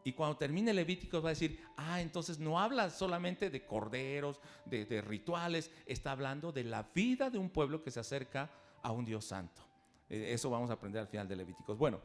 Y 0.04 0.12
cuando 0.12 0.36
termine 0.36 0.72
Levítico 0.72 1.20
va 1.20 1.30
a 1.30 1.32
decir, 1.32 1.60
ah, 1.76 2.00
entonces 2.00 2.38
no 2.38 2.58
habla 2.58 2.90
solamente 2.90 3.50
de 3.50 3.66
corderos, 3.66 4.40
de, 4.64 5.02
rituales, 5.02 5.70
está 5.86 6.12
hablando 6.12 6.52
de 6.52 6.64
la 6.64 6.88
vida 6.94 7.30
de 7.30 7.38
un 7.38 7.50
pueblo 7.50 7.82
que 7.82 7.90
se 7.90 8.00
acerca 8.00 8.50
a 8.82 8.92
un 8.92 9.04
Dios 9.04 9.24
santo. 9.24 9.62
Eh, 10.08 10.30
eso 10.32 10.50
vamos 10.50 10.70
a 10.70 10.74
aprender 10.74 11.00
al 11.00 11.08
final 11.08 11.28
de 11.28 11.36
Levíticos. 11.36 11.76
Bueno, 11.76 12.00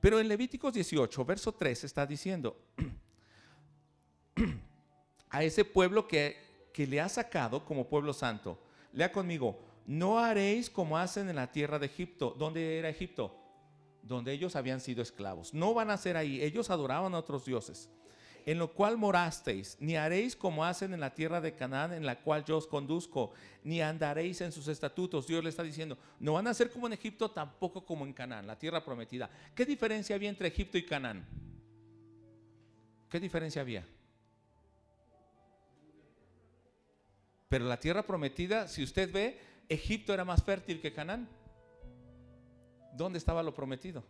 pero 0.00 0.20
en 0.20 0.28
Levíticos 0.28 0.72
18, 0.72 1.24
verso 1.24 1.52
3 1.52 1.84
está 1.84 2.06
diciendo, 2.06 2.56
a 5.30 5.42
ese 5.42 5.64
pueblo 5.64 6.06
que, 6.06 6.70
que 6.72 6.86
le 6.86 7.00
ha 7.00 7.08
sacado 7.08 7.64
como 7.64 7.88
pueblo 7.88 8.12
santo, 8.12 8.58
lea 8.92 9.10
conmigo, 9.10 9.58
no 9.86 10.18
haréis 10.18 10.70
como 10.70 10.96
hacen 10.96 11.28
en 11.28 11.36
la 11.36 11.50
tierra 11.50 11.78
de 11.78 11.86
Egipto. 11.86 12.34
¿Dónde 12.38 12.78
era 12.78 12.88
Egipto? 12.88 13.43
Donde 14.04 14.32
ellos 14.32 14.54
habían 14.54 14.80
sido 14.80 15.02
esclavos. 15.02 15.52
No 15.52 15.74
van 15.74 15.90
a 15.90 15.96
ser 15.96 16.16
ahí, 16.16 16.40
ellos 16.40 16.70
adoraban 16.70 17.14
a 17.14 17.18
otros 17.18 17.44
dioses 17.44 17.90
en 18.46 18.58
lo 18.58 18.72
cual 18.72 18.98
morasteis, 18.98 19.76
ni 19.80 19.96
haréis 19.96 20.36
como 20.36 20.64
hacen 20.64 20.92
en 20.92 21.00
la 21.00 21.14
tierra 21.14 21.40
de 21.40 21.54
Canaán, 21.54 21.92
en 21.92 22.04
la 22.04 22.20
cual 22.20 22.44
yo 22.44 22.58
os 22.58 22.66
conduzco, 22.66 23.32
ni 23.62 23.80
andaréis 23.80 24.40
en 24.42 24.52
sus 24.52 24.68
estatutos. 24.68 25.26
Dios 25.26 25.42
le 25.42 25.50
está 25.50 25.62
diciendo, 25.62 25.96
no 26.20 26.34
van 26.34 26.46
a 26.46 26.54
ser 26.54 26.70
como 26.70 26.86
en 26.86 26.92
Egipto, 26.92 27.30
tampoco 27.30 27.84
como 27.84 28.04
en 28.04 28.12
Canaán, 28.12 28.46
la 28.46 28.58
tierra 28.58 28.84
prometida. 28.84 29.30
¿Qué 29.54 29.64
diferencia 29.64 30.14
había 30.14 30.28
entre 30.28 30.48
Egipto 30.48 30.76
y 30.76 30.84
Canaán? 30.84 31.24
¿Qué 33.08 33.18
diferencia 33.18 33.62
había? 33.62 33.86
Pero 37.48 37.64
la 37.64 37.78
tierra 37.78 38.02
prometida, 38.02 38.68
si 38.68 38.82
usted 38.82 39.10
ve, 39.10 39.38
Egipto 39.68 40.12
era 40.12 40.24
más 40.24 40.42
fértil 40.42 40.80
que 40.80 40.92
Canaán. 40.92 41.28
¿Dónde 42.94 43.18
estaba 43.18 43.42
lo 43.42 43.52
prometido? 43.52 44.04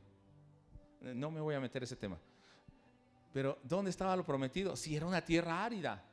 No 1.01 1.31
me 1.31 1.41
voy 1.41 1.55
a 1.55 1.61
meter 1.61 1.83
ese 1.83 1.97
tema. 1.97 2.19
Pero 3.33 3.59
¿dónde 3.65 3.91
estaba 3.91 4.17
lo 4.17 4.25
prometido? 4.25 4.77
Si 4.77 4.95
era 4.95 5.07
una 5.07 5.25
tierra 5.25 5.65
árida. 5.65 6.05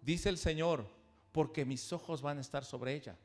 Dice 0.00 0.28
el 0.28 0.38
Señor, 0.38 0.86
porque 1.32 1.64
mis 1.64 1.92
ojos 1.92 2.22
van 2.22 2.38
a 2.38 2.40
estar 2.40 2.64
sobre 2.64 2.94
ella. 2.94 3.16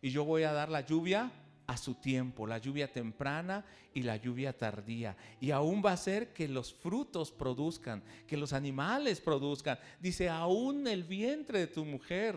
Y 0.00 0.10
yo 0.10 0.24
voy 0.24 0.44
a 0.44 0.52
dar 0.52 0.68
la 0.68 0.82
lluvia 0.82 1.32
a 1.66 1.76
su 1.76 1.94
tiempo, 1.94 2.46
la 2.46 2.58
lluvia 2.58 2.90
temprana 2.90 3.64
y 3.92 4.02
la 4.02 4.16
lluvia 4.16 4.56
tardía. 4.56 5.16
Y 5.40 5.50
aún 5.50 5.82
va 5.84 5.92
a 5.92 5.96
ser 5.96 6.32
que 6.32 6.48
los 6.48 6.72
frutos 6.72 7.32
produzcan, 7.32 8.02
que 8.26 8.36
los 8.36 8.52
animales 8.52 9.20
produzcan. 9.20 9.78
Dice, 10.00 10.28
aún 10.28 10.86
el 10.86 11.04
vientre 11.04 11.58
de 11.58 11.66
tu 11.66 11.84
mujer, 11.84 12.36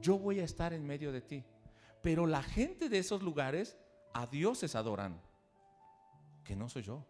yo 0.00 0.18
voy 0.18 0.40
a 0.40 0.44
estar 0.44 0.72
en 0.72 0.86
medio 0.86 1.12
de 1.12 1.20
ti. 1.20 1.44
Pero 2.02 2.26
la 2.26 2.42
gente 2.42 2.88
de 2.88 2.98
esos 2.98 3.22
lugares 3.22 3.76
a 4.16 4.26
dioses 4.26 4.74
adoran, 4.74 5.20
que 6.42 6.56
no 6.56 6.70
soy 6.70 6.82
yo. 6.82 7.04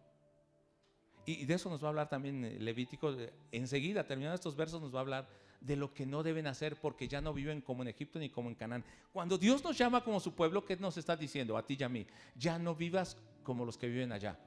Y 1.25 1.45
de 1.45 1.53
eso 1.53 1.69
nos 1.69 1.81
va 1.81 1.87
a 1.87 1.89
hablar 1.89 2.09
también 2.09 2.43
eh, 2.43 2.59
Levítico. 2.59 3.15
Enseguida, 3.51 4.05
terminando 4.05 4.35
estos 4.35 4.57
versos, 4.57 4.81
nos 4.81 4.93
va 4.93 4.99
a 4.99 5.01
hablar 5.01 5.29
de 5.61 5.77
lo 5.77 5.93
que 5.93 6.05
no 6.05 6.21
deben 6.21 6.47
hacer 6.47 6.75
porque 6.75 7.07
ya 7.07 7.21
no 7.21 7.33
viven 7.33 7.61
como 7.61 7.81
en 7.81 7.87
Egipto 7.87 8.19
ni 8.19 8.29
como 8.29 8.49
en 8.49 8.55
Canaán. 8.55 8.83
Cuando 9.13 9.37
Dios 9.37 9.63
nos 9.63 9.77
llama 9.77 10.03
como 10.03 10.19
su 10.19 10.35
pueblo, 10.35 10.65
¿qué 10.65 10.75
nos 10.75 10.97
está 10.97 11.15
diciendo 11.15 11.55
a 11.55 11.65
ti 11.65 11.77
y 11.79 11.83
a 11.83 11.89
mí? 11.89 12.05
Ya 12.35 12.59
no 12.59 12.75
vivas 12.75 13.17
como 13.43 13.63
los 13.63 13.77
que 13.77 13.87
viven 13.87 14.11
allá. 14.11 14.37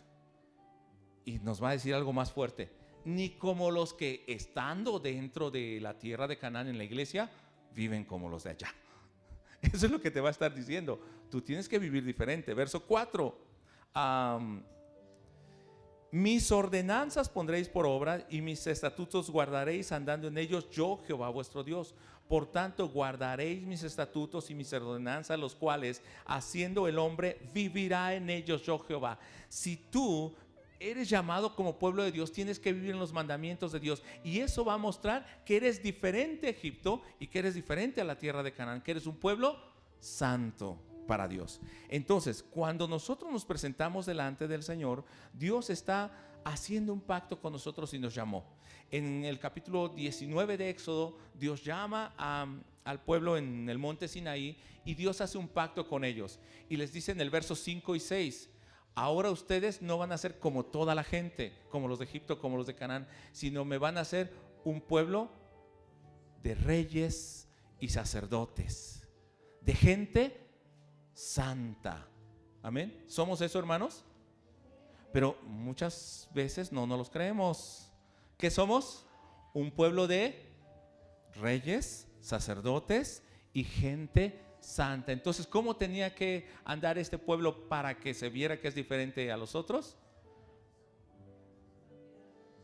Y 1.24 1.38
nos 1.38 1.62
va 1.62 1.70
a 1.70 1.72
decir 1.72 1.94
algo 1.94 2.12
más 2.12 2.30
fuerte. 2.30 2.70
Ni 3.06 3.30
como 3.30 3.70
los 3.70 3.94
que 3.94 4.24
estando 4.26 4.98
dentro 4.98 5.50
de 5.50 5.80
la 5.80 5.98
tierra 5.98 6.28
de 6.28 6.36
Canaán 6.36 6.68
en 6.68 6.76
la 6.76 6.84
iglesia, 6.84 7.30
viven 7.74 8.04
como 8.04 8.28
los 8.28 8.44
de 8.44 8.50
allá. 8.50 8.74
Eso 9.62 9.86
es 9.86 9.92
lo 9.92 10.00
que 10.00 10.10
te 10.10 10.20
va 10.20 10.28
a 10.28 10.32
estar 10.32 10.54
diciendo. 10.54 11.00
Tú 11.30 11.40
tienes 11.40 11.68
que 11.68 11.78
vivir 11.78 12.04
diferente. 12.04 12.52
Verso 12.54 12.84
4. 12.84 13.50
Mis 16.12 16.50
ordenanzas 16.50 17.28
pondréis 17.28 17.68
por 17.68 17.86
obra 17.86 18.26
y 18.28 18.40
mis 18.40 18.66
estatutos 18.66 19.30
guardaréis 19.30 19.92
andando 19.92 20.26
en 20.26 20.38
ellos 20.38 20.68
yo, 20.70 21.00
Jehová 21.06 21.28
vuestro 21.30 21.62
Dios. 21.62 21.94
Por 22.28 22.50
tanto, 22.50 22.88
guardaréis 22.88 23.62
mis 23.62 23.84
estatutos 23.84 24.50
y 24.50 24.54
mis 24.54 24.72
ordenanzas, 24.72 25.38
los 25.38 25.54
cuales, 25.54 26.02
haciendo 26.26 26.88
el 26.88 26.98
hombre, 26.98 27.38
vivirá 27.52 28.14
en 28.14 28.28
ellos 28.28 28.62
yo, 28.62 28.80
Jehová. 28.80 29.20
Si 29.48 29.76
tú 29.76 30.34
eres 30.80 31.08
llamado 31.08 31.54
como 31.54 31.78
pueblo 31.78 32.02
de 32.02 32.10
Dios, 32.10 32.32
tienes 32.32 32.58
que 32.58 32.72
vivir 32.72 32.90
en 32.90 32.98
los 32.98 33.12
mandamientos 33.12 33.70
de 33.70 33.78
Dios. 33.78 34.02
Y 34.24 34.40
eso 34.40 34.64
va 34.64 34.74
a 34.74 34.78
mostrar 34.78 35.42
que 35.44 35.58
eres 35.58 35.80
diferente 35.80 36.48
a 36.48 36.50
Egipto 36.50 37.02
y 37.20 37.28
que 37.28 37.38
eres 37.38 37.54
diferente 37.54 38.00
a 38.00 38.04
la 38.04 38.18
tierra 38.18 38.42
de 38.42 38.52
Canaán, 38.52 38.80
que 38.80 38.92
eres 38.92 39.06
un 39.06 39.16
pueblo 39.16 39.56
santo 40.00 40.89
para 41.06 41.28
Dios. 41.28 41.60
Entonces, 41.88 42.42
cuando 42.42 42.86
nosotros 42.88 43.30
nos 43.32 43.44
presentamos 43.44 44.06
delante 44.06 44.48
del 44.48 44.62
Señor, 44.62 45.04
Dios 45.32 45.70
está 45.70 46.12
haciendo 46.44 46.92
un 46.92 47.00
pacto 47.00 47.40
con 47.40 47.52
nosotros 47.52 47.92
y 47.94 47.98
nos 47.98 48.14
llamó. 48.14 48.44
En 48.90 49.24
el 49.24 49.38
capítulo 49.38 49.88
19 49.88 50.56
de 50.56 50.70
Éxodo, 50.70 51.16
Dios 51.34 51.62
llama 51.64 52.14
al 52.84 53.02
pueblo 53.02 53.36
en 53.36 53.68
el 53.68 53.78
monte 53.78 54.08
Sinaí 54.08 54.56
y 54.84 54.94
Dios 54.94 55.20
hace 55.20 55.38
un 55.38 55.48
pacto 55.48 55.86
con 55.86 56.04
ellos. 56.04 56.38
Y 56.68 56.76
les 56.76 56.92
dice 56.92 57.12
en 57.12 57.20
el 57.20 57.30
verso 57.30 57.54
5 57.54 57.94
y 57.94 58.00
6, 58.00 58.50
ahora 58.94 59.30
ustedes 59.30 59.82
no 59.82 59.98
van 59.98 60.12
a 60.12 60.18
ser 60.18 60.38
como 60.38 60.64
toda 60.64 60.94
la 60.94 61.04
gente, 61.04 61.52
como 61.70 61.88
los 61.88 61.98
de 61.98 62.06
Egipto, 62.06 62.40
como 62.40 62.56
los 62.56 62.66
de 62.66 62.74
Canaán, 62.74 63.06
sino 63.32 63.64
me 63.64 63.78
van 63.78 63.98
a 63.98 64.04
ser 64.04 64.32
un 64.64 64.80
pueblo 64.80 65.30
de 66.42 66.54
reyes 66.54 67.48
y 67.78 67.88
sacerdotes, 67.88 69.06
de 69.60 69.74
gente 69.74 70.49
santa. 71.20 72.06
Amén. 72.62 73.04
¿Somos 73.06 73.42
eso, 73.42 73.58
hermanos? 73.58 74.04
Pero 75.12 75.36
muchas 75.42 76.30
veces 76.32 76.72
no 76.72 76.86
nos 76.86 76.96
los 76.96 77.10
creemos. 77.10 77.92
¿Qué 78.38 78.50
somos? 78.50 79.04
Un 79.52 79.70
pueblo 79.70 80.06
de 80.06 80.50
reyes, 81.34 82.08
sacerdotes 82.20 83.22
y 83.52 83.64
gente 83.64 84.40
santa. 84.60 85.12
Entonces, 85.12 85.46
¿cómo 85.46 85.76
tenía 85.76 86.14
que 86.14 86.48
andar 86.64 86.96
este 86.96 87.18
pueblo 87.18 87.68
para 87.68 87.98
que 87.98 88.14
se 88.14 88.30
viera 88.30 88.58
que 88.58 88.68
es 88.68 88.74
diferente 88.74 89.30
a 89.30 89.36
los 89.36 89.54
otros? 89.54 89.98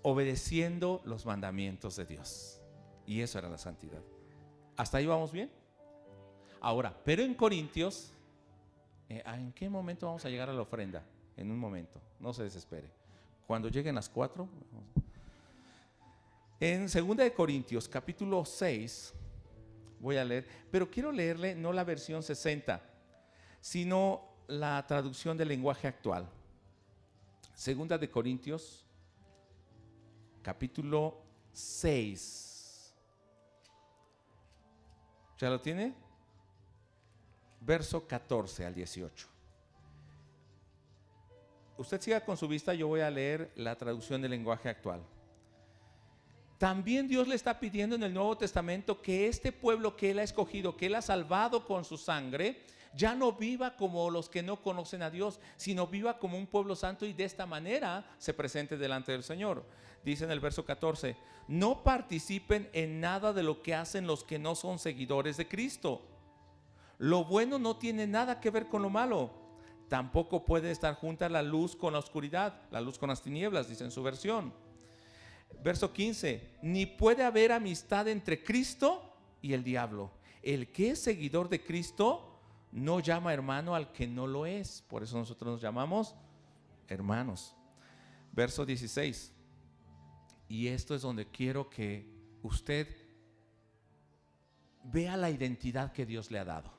Obedeciendo 0.01 1.03
los 1.05 1.27
mandamientos 1.27 1.97
de 1.97 2.07
Dios. 2.07 2.63
Y 3.05 3.21
eso 3.21 3.39
era 3.39 3.51
la 3.51 3.59
santidad. 3.59 4.03
¿Hasta 4.77 4.97
ahí 4.97 5.07
vamos 5.07 5.31
bien? 5.31 5.51
Ahora, 6.61 6.99
pero 7.05 7.23
en 7.23 7.35
Corintios 7.35 8.13
eh, 9.09 9.23
¿En 9.27 9.53
qué 9.53 9.69
momento 9.69 10.07
vamos 10.07 10.25
a 10.25 10.29
llegar 10.29 10.51
a 10.51 10.53
la 10.53 10.63
ofrenda? 10.63 11.05
En 11.37 11.51
un 11.51 11.59
momento, 11.59 12.01
no 12.19 12.33
se 12.33 12.43
desespere. 12.43 12.91
Cuando 13.47 13.69
lleguen 13.69 13.95
las 13.95 14.09
cuatro. 14.09 14.49
En 16.59 16.87
2 16.87 17.17
de 17.17 17.33
Corintios, 17.33 17.89
capítulo 17.89 18.45
6, 18.45 19.13
voy 20.01 20.17
a 20.17 20.25
leer, 20.25 20.47
pero 20.71 20.91
quiero 20.91 21.13
leerle 21.13 21.55
no 21.55 21.73
la 21.73 21.85
versión 21.85 22.23
60, 22.23 22.83
sino 23.61 24.23
la 24.49 24.85
traducción 24.87 25.37
del 25.37 25.49
lenguaje 25.49 25.87
actual. 25.87 26.29
Segunda 27.55 27.99
de 27.99 28.11
Corintios, 28.11 28.85
capítulo 30.43 31.23
6. 31.53 32.95
¿Ya 35.39 35.51
lo 35.51 35.61
tiene? 35.61 36.06
Verso 37.67 38.07
14 38.07 38.65
al 38.65 38.75
18. 38.75 39.29
Usted 41.79 42.01
siga 42.01 42.25
con 42.25 42.37
su 42.37 42.49
vista, 42.49 42.73
yo 42.73 42.87
voy 42.87 43.01
a 43.01 43.11
leer 43.11 43.53
la 43.57 43.77
traducción 43.77 44.23
del 44.23 44.31
lenguaje 44.31 44.69
actual. 44.69 45.03
También 46.59 47.07
Dios 47.07 47.29
le 47.29 47.35
está 47.35 47.61
pidiendo 47.61 47.97
en 47.97 48.03
el 48.03 48.15
Nuevo 48.15 48.39
Testamento 48.39 49.03
que 49.03 49.27
este 49.29 49.53
pueblo 49.53 49.95
que 49.95 50.13
Él 50.13 50.21
ha 50.21 50.23
escogido, 50.23 50.77
que 50.77 50.87
Él 50.87 50.95
ha 50.95 51.03
salvado 51.03 51.67
con 51.67 51.85
su 51.85 51.99
sangre, 51.99 52.63
ya 52.95 53.15
no 53.15 53.33
viva 53.33 53.77
como 53.77 54.09
los 54.09 54.31
que 54.31 54.43
no 54.43 54.63
conocen 54.63 55.03
a 55.03 55.11
Dios, 55.11 55.39
sino 55.57 55.87
viva 55.87 56.19
como 56.19 56.39
un 56.39 56.47
pueblo 56.47 56.75
santo 56.75 57.05
y 57.05 57.13
de 57.13 57.25
esta 57.25 57.45
manera 57.45 58.07
se 58.17 58.33
presente 58.33 58.79
delante 58.79 59.13
del 59.13 59.23
Señor. 59.23 59.65
Dice 60.03 60.25
en 60.25 60.31
el 60.31 60.41
verso 60.41 60.65
14, 60.65 61.15
no 61.49 61.83
participen 61.83 62.71
en 62.73 63.01
nada 63.01 63.35
de 63.35 63.43
lo 63.43 63.63
que 63.63 63.75
hacen 63.75 64.07
los 64.07 64.25
que 64.25 64.39
no 64.39 64.55
son 64.55 64.79
seguidores 64.79 65.37
de 65.37 65.47
Cristo. 65.47 66.01
Lo 66.99 67.25
bueno 67.25 67.59
no 67.59 67.77
tiene 67.77 68.07
nada 68.07 68.41
que 68.41 68.51
ver 68.51 68.69
con 68.69 68.83
lo 68.83 68.91
malo. 68.91 69.31
Tampoco 69.89 70.45
puede 70.45 70.71
estar 70.71 70.95
junta 70.95 71.29
la 71.29 71.43
luz 71.43 71.77
con 71.77 71.93
la 71.93 71.99
oscuridad, 71.99 72.63
la 72.71 72.81
luz 72.81 72.99
con 72.99 73.09
las 73.09 73.23
tinieblas, 73.23 73.69
dice 73.69 73.85
en 73.85 73.91
su 73.91 74.03
versión. 74.03 74.53
Verso 75.63 75.93
15, 75.93 76.59
ni 76.63 76.87
puede 76.87 77.23
haber 77.25 77.53
amistad 77.53 78.09
entre 78.09 78.43
Cristo 78.43 79.15
y 79.41 79.53
el 79.53 79.63
diablo. 79.63 80.11
El 80.43 80.73
que 80.73 80.91
es 80.91 81.01
seguidor 81.01 81.49
de 81.49 81.63
Cristo 81.63 82.41
no 82.73 83.01
llama 83.01 83.33
hermano 83.33 83.75
al 83.75 83.93
que 83.93 84.07
no 84.07 84.27
lo 84.27 84.47
es. 84.47 84.83
Por 84.89 85.03
eso 85.03 85.17
nosotros 85.17 85.53
nos 85.53 85.63
llamamos 85.63 86.15
hermanos. 86.89 87.55
Verso 88.33 88.67
16. 88.67 89.33
Y 90.49 90.69
esto 90.69 90.95
es 90.95 91.03
donde 91.03 91.27
quiero 91.27 91.69
que 91.69 92.09
usted 92.43 92.89
vea 94.85 95.17
la 95.17 95.31
identidad 95.31 95.93
que 95.93 96.07
Dios 96.07 96.31
le 96.31 96.39
ha 96.39 96.45
dado. 96.45 96.76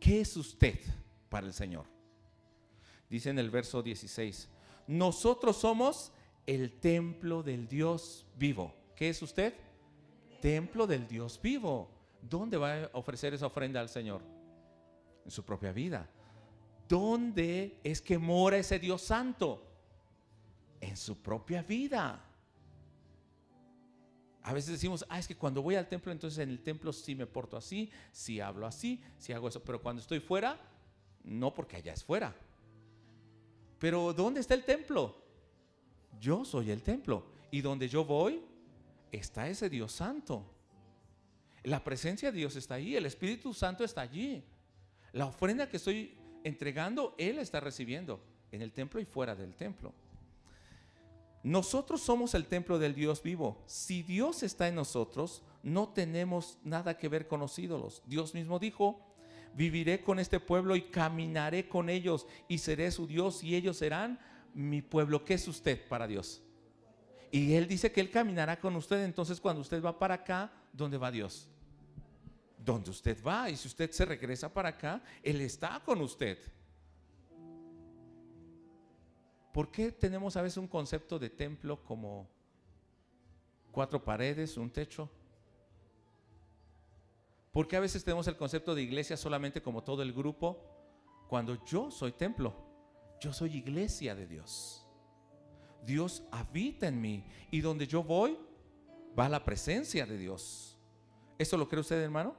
¿Qué 0.00 0.20
es 0.20 0.36
usted 0.36 0.78
para 1.28 1.46
el 1.46 1.52
Señor? 1.52 1.86
Dice 3.08 3.30
en 3.30 3.38
el 3.38 3.50
verso 3.50 3.82
16, 3.82 4.48
nosotros 4.88 5.56
somos 5.56 6.12
el 6.46 6.78
templo 6.78 7.42
del 7.42 7.68
Dios 7.68 8.26
vivo. 8.36 8.74
¿Qué 8.94 9.08
es 9.08 9.20
usted? 9.22 9.54
Templo 10.40 10.86
del 10.86 11.06
Dios 11.06 11.40
vivo. 11.42 11.90
¿Dónde 12.20 12.56
va 12.56 12.84
a 12.84 12.90
ofrecer 12.92 13.34
esa 13.34 13.46
ofrenda 13.46 13.80
al 13.80 13.88
Señor? 13.88 14.22
En 15.24 15.30
su 15.30 15.44
propia 15.44 15.72
vida. 15.72 16.08
¿Dónde 16.88 17.80
es 17.82 18.00
que 18.00 18.18
mora 18.18 18.58
ese 18.58 18.78
Dios 18.78 19.02
santo? 19.02 19.62
En 20.80 20.96
su 20.96 21.20
propia 21.20 21.62
vida. 21.62 22.25
A 24.46 24.52
veces 24.52 24.70
decimos, 24.70 25.04
ah, 25.08 25.18
es 25.18 25.26
que 25.26 25.34
cuando 25.34 25.60
voy 25.60 25.74
al 25.74 25.88
templo, 25.88 26.12
entonces 26.12 26.38
en 26.38 26.50
el 26.50 26.62
templo 26.62 26.92
sí 26.92 27.16
me 27.16 27.26
porto 27.26 27.56
así, 27.56 27.90
sí 28.12 28.38
hablo 28.38 28.64
así, 28.64 29.02
sí 29.18 29.32
hago 29.32 29.48
eso, 29.48 29.60
pero 29.64 29.82
cuando 29.82 30.00
estoy 30.00 30.20
fuera, 30.20 30.56
no 31.24 31.52
porque 31.52 31.74
allá 31.74 31.92
es 31.92 32.04
fuera. 32.04 32.32
Pero 33.80 34.12
¿dónde 34.12 34.38
está 34.38 34.54
el 34.54 34.64
templo? 34.64 35.20
Yo 36.20 36.44
soy 36.44 36.70
el 36.70 36.80
templo. 36.82 37.26
Y 37.50 37.60
donde 37.60 37.88
yo 37.88 38.04
voy, 38.04 38.40
está 39.10 39.48
ese 39.48 39.68
Dios 39.68 39.90
santo. 39.90 40.48
La 41.64 41.82
presencia 41.82 42.30
de 42.30 42.38
Dios 42.38 42.54
está 42.54 42.74
ahí, 42.76 42.94
el 42.94 43.06
Espíritu 43.06 43.52
Santo 43.52 43.82
está 43.82 44.02
allí. 44.02 44.44
La 45.12 45.26
ofrenda 45.26 45.68
que 45.68 45.78
estoy 45.78 46.16
entregando, 46.44 47.16
Él 47.18 47.40
está 47.40 47.58
recibiendo 47.58 48.20
en 48.52 48.62
el 48.62 48.70
templo 48.70 49.00
y 49.00 49.04
fuera 49.06 49.34
del 49.34 49.56
templo. 49.56 49.92
Nosotros 51.46 52.00
somos 52.00 52.34
el 52.34 52.46
templo 52.46 52.76
del 52.76 52.92
Dios 52.92 53.22
vivo. 53.22 53.62
Si 53.66 54.02
Dios 54.02 54.42
está 54.42 54.66
en 54.66 54.74
nosotros, 54.74 55.44
no 55.62 55.90
tenemos 55.90 56.58
nada 56.64 56.98
que 56.98 57.08
ver 57.08 57.28
con 57.28 57.38
los 57.38 57.56
ídolos. 57.56 58.02
Dios 58.04 58.34
mismo 58.34 58.58
dijo, 58.58 59.00
viviré 59.54 60.02
con 60.02 60.18
este 60.18 60.40
pueblo 60.40 60.74
y 60.74 60.82
caminaré 60.82 61.68
con 61.68 61.88
ellos 61.88 62.26
y 62.48 62.58
seré 62.58 62.90
su 62.90 63.06
Dios 63.06 63.44
y 63.44 63.54
ellos 63.54 63.76
serán 63.76 64.18
mi 64.54 64.82
pueblo, 64.82 65.24
¿qué 65.24 65.34
es 65.34 65.46
usted 65.46 65.86
para 65.86 66.08
Dios? 66.08 66.42
Y 67.30 67.54
Él 67.54 67.68
dice 67.68 67.92
que 67.92 68.00
Él 68.00 68.10
caminará 68.10 68.58
con 68.58 68.74
usted, 68.74 69.04
entonces 69.04 69.40
cuando 69.40 69.60
usted 69.60 69.80
va 69.80 69.96
para 69.96 70.14
acá, 70.14 70.50
¿dónde 70.72 70.98
va 70.98 71.12
Dios? 71.12 71.48
Donde 72.58 72.90
usted 72.90 73.22
va, 73.22 73.48
y 73.50 73.56
si 73.56 73.68
usted 73.68 73.92
se 73.92 74.04
regresa 74.04 74.52
para 74.52 74.70
acá, 74.70 75.00
Él 75.22 75.40
está 75.40 75.80
con 75.84 76.00
usted. 76.00 76.38
¿Por 79.56 79.70
qué 79.70 79.90
tenemos 79.90 80.36
a 80.36 80.42
veces 80.42 80.58
un 80.58 80.68
concepto 80.68 81.18
de 81.18 81.30
templo 81.30 81.82
como 81.82 82.28
cuatro 83.72 84.04
paredes, 84.04 84.58
un 84.58 84.70
techo? 84.70 85.10
¿Por 87.52 87.66
qué 87.66 87.76
a 87.76 87.80
veces 87.80 88.04
tenemos 88.04 88.28
el 88.28 88.36
concepto 88.36 88.74
de 88.74 88.82
iglesia 88.82 89.16
solamente 89.16 89.62
como 89.62 89.82
todo 89.82 90.02
el 90.02 90.12
grupo? 90.12 90.62
Cuando 91.26 91.64
yo 91.64 91.90
soy 91.90 92.12
templo. 92.12 92.54
Yo 93.18 93.32
soy 93.32 93.56
iglesia 93.56 94.14
de 94.14 94.26
Dios. 94.26 94.86
Dios 95.86 96.22
habita 96.32 96.86
en 96.86 97.00
mí 97.00 97.24
y 97.50 97.62
donde 97.62 97.86
yo 97.86 98.02
voy 98.02 98.36
va 99.18 99.26
la 99.26 99.42
presencia 99.42 100.04
de 100.04 100.18
Dios. 100.18 100.76
¿Eso 101.38 101.56
lo 101.56 101.66
cree 101.66 101.80
usted, 101.80 102.02
hermano? 102.02 102.36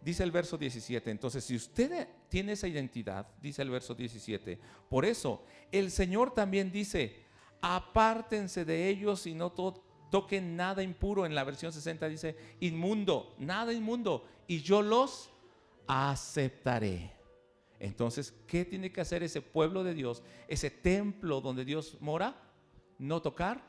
Dice 0.00 0.22
el 0.22 0.30
verso 0.30 0.56
17. 0.56 1.10
Entonces, 1.10 1.44
si 1.44 1.54
usted 1.56 2.08
tiene 2.28 2.52
esa 2.52 2.68
identidad, 2.68 3.26
dice 3.40 3.62
el 3.62 3.70
verso 3.70 3.94
17, 3.94 4.58
por 4.88 5.04
eso 5.04 5.44
el 5.72 5.90
Señor 5.90 6.34
también 6.34 6.70
dice, 6.70 7.24
apártense 7.60 8.64
de 8.64 8.88
ellos 8.88 9.26
y 9.26 9.34
no 9.34 9.52
toquen 9.52 10.56
nada 10.56 10.82
impuro. 10.82 11.26
En 11.26 11.34
la 11.34 11.44
versión 11.44 11.72
60 11.72 12.08
dice, 12.08 12.36
inmundo, 12.60 13.34
nada 13.38 13.72
inmundo, 13.72 14.26
y 14.46 14.60
yo 14.60 14.82
los 14.82 15.30
aceptaré. 15.86 17.12
Entonces, 17.78 18.34
¿qué 18.46 18.64
tiene 18.64 18.90
que 18.90 19.00
hacer 19.00 19.22
ese 19.22 19.42
pueblo 19.42 19.84
de 19.84 19.94
Dios, 19.94 20.22
ese 20.48 20.70
templo 20.70 21.40
donde 21.40 21.64
Dios 21.64 21.98
mora? 22.00 22.42
No 22.98 23.20
tocar 23.20 23.62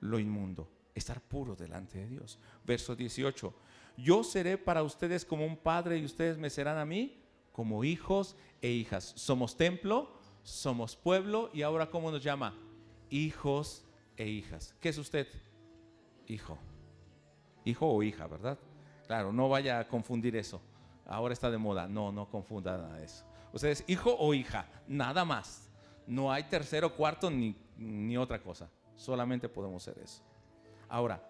lo 0.00 0.18
inmundo, 0.18 0.70
estar 0.94 1.20
puro 1.20 1.56
delante 1.56 1.98
de 1.98 2.08
Dios. 2.08 2.38
Verso 2.64 2.94
18, 2.94 3.54
yo 3.96 4.24
seré 4.24 4.58
para 4.58 4.82
ustedes 4.82 5.24
como 5.24 5.46
un 5.46 5.56
padre 5.56 5.96
y 5.96 6.04
ustedes 6.04 6.36
me 6.36 6.50
serán 6.50 6.76
a 6.76 6.84
mí 6.84 7.21
como 7.52 7.84
hijos 7.84 8.36
e 8.60 8.70
hijas. 8.70 9.12
Somos 9.16 9.56
templo, 9.56 10.10
somos 10.42 10.96
pueblo 10.96 11.50
y 11.52 11.62
ahora 11.62 11.90
¿cómo 11.90 12.10
nos 12.10 12.22
llama? 12.22 12.54
Hijos 13.10 13.84
e 14.16 14.28
hijas. 14.28 14.74
¿Qué 14.80 14.88
es 14.88 14.98
usted? 14.98 15.28
Hijo. 16.26 16.58
Hijo 17.64 17.86
o 17.88 18.02
hija, 18.02 18.26
¿verdad? 18.26 18.58
Claro, 19.06 19.32
no 19.32 19.48
vaya 19.48 19.78
a 19.78 19.88
confundir 19.88 20.36
eso 20.36 20.60
ahora 21.06 21.32
está 21.32 21.50
de 21.50 21.58
moda. 21.58 21.86
No, 21.86 22.12
no 22.12 22.28
confunda 22.28 22.76
nada 22.76 22.96
de 22.96 23.04
eso. 23.04 23.24
Usted 23.52 23.68
es 23.68 23.84
hijo 23.86 24.14
o 24.18 24.34
hija, 24.34 24.66
nada 24.86 25.24
más. 25.24 25.70
No 26.06 26.32
hay 26.32 26.44
tercero, 26.44 26.94
cuarto 26.94 27.30
ni, 27.30 27.56
ni 27.76 28.16
otra 28.16 28.42
cosa. 28.42 28.68
Solamente 28.96 29.48
podemos 29.48 29.82
ser 29.82 29.98
eso. 29.98 30.22
Ahora, 30.88 31.22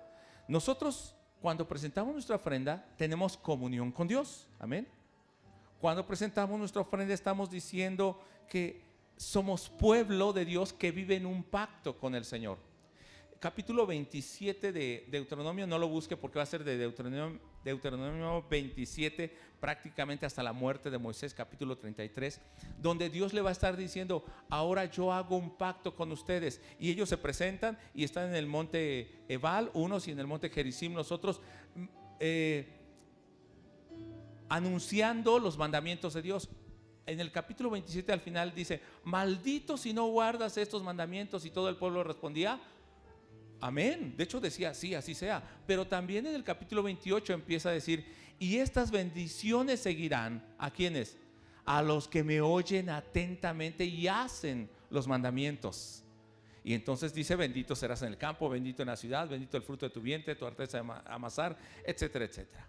nosotros 0.49 1.15
cuando 1.41 1.67
presentamos 1.67 2.13
nuestra 2.13 2.37
ofrenda 2.37 2.85
tenemos 2.97 3.37
comunión 3.37 3.91
con 3.91 4.07
Dios. 4.07 4.49
Amén. 4.59 4.89
Cuando 5.83 6.07
presentamos 6.07 6.57
nuestra 6.61 6.81
ofrenda 6.81 7.13
estamos 7.13 7.51
diciendo 7.51 8.17
que 8.49 8.85
somos 9.17 9.69
pueblo 9.69 10.33
de 10.33 10.45
Dios 10.45 10.73
que 10.73 10.93
vive 10.93 11.17
en 11.17 11.27
un 11.27 11.43
pacto 11.43 11.99
con 11.99 12.15
el 12.15 12.25
Señor. 12.25 12.57
Capítulo 13.41 13.85
27 13.85 14.71
de 14.71 15.09
Deuteronomio, 15.11 15.67
no 15.67 15.81
lo 15.81 15.89
busque 15.89 16.17
porque 16.17 16.39
va 16.39 16.45
a 16.45 16.47
ser 16.47 16.63
de 16.63 16.79
Deuteronomio, 16.79 17.41
Deuteronomio 17.65 18.47
27 18.49 19.37
prácticamente 19.59 20.25
hasta 20.25 20.45
la 20.45 20.53
muerte 20.53 20.89
de 20.89 20.99
Moisés, 20.99 21.35
capítulo 21.35 21.77
33, 21.77 22.41
donde 22.79 23.11
Dios 23.11 23.33
le 23.33 23.41
va 23.41 23.49
a 23.49 23.53
estar 23.53 23.77
diciendo, 23.77 24.25
ahora 24.51 24.85
yo 24.85 25.13
hago 25.13 25.37
un 25.37 25.57
pacto 25.57 25.97
con 25.97 26.13
ustedes. 26.13 26.61
Y 26.79 26.91
ellos 26.91 27.09
se 27.09 27.19
presentan 27.19 27.77
y 27.93 28.05
están 28.05 28.29
en 28.29 28.37
el 28.37 28.47
monte 28.47 29.25
Ebal, 29.27 29.69
unos 29.75 30.07
y 30.07 30.13
en 30.13 30.21
el 30.21 30.29
monte 30.29 30.49
Gerizim, 30.49 30.95
los 30.95 31.11
otros, 31.11 31.41
mm, 31.75 31.85
eh, 32.21 32.82
anunciando 34.53 35.39
los 35.39 35.57
mandamientos 35.57 36.13
de 36.13 36.21
Dios. 36.21 36.51
En 37.07 37.21
el 37.21 37.33
capítulo 37.33 37.71
27 37.71 38.13
al 38.13 38.21
final 38.21 38.55
dice, 38.55 38.83
maldito 39.03 39.79
si 39.79 39.95
no 39.95 40.07
guardas 40.09 40.59
estos 40.59 40.83
mandamientos 40.83 41.47
y 41.47 41.51
todo 41.51 41.71
el 41.71 41.77
pueblo 41.77 42.05
respondía, 42.05 42.61
Amén. 43.63 44.15
De 44.17 44.25
hecho 44.25 44.41
decía, 44.41 44.75
sí, 44.75 44.95
así 44.95 45.15
sea. 45.15 45.41
Pero 45.67 45.87
también 45.87 46.27
en 46.27 46.35
el 46.35 46.43
capítulo 46.43 46.83
28 46.83 47.33
empieza 47.33 47.71
a 47.71 47.73
decir, 47.73 48.05
y 48.41 48.59
estas 48.59 48.91
bendiciones 48.91 49.81
seguirán 49.81 50.45
a 50.59 50.71
quienes? 50.71 51.17
A 51.65 51.81
los 51.81 52.09
que 52.09 52.25
me 52.25 52.41
oyen 52.41 52.91
atentamente 52.91 53.85
y 53.85 54.09
hacen 54.09 54.69
los 54.91 55.07
mandamientos. 55.07 56.03
Y 56.65 56.75
entonces 56.75 57.15
dice, 57.15 57.37
bendito 57.37 57.77
serás 57.77 58.03
en 58.03 58.09
el 58.09 58.19
campo, 58.19 58.49
bendito 58.51 58.83
en 58.83 58.89
la 58.89 58.97
ciudad, 58.97 59.29
bendito 59.29 59.57
el 59.57 59.63
fruto 59.63 59.87
de 59.87 59.91
tu 59.91 60.01
vientre, 60.01 60.35
tu 60.35 60.45
arteza 60.45 60.83
de 60.83 60.93
amasar, 61.07 61.57
etcétera, 61.87 62.25
etcétera. 62.25 62.69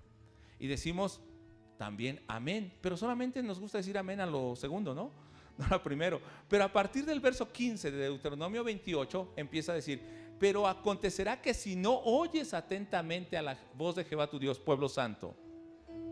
Y 0.60 0.68
decimos 0.68 1.20
también 1.84 2.22
amén, 2.30 2.72
pero 2.80 2.96
solamente 2.96 3.44
nos 3.44 3.60
gusta 3.60 3.78
decir 3.78 3.98
amén 3.98 4.22
a 4.22 4.26
lo 4.26 4.56
segundo, 4.56 4.96
¿no? 4.96 5.12
No 5.58 5.66
a 5.66 5.70
lo 5.72 5.84
primero. 5.84 6.22
Pero 6.48 6.64
a 6.64 6.72
partir 6.72 7.06
del 7.06 7.20
verso 7.20 7.52
15 7.52 7.92
de 7.92 7.98
Deuteronomio 8.04 8.64
28 8.64 9.34
empieza 9.36 9.74
a 9.74 9.76
decir, 9.76 10.02
pero 10.40 10.66
acontecerá 10.66 11.42
que 11.42 11.54
si 11.54 11.76
no 11.76 12.00
oyes 12.06 12.54
atentamente 12.54 13.36
a 13.36 13.42
la 13.42 13.58
voz 13.76 13.98
de 13.98 14.06
Jehová 14.06 14.30
tu 14.30 14.40
Dios, 14.40 14.60
pueblo 14.60 14.88
santo, 14.88 15.36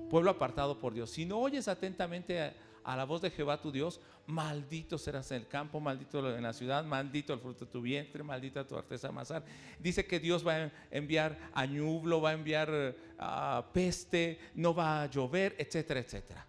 pueblo 0.10 0.32
apartado 0.32 0.78
por 0.78 0.94
Dios, 0.94 1.10
si 1.10 1.24
no 1.26 1.40
oyes 1.40 1.70
atentamente 1.70 2.54
a, 2.84 2.96
la 2.98 3.06
voz 3.06 3.22
de 3.22 3.32
Jehová 3.32 3.62
tu 3.62 3.72
Dios, 3.72 4.02
maldito 4.32 4.98
serás 4.98 5.30
en 5.32 5.38
el 5.38 5.48
campo, 5.48 5.80
maldito 5.80 6.36
en 6.36 6.42
la 6.42 6.54
ciudad, 6.54 6.84
maldito 6.84 7.34
el 7.34 7.40
fruto 7.40 7.66
de 7.66 7.72
tu 7.72 7.82
vientre, 7.82 8.24
maldita 8.24 8.66
tu 8.66 8.76
artesa 8.76 9.10
amasar. 9.10 9.44
Dice 9.78 10.06
que 10.06 10.20
Dios 10.20 10.46
va 10.46 10.56
a 10.56 10.72
enviar 10.90 11.38
añublo, 11.54 12.22
va 12.22 12.30
a 12.30 12.34
enviar 12.34 12.96
ah, 13.20 13.70
peste, 13.74 14.40
no 14.56 14.74
va 14.74 15.04
a 15.04 15.06
llover, 15.08 15.56
etcétera, 15.60 16.00
etcétera. 16.00 16.48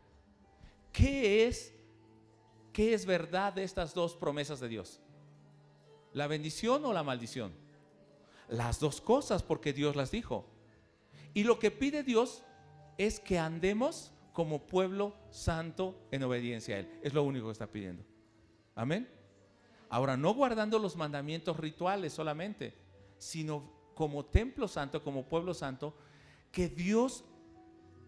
¿Qué 0.92 1.46
es, 1.46 1.74
¿Qué 2.72 2.94
es 2.94 3.04
verdad 3.04 3.52
de 3.52 3.64
estas 3.64 3.92
dos 3.92 4.14
promesas 4.14 4.60
de 4.60 4.68
Dios? 4.68 5.00
¿La 6.12 6.26
bendición 6.26 6.84
o 6.84 6.92
la 6.92 7.02
maldición? 7.02 7.52
Las 8.48 8.78
dos 8.78 9.00
cosas 9.00 9.42
porque 9.42 9.72
Dios 9.72 9.96
las 9.96 10.10
dijo. 10.10 10.46
Y 11.34 11.44
lo 11.44 11.58
que 11.58 11.70
pide 11.70 12.02
Dios 12.02 12.42
es 12.98 13.18
que 13.18 13.38
andemos 13.38 14.11
como 14.32 14.66
pueblo 14.66 15.14
santo 15.30 16.06
en 16.10 16.22
obediencia 16.22 16.76
a 16.76 16.78
Él. 16.80 17.00
Es 17.02 17.14
lo 17.14 17.22
único 17.22 17.46
que 17.46 17.52
está 17.52 17.66
pidiendo. 17.66 18.04
Amén. 18.74 19.08
Ahora, 19.88 20.16
no 20.16 20.32
guardando 20.34 20.78
los 20.78 20.96
mandamientos 20.96 21.56
rituales 21.58 22.12
solamente, 22.12 22.74
sino 23.18 23.70
como 23.94 24.24
templo 24.24 24.66
santo, 24.66 25.04
como 25.04 25.28
pueblo 25.28 25.52
santo, 25.52 25.94
que 26.50 26.68
Dios 26.68 27.24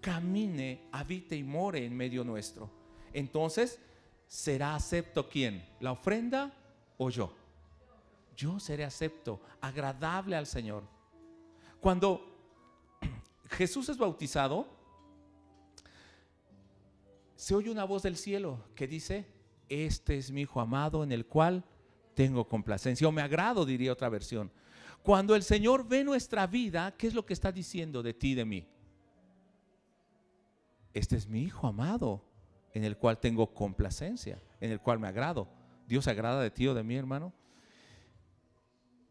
camine, 0.01 0.89
habite 0.93 1.37
y 1.37 1.43
more 1.43 1.85
en 1.85 1.97
medio 1.97 2.25
nuestro. 2.25 2.71
Entonces, 3.13 3.79
¿será 4.27 4.75
acepto 4.75 5.29
quién? 5.29 5.67
¿La 5.81 5.93
ofrenda 5.93 6.53
o 6.99 7.11
yo? 7.11 7.35
Yo 8.37 8.59
seré 8.59 8.85
acepto, 8.85 9.41
agradable 9.61 10.37
al 10.37 10.47
Señor. 10.47 10.85
Cuando 11.81 12.35
Jesús 13.51 13.89
es 13.89 13.99
bautizado, 13.99 14.67
se 17.37 17.55
oye 17.55 17.71
una 17.71 17.85
voz 17.85 18.03
del 18.03 18.17
cielo 18.17 18.65
que 18.75 18.87
dice, 18.87 19.27
este 19.69 20.17
es 20.17 20.31
mi 20.31 20.43
Hijo 20.43 20.61
amado 20.61 21.03
en 21.03 21.13
el 21.13 21.27
cual 21.27 21.65
tengo 22.15 22.49
complacencia 22.49 23.09
o 23.09 23.13
me 23.13 23.23
agrado, 23.23 23.65
diría 23.65 23.93
otra 23.93 24.09
versión. 24.09 24.51
Cuando 25.03 25.35
el 25.35 25.43
Señor 25.43 25.87
ve 25.87 26.05
nuestra 26.05 26.47
vida, 26.47 26.95
¿qué 26.97 27.07
es 27.07 27.15
lo 27.15 27.27
que 27.27 27.33
está 27.33 27.53
diciendo 27.53 28.03
de 28.03 28.15
ti 28.15 28.35
de 28.35 28.45
mí? 28.45 28.69
Este 30.93 31.17
es 31.17 31.27
mi 31.27 31.43
Hijo 31.43 31.67
amado 31.67 32.25
en 32.73 32.85
el 32.85 32.97
cual 32.97 33.19
tengo 33.19 33.53
complacencia, 33.53 34.41
en 34.61 34.71
el 34.71 34.81
cual 34.81 34.99
me 34.99 35.09
agrado. 35.09 35.49
¿Dios 35.87 36.09
agrada 36.09 36.41
de 36.41 36.51
ti 36.51 36.67
o 36.67 36.75
de 36.75 36.83
mí, 36.83 36.97
hermano? 36.97 37.33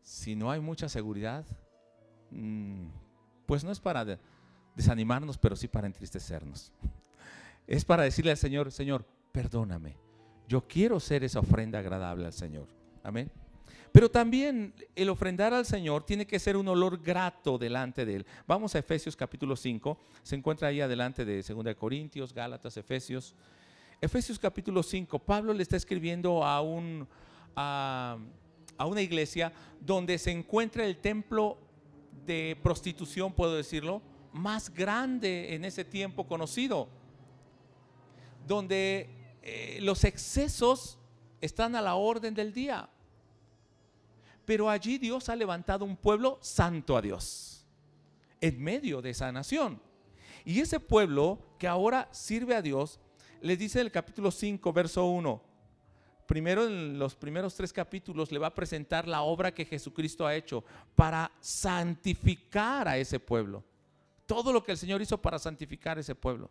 Si 0.01 0.35
no 0.35 0.49
hay 0.49 0.59
mucha 0.59 0.89
seguridad, 0.89 1.45
mm, 2.31 2.87
pues 3.45 3.63
no 3.63 3.71
es 3.71 3.79
para 3.79 4.19
desanimarnos, 4.75 5.37
pero 5.37 5.55
sí 5.55 5.67
para 5.67 5.87
entristecernos. 5.87 6.73
Es 7.67 7.85
para 7.85 8.03
decirle 8.03 8.31
al 8.31 8.37
Señor, 8.37 8.71
Señor, 8.71 9.05
perdóname. 9.31 9.95
Yo 10.47 10.67
quiero 10.67 10.99
ser 10.99 11.23
esa 11.23 11.39
ofrenda 11.39 11.79
agradable 11.79 12.25
al 12.25 12.33
Señor. 12.33 12.67
Amén. 13.03 13.31
Pero 13.91 14.09
también 14.09 14.73
el 14.95 15.09
ofrendar 15.09 15.53
al 15.53 15.65
Señor 15.65 16.03
tiene 16.03 16.25
que 16.25 16.39
ser 16.39 16.57
un 16.57 16.67
olor 16.67 17.01
grato 17.01 17.57
delante 17.57 18.05
de 18.05 18.17
Él. 18.17 18.25
Vamos 18.47 18.73
a 18.75 18.79
Efesios 18.79 19.15
capítulo 19.15 19.55
5. 19.55 19.97
Se 20.23 20.35
encuentra 20.35 20.67
ahí 20.67 20.81
adelante 20.81 21.23
de 21.23 21.41
2 21.41 21.75
Corintios, 21.75 22.33
Gálatas, 22.33 22.75
Efesios. 22.75 23.35
Efesios 24.01 24.39
capítulo 24.39 24.81
5. 24.83 25.19
Pablo 25.19 25.53
le 25.53 25.63
está 25.63 25.77
escribiendo 25.77 26.43
a, 26.43 26.61
un, 26.61 27.07
a, 27.55 28.17
a 28.77 28.85
una 28.85 29.01
iglesia 29.01 29.53
donde 29.79 30.17
se 30.17 30.31
encuentra 30.31 30.85
el 30.85 30.97
templo 30.97 31.59
de 32.25 32.57
prostitución, 32.63 33.31
puedo 33.31 33.55
decirlo, 33.55 34.01
más 34.33 34.73
grande 34.73 35.53
en 35.53 35.65
ese 35.65 35.85
tiempo 35.85 36.25
conocido 36.25 36.89
donde 38.47 39.09
eh, 39.41 39.79
los 39.81 40.03
excesos 40.03 40.97
están 41.41 41.75
a 41.75 41.81
la 41.81 41.95
orden 41.95 42.33
del 42.33 42.53
día. 42.53 42.89
Pero 44.45 44.69
allí 44.69 44.97
Dios 44.97 45.29
ha 45.29 45.35
levantado 45.35 45.85
un 45.85 45.95
pueblo 45.95 46.37
santo 46.41 46.97
a 46.97 47.01
Dios, 47.01 47.65
en 48.41 48.61
medio 48.61 49.01
de 49.01 49.11
esa 49.11 49.31
nación. 49.31 49.81
Y 50.45 50.59
ese 50.59 50.79
pueblo 50.79 51.39
que 51.57 51.67
ahora 51.67 52.09
sirve 52.11 52.55
a 52.55 52.61
Dios, 52.61 52.99
le 53.41 53.55
dice 53.55 53.79
en 53.79 53.87
el 53.87 53.91
capítulo 53.91 54.31
5, 54.31 54.73
verso 54.73 55.05
1, 55.05 55.41
primero 56.25 56.65
en 56.65 56.97
los 56.97 57.15
primeros 57.15 57.55
tres 57.55 57.71
capítulos 57.71 58.31
le 58.31 58.39
va 58.39 58.47
a 58.47 58.55
presentar 58.55 59.07
la 59.07 59.21
obra 59.21 59.53
que 59.53 59.65
Jesucristo 59.65 60.25
ha 60.25 60.35
hecho 60.35 60.63
para 60.95 61.31
santificar 61.39 62.87
a 62.87 62.97
ese 62.97 63.19
pueblo. 63.19 63.63
Todo 64.25 64.51
lo 64.53 64.63
que 64.63 64.71
el 64.71 64.77
Señor 64.77 65.01
hizo 65.01 65.17
para 65.21 65.39
santificar 65.39 65.97
a 65.97 66.01
ese 66.01 66.15
pueblo. 66.15 66.49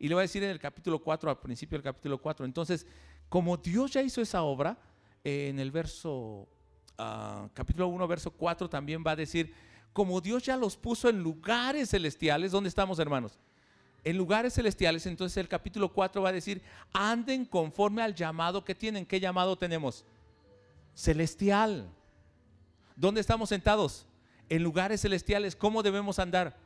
Y 0.00 0.08
le 0.08 0.14
va 0.14 0.22
a 0.22 0.22
decir 0.22 0.42
en 0.42 0.48
el 0.48 0.58
capítulo 0.58 0.98
4, 0.98 1.28
al 1.28 1.38
principio 1.38 1.76
del 1.76 1.84
capítulo 1.84 2.16
4. 2.16 2.46
Entonces, 2.46 2.86
como 3.28 3.58
Dios 3.58 3.92
ya 3.92 4.02
hizo 4.02 4.22
esa 4.22 4.42
obra, 4.42 4.78
en 5.22 5.60
el 5.60 5.70
verso, 5.70 6.48
ah, 6.96 7.46
capítulo 7.52 7.86
1, 7.88 8.08
verso 8.08 8.30
4 8.30 8.70
también 8.70 9.04
va 9.06 9.10
a 9.10 9.16
decir, 9.16 9.54
como 9.92 10.22
Dios 10.22 10.42
ya 10.42 10.56
los 10.56 10.74
puso 10.74 11.10
en 11.10 11.22
lugares 11.22 11.90
celestiales, 11.90 12.50
¿dónde 12.50 12.70
estamos 12.70 12.98
hermanos? 12.98 13.38
En 14.02 14.16
lugares 14.16 14.54
celestiales, 14.54 15.04
entonces 15.04 15.36
el 15.36 15.48
capítulo 15.48 15.92
4 15.92 16.22
va 16.22 16.30
a 16.30 16.32
decir, 16.32 16.62
anden 16.94 17.44
conforme 17.44 18.00
al 18.00 18.14
llamado 18.14 18.64
que 18.64 18.74
tienen. 18.74 19.04
¿Qué 19.04 19.20
llamado 19.20 19.58
tenemos? 19.58 20.06
Celestial. 20.94 21.90
¿Dónde 22.96 23.20
estamos 23.20 23.50
sentados? 23.50 24.06
En 24.48 24.62
lugares 24.62 25.02
celestiales. 25.02 25.54
¿Cómo 25.54 25.82
debemos 25.82 26.18
andar? 26.18 26.56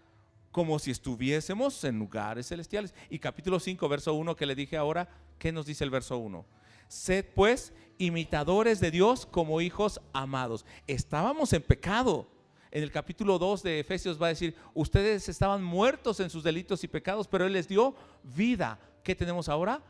Como 0.54 0.78
si 0.78 0.92
estuviésemos 0.92 1.82
en 1.82 1.98
lugares 1.98 2.46
celestiales. 2.46 2.94
Y 3.10 3.18
capítulo 3.18 3.58
5, 3.58 3.88
verso 3.88 4.14
1 4.14 4.36
que 4.36 4.46
le 4.46 4.54
dije 4.54 4.76
ahora, 4.76 5.08
¿qué 5.36 5.50
nos 5.50 5.66
dice 5.66 5.82
el 5.82 5.90
verso 5.90 6.16
1? 6.18 6.46
Sed 6.86 7.26
pues 7.34 7.72
imitadores 7.98 8.78
de 8.78 8.92
Dios 8.92 9.26
como 9.26 9.60
hijos 9.60 10.00
amados. 10.12 10.64
Estábamos 10.86 11.52
en 11.54 11.62
pecado. 11.62 12.28
En 12.70 12.84
el 12.84 12.92
capítulo 12.92 13.36
2 13.36 13.64
de 13.64 13.80
Efesios 13.80 14.22
va 14.22 14.26
a 14.26 14.28
decir, 14.28 14.54
ustedes 14.74 15.28
estaban 15.28 15.60
muertos 15.64 16.20
en 16.20 16.30
sus 16.30 16.44
delitos 16.44 16.84
y 16.84 16.88
pecados, 16.88 17.26
pero 17.26 17.46
Él 17.46 17.52
les 17.54 17.66
dio 17.66 17.96
vida. 18.22 18.78
¿Qué 19.02 19.16
tenemos 19.16 19.48
ahora? 19.48 19.82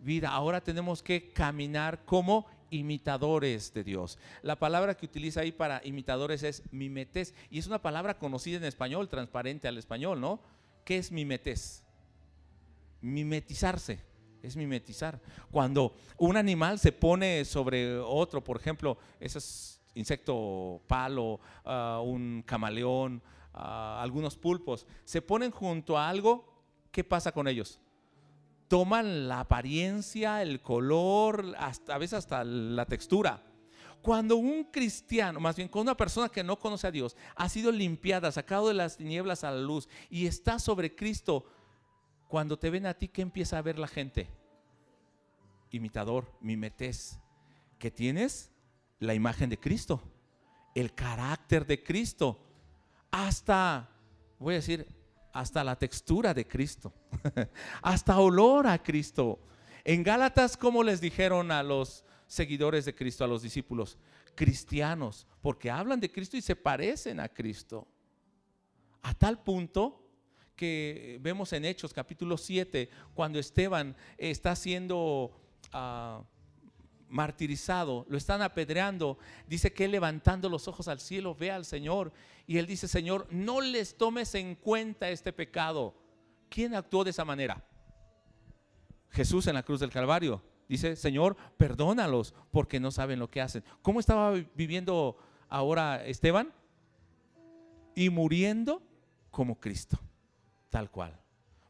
Vida. 0.00 0.28
Ahora 0.28 0.60
tenemos 0.60 1.02
que 1.02 1.32
caminar 1.32 2.04
como 2.04 2.44
imitadores 2.74 3.72
de 3.72 3.84
Dios. 3.84 4.18
La 4.42 4.58
palabra 4.58 4.96
que 4.96 5.06
utiliza 5.06 5.40
ahí 5.40 5.52
para 5.52 5.80
imitadores 5.84 6.42
es 6.42 6.62
mimetes 6.72 7.34
y 7.50 7.58
es 7.58 7.66
una 7.66 7.80
palabra 7.80 8.18
conocida 8.18 8.56
en 8.56 8.64
español, 8.64 9.08
transparente 9.08 9.68
al 9.68 9.78
español, 9.78 10.20
¿no? 10.20 10.40
¿Qué 10.84 10.98
es 10.98 11.12
mimetes? 11.12 11.82
Mimetizarse, 13.00 14.00
es 14.42 14.56
mimetizar. 14.56 15.20
Cuando 15.50 15.94
un 16.18 16.36
animal 16.36 16.78
se 16.78 16.92
pone 16.92 17.44
sobre 17.44 17.98
otro, 17.98 18.42
por 18.42 18.56
ejemplo, 18.56 18.98
ese 19.20 19.38
es 19.38 19.80
insecto 19.94 20.82
palo, 20.88 21.38
ah, 21.64 22.00
un 22.04 22.42
camaleón, 22.44 23.22
ah, 23.52 24.00
algunos 24.02 24.36
pulpos, 24.36 24.86
se 25.04 25.22
ponen 25.22 25.50
junto 25.52 25.96
a 25.96 26.08
algo, 26.08 26.52
¿qué 26.90 27.04
pasa 27.04 27.30
con 27.30 27.46
ellos? 27.46 27.78
Toman 28.74 29.28
la 29.28 29.38
apariencia, 29.38 30.42
el 30.42 30.60
color, 30.60 31.54
hasta, 31.58 31.94
a 31.94 31.98
veces 31.98 32.14
hasta 32.14 32.42
la 32.42 32.84
textura. 32.86 33.40
Cuando 34.02 34.34
un 34.34 34.64
cristiano, 34.64 35.38
más 35.38 35.54
bien 35.54 35.68
con 35.68 35.82
una 35.82 35.96
persona 35.96 36.28
que 36.28 36.42
no 36.42 36.58
conoce 36.58 36.88
a 36.88 36.90
Dios, 36.90 37.16
ha 37.36 37.48
sido 37.48 37.70
limpiada, 37.70 38.32
sacado 38.32 38.66
de 38.66 38.74
las 38.74 38.96
tinieblas 38.96 39.44
a 39.44 39.52
la 39.52 39.60
luz 39.60 39.88
y 40.10 40.26
está 40.26 40.58
sobre 40.58 40.96
Cristo, 40.96 41.46
cuando 42.26 42.58
te 42.58 42.68
ven 42.68 42.86
a 42.86 42.94
ti, 42.94 43.06
¿qué 43.06 43.22
empieza 43.22 43.58
a 43.58 43.62
ver 43.62 43.78
la 43.78 43.86
gente? 43.86 44.26
Imitador, 45.70 46.32
mimetés, 46.40 47.20
que 47.78 47.92
tienes 47.92 48.50
la 48.98 49.14
imagen 49.14 49.50
de 49.50 49.60
Cristo, 49.60 50.02
el 50.74 50.92
carácter 50.96 51.64
de 51.64 51.80
Cristo, 51.80 52.40
hasta, 53.12 53.88
voy 54.40 54.54
a 54.54 54.56
decir, 54.56 55.03
hasta 55.34 55.64
la 55.64 55.76
textura 55.76 56.32
de 56.32 56.46
Cristo, 56.46 56.94
hasta 57.82 58.18
olor 58.20 58.68
a 58.68 58.80
Cristo. 58.82 59.40
En 59.82 60.04
Gálatas, 60.04 60.56
¿cómo 60.56 60.82
les 60.84 61.00
dijeron 61.00 61.50
a 61.50 61.62
los 61.62 62.04
seguidores 62.28 62.84
de 62.84 62.94
Cristo, 62.94 63.24
a 63.24 63.28
los 63.28 63.42
discípulos? 63.42 63.98
Cristianos, 64.36 65.26
porque 65.42 65.70
hablan 65.70 65.98
de 65.98 66.10
Cristo 66.10 66.36
y 66.36 66.40
se 66.40 66.54
parecen 66.54 67.18
a 67.18 67.28
Cristo. 67.28 67.86
A 69.02 69.12
tal 69.12 69.42
punto 69.42 70.08
que 70.54 71.18
vemos 71.20 71.52
en 71.52 71.64
Hechos 71.64 71.92
capítulo 71.92 72.38
7, 72.38 72.88
cuando 73.12 73.40
Esteban 73.40 73.96
está 74.16 74.54
siendo 74.54 75.36
ah, 75.72 76.22
martirizado, 77.14 78.04
lo 78.08 78.18
están 78.18 78.42
apedreando, 78.42 79.18
dice 79.46 79.72
que 79.72 79.86
levantando 79.86 80.48
los 80.48 80.66
ojos 80.66 80.88
al 80.88 80.98
cielo 80.98 81.36
ve 81.36 81.52
al 81.52 81.64
Señor 81.64 82.12
y 82.44 82.58
él 82.58 82.66
dice, 82.66 82.88
Señor, 82.88 83.28
no 83.30 83.60
les 83.60 83.96
tomes 83.96 84.34
en 84.34 84.56
cuenta 84.56 85.08
este 85.08 85.32
pecado. 85.32 85.94
¿Quién 86.48 86.74
actuó 86.74 87.04
de 87.04 87.10
esa 87.10 87.24
manera? 87.24 87.64
Jesús 89.10 89.46
en 89.46 89.54
la 89.54 89.62
cruz 89.62 89.78
del 89.78 89.92
Calvario. 89.92 90.42
Dice, 90.68 90.96
Señor, 90.96 91.36
perdónalos 91.56 92.34
porque 92.50 92.80
no 92.80 92.90
saben 92.90 93.20
lo 93.20 93.30
que 93.30 93.40
hacen. 93.40 93.62
¿Cómo 93.80 94.00
estaba 94.00 94.32
viviendo 94.56 95.16
ahora 95.48 96.04
Esteban? 96.04 96.52
Y 97.94 98.10
muriendo 98.10 98.82
como 99.30 99.60
Cristo, 99.60 100.00
tal 100.68 100.90
cual. 100.90 101.16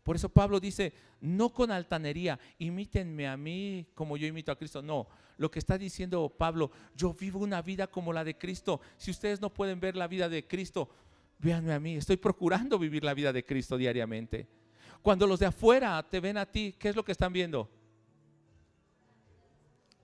Por 0.04 0.16
eso 0.16 0.30
Pablo 0.30 0.58
dice, 0.58 0.94
no 1.20 1.50
con 1.50 1.70
altanería, 1.70 2.40
imítenme 2.58 3.28
a 3.28 3.36
mí 3.36 3.86
como 3.94 4.16
yo 4.16 4.26
imito 4.26 4.50
a 4.50 4.56
Cristo. 4.56 4.80
No, 4.80 5.06
lo 5.36 5.50
que 5.50 5.58
está 5.58 5.78
diciendo 5.78 6.28
Pablo, 6.28 6.70
yo 6.96 7.12
vivo 7.12 7.40
una 7.40 7.62
vida 7.62 7.86
como 7.86 8.12
la 8.12 8.24
de 8.24 8.36
Cristo. 8.36 8.80
Si 8.96 9.10
ustedes 9.10 9.40
no 9.40 9.52
pueden 9.52 9.80
ver 9.80 9.96
la 9.96 10.06
vida 10.06 10.28
de 10.28 10.46
Cristo, 10.46 10.88
véanme 11.38 11.72
a 11.72 11.80
mí. 11.80 11.96
Estoy 11.96 12.16
procurando 12.16 12.78
vivir 12.78 13.04
la 13.04 13.14
vida 13.14 13.32
de 13.32 13.44
Cristo 13.44 13.76
diariamente. 13.76 14.46
Cuando 15.02 15.26
los 15.26 15.40
de 15.40 15.46
afuera 15.46 16.02
te 16.02 16.20
ven 16.20 16.36
a 16.38 16.46
ti, 16.46 16.74
¿qué 16.78 16.88
es 16.88 16.96
lo 16.96 17.04
que 17.04 17.12
están 17.12 17.32
viendo? 17.32 17.68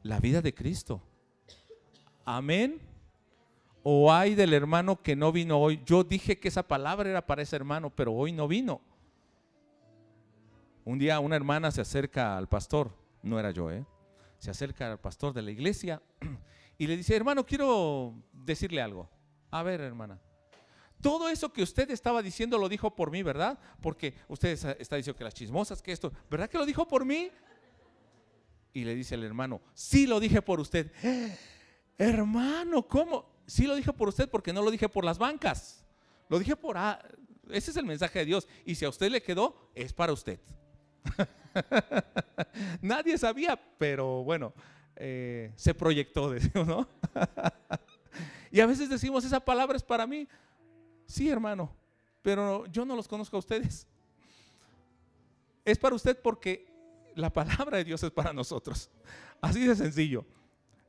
La 0.02 0.18
vida 0.20 0.42
de 0.42 0.54
Cristo. 0.54 1.02
Amén. 2.24 2.80
O 3.82 4.12
hay 4.12 4.34
del 4.34 4.52
hermano 4.52 5.00
que 5.00 5.16
no 5.16 5.32
vino 5.32 5.58
hoy. 5.58 5.80
Yo 5.86 6.04
dije 6.04 6.38
que 6.38 6.48
esa 6.48 6.66
palabra 6.66 7.08
era 7.08 7.26
para 7.26 7.42
ese 7.42 7.56
hermano, 7.56 7.90
pero 7.90 8.12
hoy 8.12 8.32
no 8.32 8.46
vino. 8.46 8.80
Un 10.84 10.98
día 10.98 11.20
una 11.20 11.36
hermana 11.36 11.70
se 11.70 11.80
acerca 11.80 12.36
al 12.36 12.48
pastor, 12.48 12.90
no 13.22 13.38
era 13.38 13.50
yo, 13.50 13.70
¿eh? 13.70 13.84
Se 14.40 14.50
acerca 14.50 14.90
al 14.90 14.98
pastor 14.98 15.34
de 15.34 15.42
la 15.42 15.50
iglesia 15.50 16.02
y 16.78 16.86
le 16.86 16.96
dice, 16.96 17.14
hermano, 17.14 17.44
quiero 17.44 18.14
decirle 18.32 18.80
algo. 18.80 19.08
A 19.50 19.62
ver, 19.62 19.82
hermana. 19.82 20.18
Todo 21.02 21.28
eso 21.28 21.52
que 21.52 21.62
usted 21.62 21.90
estaba 21.90 22.22
diciendo 22.22 22.58
lo 22.58 22.68
dijo 22.68 22.94
por 22.94 23.10
mí, 23.10 23.22
¿verdad? 23.22 23.58
Porque 23.82 24.14
usted 24.28 24.52
está 24.80 24.96
diciendo 24.96 25.16
que 25.16 25.24
las 25.24 25.34
chismosas, 25.34 25.82
que 25.82 25.92
esto, 25.92 26.12
¿verdad 26.30 26.48
que 26.48 26.58
lo 26.58 26.64
dijo 26.64 26.88
por 26.88 27.04
mí? 27.04 27.30
Y 28.72 28.84
le 28.84 28.94
dice 28.94 29.14
el 29.14 29.24
hermano, 29.24 29.60
sí 29.74 30.06
lo 30.06 30.18
dije 30.20 30.40
por 30.40 30.58
usted. 30.58 30.90
hermano, 31.98 32.88
¿cómo? 32.88 33.42
Sí 33.46 33.66
lo 33.66 33.76
dije 33.76 33.92
por 33.92 34.08
usted 34.08 34.28
porque 34.28 34.52
no 34.52 34.62
lo 34.62 34.70
dije 34.70 34.88
por 34.88 35.04
las 35.04 35.18
bancas. 35.18 35.84
Lo 36.30 36.38
dije 36.38 36.56
por... 36.56 36.78
Ah, 36.78 36.98
ese 37.50 37.72
es 37.72 37.76
el 37.76 37.84
mensaje 37.84 38.20
de 38.20 38.24
Dios. 38.24 38.48
Y 38.64 38.74
si 38.74 38.86
a 38.86 38.88
usted 38.88 39.10
le 39.10 39.22
quedó, 39.22 39.70
es 39.74 39.92
para 39.92 40.14
usted. 40.14 40.40
Nadie 42.82 43.18
sabía, 43.18 43.60
pero 43.78 44.22
bueno, 44.24 44.52
eh, 44.96 45.52
se 45.56 45.74
proyectó, 45.74 46.30
decimos, 46.30 46.66
¿no? 46.66 46.88
y 48.50 48.60
a 48.60 48.66
veces 48.66 48.88
decimos, 48.88 49.24
esa 49.24 49.40
palabra 49.40 49.76
es 49.76 49.82
para 49.82 50.06
mí. 50.06 50.28
Sí, 51.06 51.28
hermano, 51.28 51.74
pero 52.22 52.66
yo 52.66 52.84
no 52.84 52.94
los 52.94 53.08
conozco 53.08 53.36
a 53.36 53.40
ustedes. 53.40 53.86
Es 55.64 55.78
para 55.78 55.94
usted 55.94 56.18
porque 56.20 56.66
la 57.14 57.32
palabra 57.32 57.78
de 57.78 57.84
Dios 57.84 58.02
es 58.02 58.10
para 58.10 58.32
nosotros. 58.32 58.90
Así 59.40 59.66
de 59.66 59.74
sencillo. 59.74 60.24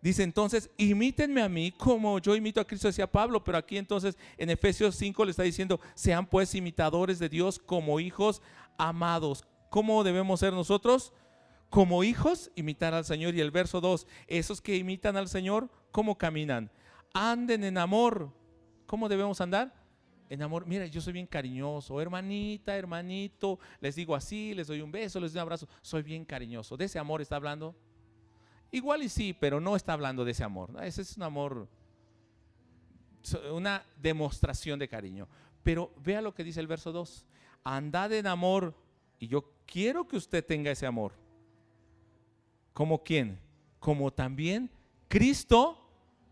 Dice 0.01 0.24
entonces, 0.24 0.70
imítenme 0.78 1.43
a 1.43 1.49
mí 1.49 1.72
como 1.72 2.18
yo 2.18 2.36
imito 2.36 2.59
a 2.59 2.66
Cristo, 2.66 2.88
decía 2.88 3.12
Pablo, 3.12 3.43
pero 3.43 3.59
aquí 3.59 3.78
entonces 3.78 4.18
en 4.36 4.49
Efesios 4.49 4.95
5 4.95 5.26
le 5.26 5.32
está 5.32 5.43
diciendo, 5.43 5.80
sean 5.93 6.26
pues 6.26 6.55
imitadores 6.55 7.20
de 7.20 7.30
Dios 7.30 7.59
como 7.59 7.99
hijos 7.99 8.41
amados. 8.80 9.45
¿Cómo 9.72 10.03
debemos 10.03 10.41
ser 10.41 10.51
nosotros? 10.51 11.13
Como 11.69 12.03
hijos, 12.03 12.51
imitar 12.55 12.93
al 12.93 13.05
Señor. 13.05 13.36
Y 13.36 13.39
el 13.39 13.51
verso 13.51 13.80
2, 13.80 14.05
esos 14.28 14.59
que 14.59 14.76
imitan 14.76 15.15
al 15.15 15.30
Señor, 15.30 15.69
¿cómo 15.91 16.17
caminan? 16.17 16.69
Anden 17.13 17.63
en 17.63 17.78
amor. 17.78 18.34
¿Cómo 18.86 19.07
debemos 19.07 19.39
andar? 19.39 19.74
En 20.30 20.41
amor, 20.41 20.65
mira, 20.65 20.88
yo 20.88 20.99
soy 20.99 21.13
bien 21.13 21.26
cariñoso, 21.26 22.01
hermanita, 22.01 22.76
hermanito, 22.76 23.59
les 23.80 23.95
digo 23.95 24.13
así, 24.13 24.53
les 24.53 24.67
doy 24.67 24.82
un 24.82 24.91
beso, 24.91 25.22
les 25.22 25.32
doy 25.32 25.39
un 25.39 25.43
abrazo, 25.43 25.69
soy 25.82 26.03
bien 26.03 26.26
cariñoso. 26.26 26.76
¿De 26.76 26.86
ese 26.86 26.99
amor 26.99 27.22
está 27.22 27.38
hablando? 27.38 27.74
Igual 28.72 29.03
y 29.03 29.09
sí, 29.09 29.34
pero 29.34 29.61
no 29.61 29.78
está 29.78 29.93
hablando 29.93 30.26
de 30.26 30.32
ese 30.32 30.43
amor. 30.43 30.72
Ese 30.84 31.01
es 31.01 31.15
un 31.15 31.24
amor, 31.24 31.69
una 33.53 33.86
demostración 34.01 34.80
de 34.80 34.89
cariño. 34.89 35.30
Pero 35.63 35.93
vea 35.97 36.22
lo 36.22 36.34
que 36.34 36.43
dice 36.43 36.59
el 36.59 36.67
verso 36.67 36.91
2. 36.91 37.26
Andad 37.63 38.11
en 38.11 38.28
amor. 38.28 38.76
Y 39.19 39.28
yo 39.28 39.53
quiero 39.72 40.05
que 40.05 40.17
usted 40.17 40.45
tenga 40.45 40.69
ese 40.69 40.86
amor. 40.86 41.13
¿Como 42.74 43.01
quién? 43.01 43.39
Como 43.80 44.11
también 44.11 44.69
Cristo 45.07 45.78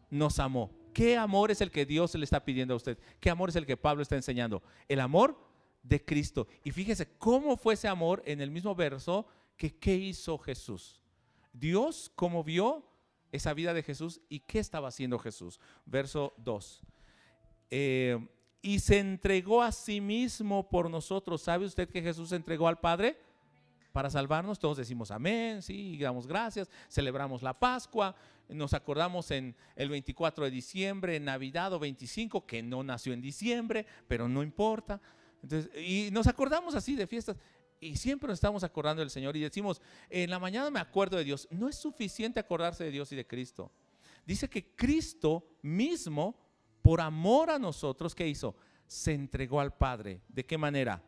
nos 0.10 0.40
amó. 0.40 0.72
¿Qué 0.94 1.16
amor 1.16 1.50
es 1.50 1.62
el 1.62 1.72
que 1.72 1.86
Dios 1.86 2.14
le 2.16 2.26
está 2.26 2.44
pidiendo 2.44 2.74
a 2.74 2.78
usted? 2.78 2.98
¿Qué 3.22 3.30
amor 3.30 3.50
es 3.50 3.56
el 3.56 3.66
que 3.66 3.78
Pablo 3.78 4.04
está 4.04 4.18
enseñando? 4.18 4.62
El 4.90 5.00
amor 5.00 5.40
de 5.82 6.04
Cristo. 6.04 6.48
Y 6.64 6.72
fíjese 6.72 7.08
cómo 7.18 7.56
fue 7.56 7.76
ese 7.76 7.88
amor 7.88 8.22
en 8.26 8.42
el 8.42 8.52
mismo 8.52 8.76
verso 8.76 9.26
que 9.56 9.74
qué 9.78 9.96
hizo 9.96 10.38
Jesús. 10.38 11.02
Dios, 11.54 12.12
¿cómo 12.16 12.44
vio 12.44 12.86
esa 13.32 13.54
vida 13.54 13.74
de 13.74 13.84
Jesús 13.84 14.20
y 14.28 14.42
qué 14.42 14.60
estaba 14.60 14.90
haciendo 14.90 15.18
Jesús? 15.18 15.60
Verso 15.86 16.34
2. 16.38 16.82
Eh, 17.72 18.28
y 18.62 18.80
se 18.80 19.00
entregó 19.00 19.62
a 19.62 19.72
sí 19.72 20.02
mismo 20.02 20.70
por 20.70 20.90
nosotros. 20.90 21.42
¿Sabe 21.42 21.66
usted 21.66 21.90
que 21.90 22.02
Jesús 22.02 22.30
se 22.30 22.36
entregó 22.36 22.68
al 22.68 22.80
Padre? 22.80 23.18
Para 23.92 24.10
salvarnos, 24.10 24.60
todos 24.60 24.78
decimos 24.78 25.10
amén, 25.12 25.62
sí, 25.62 25.98
damos 25.98 26.28
gracias, 26.28 26.70
celebramos 26.90 27.42
la 27.42 27.58
Pascua, 27.58 28.16
nos 28.48 28.74
acordamos 28.74 29.32
en 29.32 29.56
el 29.76 29.90
24 29.90 30.46
de 30.46 30.52
diciembre, 30.52 31.16
en 31.16 31.26
Navidad 31.26 31.74
o 31.74 31.80
25, 31.80 32.46
que 32.46 32.62
no 32.62 32.84
nació 32.84 33.14
en 33.14 33.22
diciembre, 33.22 33.86
pero 34.08 34.28
no 34.28 34.44
importa. 34.44 35.02
y 35.76 36.10
nos 36.12 36.28
acordamos 36.28 36.76
así 36.76 36.96
de 36.96 37.08
fiestas 37.08 37.38
y 37.82 37.96
siempre 37.96 38.28
nos 38.28 38.38
estamos 38.38 38.64
acordando 38.64 39.00
del 39.02 39.10
Señor 39.10 39.38
y 39.38 39.42
decimos, 39.42 39.82
en 40.10 40.30
la 40.30 40.40
mañana 40.40 40.70
me 40.70 40.80
acuerdo 40.80 41.18
de 41.18 41.24
Dios. 41.24 41.48
No 41.50 41.70
es 41.70 41.76
suficiente 41.76 42.40
acordarse 42.40 42.84
de 42.84 42.92
Dios 42.92 43.12
y 43.12 43.16
de 43.16 43.26
Cristo. 43.26 43.72
Dice 44.26 44.50
que 44.50 44.76
Cristo 44.76 45.48
mismo, 45.62 46.36
por 46.82 47.00
amor 47.00 47.50
a 47.50 47.60
nosotros, 47.60 48.14
¿qué 48.14 48.28
hizo? 48.28 48.56
Se 48.86 49.14
entregó 49.14 49.62
al 49.62 49.74
Padre. 49.74 50.22
¿De 50.28 50.46
qué 50.46 50.58
manera? 50.58 51.02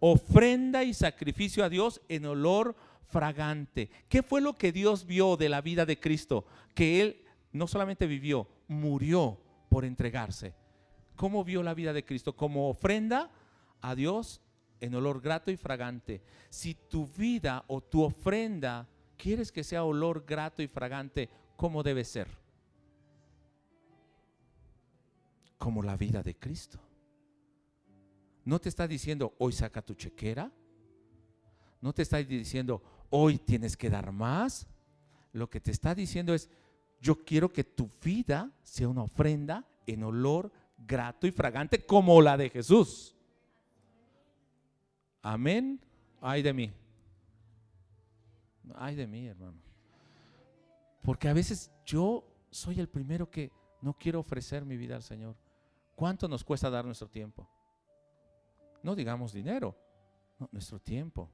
Ofrenda 0.00 0.82
y 0.82 0.94
sacrificio 0.94 1.64
a 1.64 1.68
Dios 1.68 2.00
en 2.08 2.26
olor 2.26 2.74
fragante. 3.08 3.90
¿Qué 4.08 4.22
fue 4.22 4.40
lo 4.40 4.54
que 4.54 4.72
Dios 4.72 5.06
vio 5.06 5.36
de 5.36 5.48
la 5.48 5.60
vida 5.60 5.86
de 5.86 6.00
Cristo? 6.00 6.46
Que 6.74 7.00
Él 7.02 7.22
no 7.52 7.66
solamente 7.66 8.06
vivió, 8.06 8.48
murió 8.68 9.38
por 9.68 9.84
entregarse. 9.84 10.54
¿Cómo 11.16 11.44
vio 11.44 11.62
la 11.62 11.74
vida 11.74 11.92
de 11.92 12.04
Cristo? 12.04 12.34
Como 12.34 12.70
ofrenda 12.70 13.30
a 13.82 13.94
Dios 13.94 14.40
en 14.80 14.94
olor 14.94 15.20
grato 15.20 15.50
y 15.50 15.56
fragante. 15.56 16.22
Si 16.48 16.74
tu 16.74 17.06
vida 17.06 17.64
o 17.68 17.80
tu 17.82 18.02
ofrenda 18.02 18.88
quieres 19.16 19.52
que 19.52 19.64
sea 19.64 19.84
olor 19.84 20.24
grato 20.26 20.62
y 20.62 20.68
fragante, 20.68 21.28
¿cómo 21.56 21.82
debe 21.82 22.04
ser? 22.04 22.28
Como 25.58 25.82
la 25.82 25.96
vida 25.96 26.22
de 26.22 26.34
Cristo. 26.34 26.78
No 28.44 28.58
te 28.58 28.68
está 28.68 28.86
diciendo, 28.88 29.34
hoy 29.38 29.52
saca 29.52 29.82
tu 29.82 29.94
chequera. 29.94 30.50
No 31.80 31.92
te 31.92 32.02
está 32.02 32.18
diciendo, 32.18 32.82
hoy 33.10 33.38
tienes 33.38 33.76
que 33.76 33.90
dar 33.90 34.12
más. 34.12 34.66
Lo 35.32 35.48
que 35.48 35.60
te 35.60 35.70
está 35.70 35.94
diciendo 35.94 36.34
es, 36.34 36.50
yo 37.00 37.24
quiero 37.24 37.52
que 37.52 37.64
tu 37.64 37.90
vida 38.02 38.50
sea 38.62 38.88
una 38.88 39.02
ofrenda 39.02 39.64
en 39.86 40.04
olor 40.04 40.52
grato 40.76 41.26
y 41.26 41.30
fragante 41.30 41.84
como 41.84 42.20
la 42.20 42.36
de 42.36 42.50
Jesús. 42.50 43.16
Amén. 45.22 45.80
Ay 46.20 46.42
de 46.42 46.52
mí. 46.52 46.70
Ay 48.74 48.94
de 48.94 49.06
mí, 49.06 49.26
hermano. 49.26 49.58
Porque 51.02 51.28
a 51.28 51.32
veces 51.32 51.70
yo 51.84 52.24
soy 52.50 52.80
el 52.80 52.88
primero 52.88 53.30
que 53.30 53.50
no 53.80 53.94
quiero 53.94 54.20
ofrecer 54.20 54.64
mi 54.64 54.76
vida 54.76 54.96
al 54.96 55.02
Señor. 55.02 55.36
¿Cuánto 55.94 56.28
nos 56.28 56.44
cuesta 56.44 56.70
dar 56.70 56.84
nuestro 56.84 57.08
tiempo? 57.08 57.48
No 58.82 58.94
digamos 58.94 59.32
dinero, 59.32 59.76
nuestro 60.50 60.78
tiempo. 60.78 61.30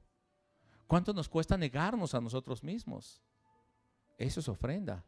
¿Cuánto 0.85 1.13
nos 1.13 1.27
cuesta 1.27 1.57
negarnos 1.57 2.13
a 2.13 2.21
nosotros 2.21 2.63
mismos? 2.63 3.21
Eso 4.17 4.39
es 4.39 4.47
ofrenda. 4.47 5.03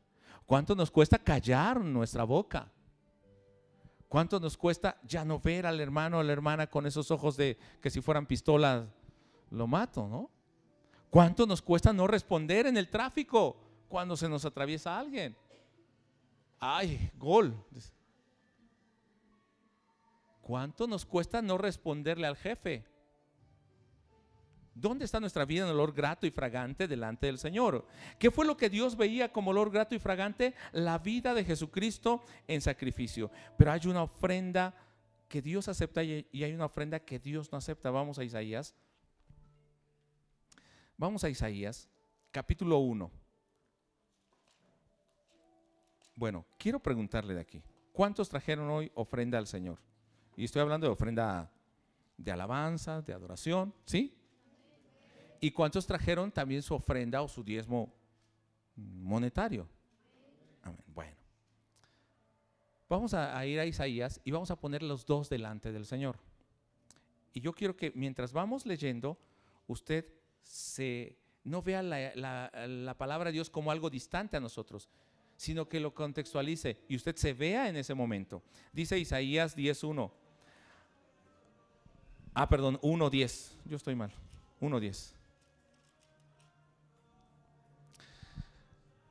¿Cuánto 0.45 0.75
nos 0.75 0.91
cuesta 0.91 1.17
callar 1.17 1.79
nuestra 1.79 2.23
boca? 2.23 2.71
¿Cuánto 4.07 4.39
nos 4.39 4.57
cuesta 4.57 4.99
ya 5.03 5.23
no 5.23 5.39
ver 5.39 5.65
al 5.67 5.79
hermano 5.79 6.17
o 6.17 6.19
a 6.19 6.23
la 6.23 6.33
hermana 6.33 6.67
con 6.67 6.85
esos 6.85 7.11
ojos 7.11 7.37
de 7.37 7.57
que 7.81 7.89
si 7.89 8.01
fueran 8.01 8.25
pistolas 8.25 8.87
lo 9.51 9.67
mato, 9.67 10.07
¿no? 10.07 10.29
¿Cuánto 11.09 11.45
nos 11.45 11.61
cuesta 11.61 11.93
no 11.93 12.07
responder 12.07 12.67
en 12.67 12.77
el 12.77 12.89
tráfico 12.89 13.57
cuando 13.87 14.15
se 14.17 14.29
nos 14.29 14.45
atraviesa 14.45 14.99
alguien? 14.99 15.35
Ay, 16.59 17.11
gol. 17.17 17.55
¿Cuánto 20.49 20.87
nos 20.87 21.05
cuesta 21.05 21.43
no 21.43 21.59
responderle 21.59 22.25
al 22.25 22.35
jefe? 22.35 22.83
¿Dónde 24.73 25.05
está 25.05 25.19
nuestra 25.19 25.45
vida 25.45 25.63
en 25.63 25.69
olor 25.69 25.93
grato 25.93 26.25
y 26.25 26.31
fragante 26.31 26.87
delante 26.87 27.27
del 27.27 27.37
Señor? 27.37 27.85
¿Qué 28.17 28.31
fue 28.31 28.47
lo 28.47 28.57
que 28.57 28.67
Dios 28.67 28.97
veía 28.97 29.31
como 29.31 29.51
olor 29.51 29.69
grato 29.69 29.93
y 29.93 29.99
fragante? 29.99 30.55
La 30.71 30.97
vida 30.97 31.35
de 31.35 31.45
Jesucristo 31.45 32.23
en 32.47 32.61
sacrificio. 32.61 33.29
Pero 33.59 33.71
hay 33.71 33.81
una 33.85 34.01
ofrenda 34.01 34.73
que 35.27 35.39
Dios 35.39 35.67
acepta 35.67 36.03
y 36.03 36.25
hay 36.33 36.51
una 36.51 36.65
ofrenda 36.65 36.99
que 36.99 37.19
Dios 37.19 37.51
no 37.51 37.59
acepta. 37.59 37.91
Vamos 37.91 38.17
a 38.17 38.23
Isaías. 38.23 38.73
Vamos 40.97 41.23
a 41.23 41.29
Isaías, 41.29 41.87
capítulo 42.31 42.79
1. 42.79 43.11
Bueno, 46.15 46.43
quiero 46.57 46.79
preguntarle 46.79 47.35
de 47.35 47.41
aquí. 47.41 47.61
¿Cuántos 47.93 48.27
trajeron 48.29 48.67
hoy 48.71 48.91
ofrenda 48.95 49.37
al 49.37 49.45
Señor? 49.45 49.88
Y 50.39 50.45
estoy 50.45 50.61
hablando 50.61 50.87
de 50.87 50.93
ofrenda 50.93 51.51
de 52.17 52.31
alabanza, 52.31 53.01
de 53.01 53.11
adoración, 53.11 53.73
¿sí? 53.83 54.15
¿Y 55.41 55.51
cuántos 55.51 55.85
trajeron 55.85 56.31
también 56.31 56.61
su 56.61 56.73
ofrenda 56.73 57.21
o 57.21 57.27
su 57.27 57.43
diezmo 57.43 57.93
monetario? 58.73 59.67
Amén. 60.61 60.79
Bueno. 60.87 61.17
Vamos 62.87 63.13
a, 63.13 63.45
ir 63.45 63.59
a 63.59 63.65
Isaías 63.65 64.21
y 64.23 64.31
vamos 64.31 64.49
a 64.49 64.55
poner 64.55 64.81
los 64.81 65.05
dos 65.05 65.27
delante 65.27 65.73
del 65.73 65.85
Señor. 65.85 66.17
Y 67.33 67.41
yo 67.41 67.51
quiero 67.51 67.75
que 67.75 67.91
mientras 67.93 68.31
vamos 68.31 68.65
leyendo, 68.65 69.17
usted 69.67 70.05
se, 70.41 71.17
no 71.43 71.61
vea 71.61 71.83
la, 71.83 72.15
la 72.15 72.97
palabra 72.97 73.27
de 73.27 73.33
Dios 73.33 73.49
como 73.49 73.71
algo 73.71 73.89
distante 73.89 74.37
a 74.37 74.39
nosotros, 74.39 74.87
sino 75.35 75.67
que 75.67 75.81
lo 75.81 75.93
contextualice 75.93 76.77
y 76.87 76.95
usted 76.95 77.17
se 77.17 77.33
vea 77.33 77.67
en 77.67 77.75
ese 77.75 77.93
momento. 77.93 78.41
Dice 78.71 78.97
Isaías 78.97 79.57
10.1. 79.57 80.09
Ah, 82.41 82.47
perdón, 82.47 82.79
1.10. 82.79 83.51
Yo 83.65 83.75
estoy 83.75 83.95
mal. 83.95 84.13
1.10. 84.61 85.11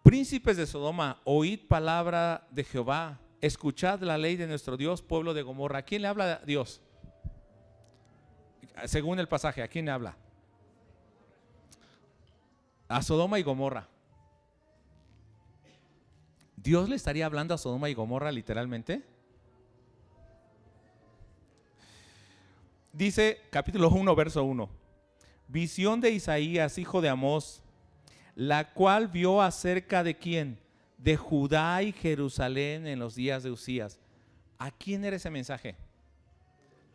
Príncipes 0.03 0.57
de 0.57 0.67
Sodoma, 0.67 1.21
oíd 1.25 1.69
palabra 1.69 2.49
de 2.51 2.65
Jehová, 2.65 3.21
escuchad 3.43 4.01
la 4.01 4.17
ley 4.17 4.37
de 4.37 4.47
nuestro 4.47 4.79
Dios, 4.79 5.03
pueblo 5.03 5.35
de 5.35 5.43
Gomorra. 5.43 5.81
¿A 5.81 5.83
quién 5.83 6.01
le 6.01 6.09
habla 6.09 6.41
Dios? 6.47 6.81
Según 8.87 9.19
el 9.19 9.29
pasaje, 9.29 9.63
¿a 9.63 9.69
quién 9.69 9.85
le 9.85 9.91
habla? 9.91 10.17
A 12.89 13.03
Sodoma 13.03 13.39
y 13.39 13.43
Gomorra. 13.43 13.89
¿Dios 16.57 16.89
le 16.89 16.97
estaría 16.97 17.27
hablando 17.27 17.53
a 17.53 17.59
Sodoma 17.59 17.91
y 17.91 17.95
Gomorra 17.95 18.33
literalmente? 18.33 19.18
Dice 22.93 23.41
capítulo 23.51 23.91
1, 23.91 24.17
verso 24.17 24.45
1. 24.45 24.69
Visión 25.47 26.01
de 26.01 26.11
Isaías, 26.11 26.79
hijo 26.79 27.01
de 27.01 27.09
Amós, 27.09 27.63
la 28.35 28.73
cual 28.73 29.09
vio 29.09 29.43
acerca 29.43 30.03
de 30.03 30.17
quién? 30.17 30.59
De 30.97 31.17
Judá 31.17 31.83
y 31.83 31.93
Jerusalén 31.93 32.87
en 32.87 32.99
los 32.99 33.15
días 33.15 33.43
de 33.43 33.51
Usías. 33.51 33.99
¿A 34.59 34.71
quién 34.71 35.05
era 35.05 35.17
ese 35.17 35.31
mensaje? 35.31 35.77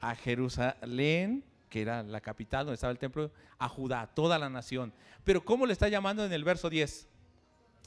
A 0.02 0.16
Jerusalén, 0.16 1.44
que 1.70 1.82
era 1.82 2.04
la 2.04 2.22
capital 2.22 2.66
donde 2.66 2.76
estaba 2.76 2.92
el 2.92 3.00
templo, 3.00 3.32
a 3.58 3.70
Judá, 3.70 4.08
toda 4.14 4.38
la 4.38 4.50
nación. 4.50 4.94
Pero 5.24 5.46
¿cómo 5.46 5.66
le 5.66 5.74
está 5.74 5.88
llamando 5.88 6.26
en 6.26 6.34
el 6.34 6.44
verso 6.44 6.70
10? 6.70 7.08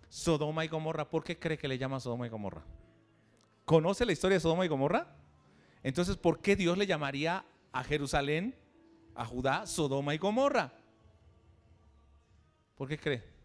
Sodoma 0.09 0.65
y 0.65 0.69
Gomorra. 0.69 1.11
¿Por 1.11 1.25
qué 1.25 1.39
cree 1.39 1.59
que 1.59 1.69
le 1.69 1.77
llama 1.77 2.01
Sodoma 2.01 2.27
y 2.27 2.31
Gomorra? 2.31 2.63
¿Conoce 3.65 4.07
la 4.07 4.13
historia 4.13 4.37
de 4.37 4.41
Sodoma 4.41 4.65
y 4.65 4.69
Gomorra? 4.69 5.09
Entonces, 5.83 6.17
¿por 6.17 6.41
qué 6.41 6.57
Dios 6.57 6.79
le 6.79 6.87
llamaría 6.87 7.45
a 7.73 7.85
Jerusalén, 7.85 8.55
a 9.15 9.25
Judá, 9.25 9.67
Sodoma 9.67 10.15
y 10.15 10.19
Gomorra? 10.19 10.73
¿Por 12.77 12.89
qué 12.89 12.99
cree? 12.99 13.37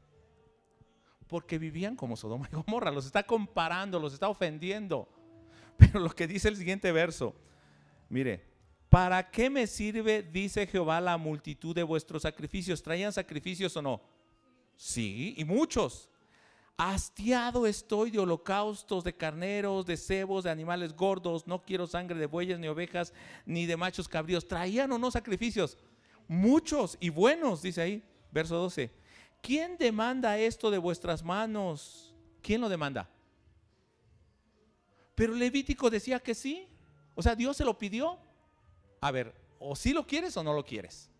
porque 1.31 1.57
vivían 1.57 1.95
como 1.95 2.17
Sodoma 2.17 2.49
y 2.51 2.55
Gomorra. 2.55 2.91
Los 2.91 3.05
está 3.05 3.23
comparando, 3.23 3.97
los 4.01 4.11
está 4.11 4.27
ofendiendo. 4.27 5.07
Pero 5.77 6.01
lo 6.01 6.09
que 6.09 6.27
dice 6.27 6.49
el 6.49 6.57
siguiente 6.57 6.91
verso, 6.91 7.33
mire, 8.09 8.43
¿para 8.89 9.31
qué 9.31 9.49
me 9.49 9.65
sirve, 9.65 10.23
dice 10.23 10.67
Jehová, 10.67 10.99
la 10.99 11.17
multitud 11.17 11.73
de 11.73 11.83
vuestros 11.83 12.23
sacrificios? 12.23 12.83
¿Traían 12.83 13.13
sacrificios 13.13 13.77
o 13.77 13.81
no? 13.81 14.01
Sí, 14.75 15.33
y 15.37 15.45
muchos. 15.45 16.09
Hastiado 16.77 17.67
estoy 17.67 18.11
de 18.11 18.19
holocaustos, 18.19 19.03
de 19.03 19.15
carneros, 19.15 19.85
de 19.85 19.97
cebos, 19.97 20.43
de 20.43 20.49
animales 20.49 20.95
gordos. 20.95 21.45
No 21.45 21.63
quiero 21.63 21.85
sangre 21.85 22.17
de 22.17 22.25
bueyes, 22.25 22.59
ni 22.59 22.67
ovejas, 22.67 23.13
ni 23.45 23.65
de 23.65 23.77
machos 23.77 24.07
cabríos. 24.07 24.47
¿Traían 24.47 24.91
o 24.91 24.97
no 24.97 25.11
sacrificios? 25.11 25.77
Muchos 26.27 26.97
y 26.99 27.09
buenos, 27.09 27.61
dice 27.61 27.81
ahí, 27.81 28.03
verso 28.31 28.55
12. 28.55 29.01
¿quién 29.41 29.77
demanda 29.77 30.37
esto 30.37 30.71
de 30.71 30.77
vuestras 30.77 31.23
manos? 31.23 32.13
¿Quién 32.41 32.61
lo 32.61 32.69
demanda? 32.69 33.09
Pero 35.15 35.33
Levítico 35.35 35.89
decía 35.89 36.19
que 36.19 36.33
sí. 36.33 36.67
O 37.15 37.21
sea, 37.21 37.35
Dios 37.35 37.57
se 37.57 37.65
lo 37.65 37.77
pidió. 37.77 38.17
A 39.01 39.11
ver, 39.11 39.35
o 39.59 39.75
si 39.75 39.89
sí 39.89 39.93
lo 39.93 40.07
quieres 40.07 40.37
o 40.37 40.43
no 40.43 40.53
lo 40.53 40.65
quieres. 40.65 41.10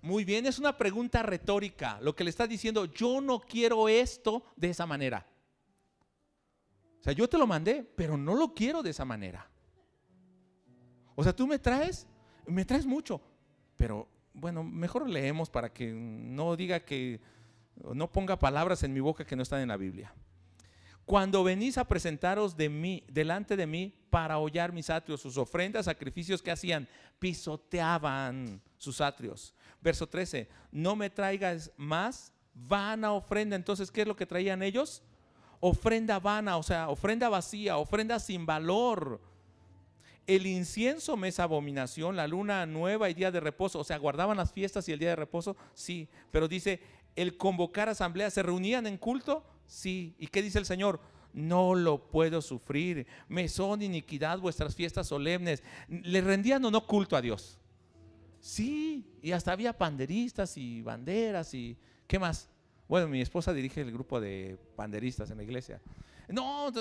Muy 0.00 0.24
bien, 0.24 0.46
es 0.46 0.58
una 0.58 0.76
pregunta 0.76 1.22
retórica. 1.22 1.98
Lo 2.00 2.14
que 2.14 2.24
le 2.24 2.30
está 2.30 2.46
diciendo, 2.46 2.84
yo 2.86 3.20
no 3.20 3.40
quiero 3.40 3.88
esto 3.88 4.44
de 4.56 4.70
esa 4.70 4.86
manera. 4.86 5.26
O 7.00 7.04
sea, 7.04 7.12
yo 7.12 7.28
te 7.28 7.38
lo 7.38 7.46
mandé, 7.46 7.82
pero 7.96 8.16
no 8.16 8.34
lo 8.34 8.54
quiero 8.54 8.82
de 8.82 8.90
esa 8.90 9.04
manera. 9.04 9.48
O 11.14 11.24
sea, 11.24 11.34
tú 11.34 11.46
me 11.46 11.58
traes 11.58 12.06
me 12.48 12.64
traes 12.64 12.86
mucho, 12.86 13.20
pero 13.76 14.08
bueno, 14.32 14.64
mejor 14.64 15.08
leemos 15.08 15.50
para 15.50 15.72
que 15.72 15.92
no 15.92 16.56
diga 16.56 16.80
que, 16.80 17.20
no 17.94 18.10
ponga 18.10 18.38
palabras 18.38 18.82
en 18.82 18.92
mi 18.92 19.00
boca 19.00 19.24
que 19.24 19.36
no 19.36 19.42
están 19.42 19.60
en 19.60 19.68
la 19.68 19.76
Biblia. 19.76 20.12
Cuando 21.08 21.42
venís 21.42 21.78
a 21.78 21.88
presentaros 21.88 22.54
de 22.54 22.68
mí, 22.68 23.02
delante 23.08 23.56
de 23.56 23.66
mí 23.66 23.94
para 24.10 24.36
hollar 24.36 24.74
mis 24.74 24.90
atrios, 24.90 25.22
sus 25.22 25.38
ofrendas, 25.38 25.86
sacrificios 25.86 26.42
que 26.42 26.50
hacían, 26.50 26.86
pisoteaban 27.18 28.60
sus 28.76 29.00
atrios. 29.00 29.54
Verso 29.80 30.06
13, 30.06 30.50
no 30.70 30.96
me 30.96 31.08
traigas 31.08 31.72
más 31.78 32.30
vana 32.52 33.12
ofrenda. 33.12 33.56
Entonces, 33.56 33.90
¿qué 33.90 34.02
es 34.02 34.06
lo 34.06 34.16
que 34.16 34.26
traían 34.26 34.62
ellos? 34.62 35.02
Ofrenda 35.60 36.20
vana, 36.20 36.58
o 36.58 36.62
sea, 36.62 36.90
ofrenda 36.90 37.30
vacía, 37.30 37.78
ofrenda 37.78 38.20
sin 38.20 38.44
valor 38.44 39.18
el 40.26 40.46
incienso 40.46 41.16
me 41.16 41.28
es 41.28 41.40
abominación, 41.40 42.14
la 42.14 42.28
luna 42.28 42.66
nueva 42.66 43.08
y 43.08 43.14
día 43.14 43.30
de 43.30 43.40
reposo. 43.40 43.78
O 43.78 43.84
sea, 43.84 43.96
guardaban 43.96 44.36
las 44.36 44.52
fiestas 44.52 44.86
y 44.86 44.92
el 44.92 44.98
día 44.98 45.08
de 45.08 45.16
reposo, 45.16 45.56
sí. 45.72 46.06
Pero 46.30 46.48
dice, 46.48 46.82
el 47.16 47.38
convocar 47.38 47.88
asamblea, 47.88 48.30
¿se 48.30 48.42
reunían 48.42 48.86
en 48.86 48.98
culto? 48.98 49.42
Sí. 49.68 50.16
¿Y 50.18 50.26
qué 50.26 50.42
dice 50.42 50.58
el 50.58 50.66
Señor? 50.66 50.98
No 51.32 51.76
lo 51.76 52.10
puedo 52.10 52.42
sufrir. 52.42 53.06
Me 53.28 53.48
son 53.48 53.82
iniquidad 53.82 54.40
vuestras 54.40 54.74
fiestas 54.74 55.06
solemnes. 55.06 55.62
¿Le 55.88 56.20
rendían 56.20 56.64
o 56.64 56.70
no 56.70 56.84
culto 56.86 57.16
a 57.16 57.20
Dios? 57.20 57.58
Sí. 58.40 59.06
Y 59.22 59.30
hasta 59.30 59.52
había 59.52 59.76
panderistas 59.76 60.56
y 60.56 60.82
banderas 60.82 61.54
y... 61.54 61.76
¿Qué 62.08 62.18
más? 62.18 62.48
Bueno, 62.88 63.06
mi 63.06 63.20
esposa 63.20 63.52
dirige 63.52 63.82
el 63.82 63.92
grupo 63.92 64.18
de 64.18 64.58
panderistas 64.74 65.30
en 65.30 65.36
la 65.36 65.42
iglesia. 65.42 65.80
No, 66.28 66.72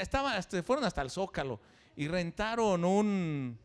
estaba, 0.00 0.40
fueron 0.64 0.84
hasta 0.84 1.02
el 1.02 1.10
Zócalo 1.10 1.60
y 1.96 2.06
rentaron 2.06 2.84
un, 2.84 3.58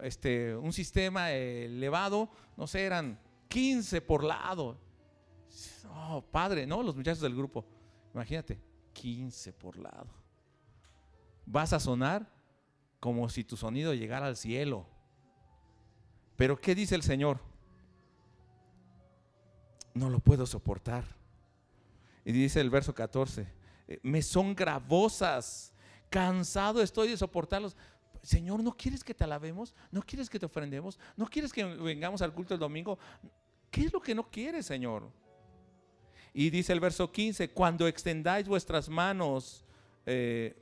este, 0.00 0.56
un 0.56 0.72
sistema 0.72 1.32
elevado, 1.32 2.30
no 2.56 2.66
sé, 2.66 2.84
eran 2.84 3.18
15 3.48 4.00
por 4.00 4.24
lado. 4.24 4.78
Oh, 5.90 6.22
padre, 6.22 6.66
¿no? 6.66 6.82
Los 6.82 6.96
muchachos 6.96 7.20
del 7.20 7.34
grupo. 7.34 7.64
Imagínate, 8.16 8.58
15 8.94 9.52
por 9.52 9.76
lado. 9.76 10.08
Vas 11.44 11.74
a 11.74 11.78
sonar 11.78 12.26
como 12.98 13.28
si 13.28 13.44
tu 13.44 13.58
sonido 13.58 13.92
llegara 13.92 14.26
al 14.26 14.38
cielo. 14.38 14.86
Pero 16.34 16.58
¿qué 16.58 16.74
dice 16.74 16.94
el 16.94 17.02
Señor? 17.02 17.40
No 19.92 20.08
lo 20.08 20.18
puedo 20.18 20.46
soportar. 20.46 21.04
Y 22.24 22.32
dice 22.32 22.58
el 22.62 22.70
verso 22.70 22.94
14, 22.94 23.46
eh, 23.86 24.00
me 24.02 24.22
son 24.22 24.54
gravosas 24.54 25.74
cansado 26.08 26.80
estoy 26.80 27.08
de 27.08 27.18
soportarlos. 27.18 27.76
Señor, 28.22 28.62
¿no 28.62 28.74
quieres 28.74 29.04
que 29.04 29.12
te 29.12 29.24
alabemos? 29.24 29.74
¿No 29.90 30.00
quieres 30.00 30.30
que 30.30 30.38
te 30.38 30.46
ofrendemos? 30.46 30.98
¿No 31.16 31.26
quieres 31.26 31.52
que 31.52 31.66
vengamos 31.66 32.22
al 32.22 32.32
culto 32.32 32.54
el 32.54 32.60
domingo? 32.60 32.98
¿Qué 33.70 33.82
es 33.82 33.92
lo 33.92 34.00
que 34.00 34.14
no 34.14 34.30
quieres, 34.30 34.64
Señor? 34.64 35.12
Y 36.38 36.50
dice 36.50 36.74
el 36.74 36.80
verso 36.80 37.10
15, 37.10 37.48
cuando 37.48 37.88
extendáis 37.88 38.46
vuestras 38.46 38.90
manos 38.90 39.64
eh, 40.04 40.54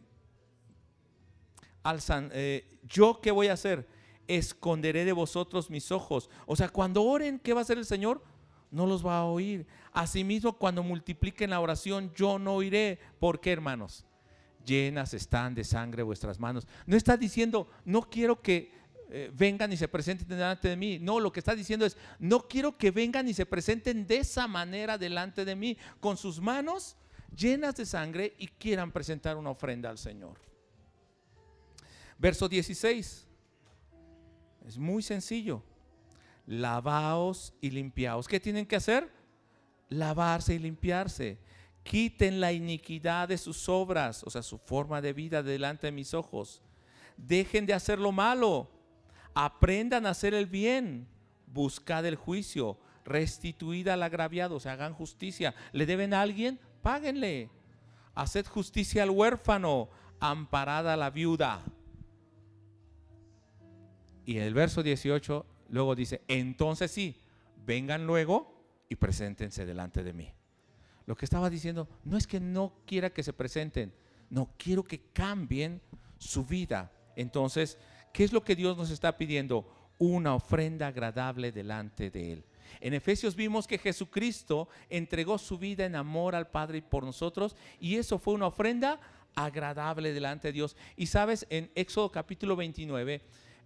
eh, 2.33 2.79
¿yo 2.85 3.18
qué 3.20 3.33
voy 3.33 3.49
a 3.49 3.55
hacer? 3.55 3.85
Esconderé 4.29 5.05
de 5.05 5.11
vosotros 5.12 5.70
mis 5.70 5.91
ojos. 5.91 6.31
O 6.47 6.55
sea, 6.55 6.68
cuando 6.68 7.03
oren, 7.03 7.41
¿qué 7.41 7.53
va 7.53 7.59
a 7.59 7.62
hacer 7.62 7.77
el 7.77 7.87
Señor? 7.87 8.22
No 8.70 8.87
los 8.87 9.05
va 9.05 9.18
a 9.18 9.25
oír. 9.25 9.66
Asimismo, 9.93 10.53
cuando 10.53 10.85
multipliquen 10.85 11.51
la 11.51 11.59
oración, 11.59 12.12
yo 12.14 12.39
no 12.39 12.55
oiré. 12.55 13.01
¿Por 13.18 13.41
qué, 13.41 13.51
hermanos? 13.51 14.07
llenas 14.64 15.12
están 15.12 15.57
de 15.57 15.64
sangre 15.64 16.05
vuestras 16.05 16.39
manos. 16.39 16.68
No 16.87 16.97
está 16.97 17.16
diciendo, 17.16 17.68
no 17.85 18.03
quiero 18.03 18.41
que 18.41 18.72
eh, 19.11 19.31
vengan 19.35 19.73
y 19.73 19.77
se 19.77 19.89
presenten 19.89 20.29
delante 20.29 20.69
de 20.69 20.77
mí. 20.77 20.99
No, 20.99 21.21
lo 21.21 21.33
que 21.33 21.41
está 21.41 21.55
diciendo 21.55 21.87
es, 21.87 21.97
no 22.19 22.49
quiero 22.49 22.77
que 22.77 22.91
vengan 22.91 23.29
y 23.29 23.35
se 23.35 23.47
presenten 23.47 24.07
de 24.07 24.19
esa 24.19 24.47
manera 24.47 24.99
delante 24.99 25.45
de 25.45 25.57
mí, 25.57 25.77
con 26.01 26.17
sus 26.17 26.41
manos 26.41 26.97
llenas 27.37 27.75
de 27.77 27.87
sangre 27.87 28.35
y 28.39 28.47
quieran 28.47 28.93
presentar 28.93 29.37
una 29.37 29.51
ofrenda 29.51 29.91
al 29.91 29.99
Señor. 29.99 30.39
Verso 32.19 32.49
16. 32.49 33.27
Es 34.67 34.79
muy 34.79 35.03
sencillo. 35.03 35.63
Lavaos 36.47 37.55
y 37.61 37.71
limpiaos. 37.71 38.29
¿Qué 38.29 38.41
tienen 38.41 38.67
que 38.67 38.77
hacer? 38.77 39.11
Lavarse 39.89 40.55
y 40.55 40.59
limpiarse 40.59 41.39
quiten 41.85 42.41
la 42.41 42.53
iniquidad 42.53 43.29
de 43.29 43.39
sus 43.39 43.69
obras, 43.69 44.25
o 44.25 44.31
sea, 44.31 44.43
su 44.43 44.59
forma 44.59 45.01
de 45.01 45.13
vida 45.13 45.43
delante 45.43 45.87
de 45.87 45.93
mis 45.93 46.15
ojos. 46.15 46.61
Dejen 47.17 47.67
de 47.67 47.75
hacer 47.75 48.01
lo 48.01 48.11
malo. 48.11 48.69
Aprendan 49.35 50.07
a 50.07 50.11
hacer 50.11 50.35
el 50.35 50.47
bien, 50.47 51.09
buscad 51.47 52.07
el 52.07 52.16
juicio, 52.16 52.78
restituid 53.05 53.89
al 53.89 54.03
agraviado, 54.03 54.57
o 54.57 54.61
sea, 54.61 54.72
hagan 54.72 54.95
justicia. 54.95 55.55
¿Le 55.72 55.87
deben 55.87 56.14
a 56.14 56.22
alguien? 56.22 56.59
Páguenle. 56.82 57.51
Haced 58.14 58.47
justicia 58.47 59.03
al 59.03 59.11
huérfano, 59.11 59.89
amparad 60.20 60.89
a 60.91 60.97
la 60.97 61.11
viuda. 61.11 61.62
Y 64.24 64.39
el 64.39 64.55
verso 64.55 64.82
18 64.82 65.45
luego 65.68 65.95
dice, 65.95 66.22
entonces 66.28 66.91
sí, 66.91 67.20
vengan 67.66 68.07
luego 68.07 68.55
y 68.89 68.97
preséntense 68.97 69.66
delante 69.66 70.03
de 70.03 70.12
mí. 70.12 70.32
Lo 71.07 71.16
que 71.16 71.26
estaba 71.26 71.51
diciendo 71.51 71.89
no 72.05 72.16
es 72.16 72.26
que 72.26 72.41
no 72.41 72.72
quiera 72.87 73.11
que 73.11 73.22
se 73.22 73.32
presenten, 73.32 73.93
no 74.30 74.51
quiero 74.57 74.82
que 74.85 75.01
cambien 75.12 75.82
su 76.18 76.47
vida. 76.47 76.91
Entonces, 77.16 77.78
¿qué 78.15 78.23
es 78.25 78.33
lo 78.33 78.45
que 78.45 78.57
Dios 78.57 78.79
nos 78.79 78.91
está 78.91 79.19
pidiendo? 79.19 79.67
Una 79.99 80.35
ofrenda 80.35 80.87
agradable 80.87 81.53
delante 81.53 82.11
de 82.11 82.33
Él. 82.33 82.45
En 82.81 82.95
Efesios 82.95 83.35
vimos 83.37 83.67
que 83.67 83.77
Jesucristo 83.77 84.69
entregó 84.89 85.37
su 85.37 85.59
vida 85.59 85.85
en 85.85 85.97
amor 85.97 86.35
al 86.35 86.49
Padre 86.49 86.81
por 86.81 87.05
nosotros 87.05 87.57
y 87.79 87.97
eso 87.97 88.19
fue 88.19 88.35
una 88.35 88.47
ofrenda 88.47 89.01
agradable 89.35 90.12
delante 90.12 90.49
de 90.49 90.53
Dios. 90.53 90.77
Y 90.97 91.07
sabes, 91.07 91.45
en 91.51 91.71
Éxodo 91.75 92.11
capítulo 92.11 92.57
29 92.57 93.21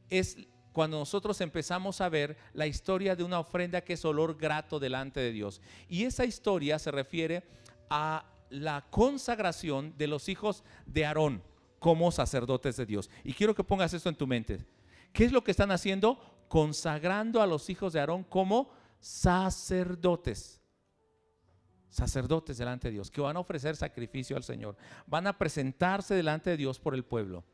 es 0.08 0.38
cuando 0.72 0.98
nosotros 0.98 1.40
empezamos 1.42 2.00
a 2.00 2.08
ver 2.08 2.36
la 2.54 2.66
historia 2.66 3.14
de 3.14 3.24
una 3.24 3.40
ofrenda 3.40 3.82
que 3.82 3.94
es 3.94 4.04
olor 4.04 4.38
grato 4.38 4.80
delante 4.80 5.20
de 5.20 5.32
Dios. 5.32 5.60
Y 5.88 6.04
esa 6.04 6.24
historia 6.24 6.78
se 6.78 6.90
refiere 6.90 7.44
a 7.90 8.24
la 8.48 8.86
consagración 8.90 9.94
de 9.98 10.06
los 10.06 10.28
hijos 10.30 10.64
de 10.86 11.04
Aarón 11.04 11.42
como 11.78 12.10
sacerdotes 12.10 12.76
de 12.76 12.86
Dios. 12.86 13.10
Y 13.24 13.32
quiero 13.32 13.54
que 13.54 13.64
pongas 13.64 13.92
esto 13.94 14.08
en 14.08 14.16
tu 14.16 14.26
mente. 14.26 14.64
¿Qué 15.12 15.24
es 15.24 15.32
lo 15.32 15.42
que 15.42 15.50
están 15.50 15.70
haciendo? 15.70 16.18
Consagrando 16.48 17.42
a 17.42 17.46
los 17.46 17.70
hijos 17.70 17.92
de 17.92 18.00
Aarón 18.00 18.24
como 18.24 18.70
sacerdotes. 19.00 20.60
Sacerdotes 21.88 22.58
delante 22.58 22.88
de 22.88 22.94
Dios, 22.94 23.10
que 23.10 23.20
van 23.20 23.36
a 23.36 23.40
ofrecer 23.40 23.76
sacrificio 23.76 24.36
al 24.36 24.44
Señor. 24.44 24.76
Van 25.06 25.26
a 25.26 25.36
presentarse 25.38 26.14
delante 26.14 26.50
de 26.50 26.56
Dios 26.56 26.78
por 26.78 26.94
el 26.94 27.04
pueblo. 27.04 27.44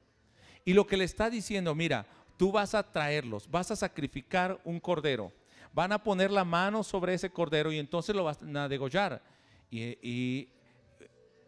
Y 0.65 0.73
lo 0.73 0.87
que 0.87 0.97
le 0.97 1.05
está 1.05 1.31
diciendo, 1.31 1.75
mira, 1.75 2.07
tú 2.37 2.51
vas 2.51 2.75
a 2.75 2.91
traerlos, 2.91 3.49
vas 3.51 3.71
a 3.71 3.77
sacrificar 3.77 4.61
un 4.65 4.81
cordero. 4.81 5.33
Van 5.73 5.93
a 5.93 6.03
poner 6.03 6.31
la 6.31 6.45
mano 6.45 6.83
sobre 6.83 7.15
ese 7.15 7.31
cordero 7.31 7.73
y 7.73 7.79
entonces 7.79 8.15
lo 8.15 8.25
van 8.25 8.57
a 8.57 8.69
degollar. 8.69 9.23
Y, 9.71 9.99
y 10.03 10.49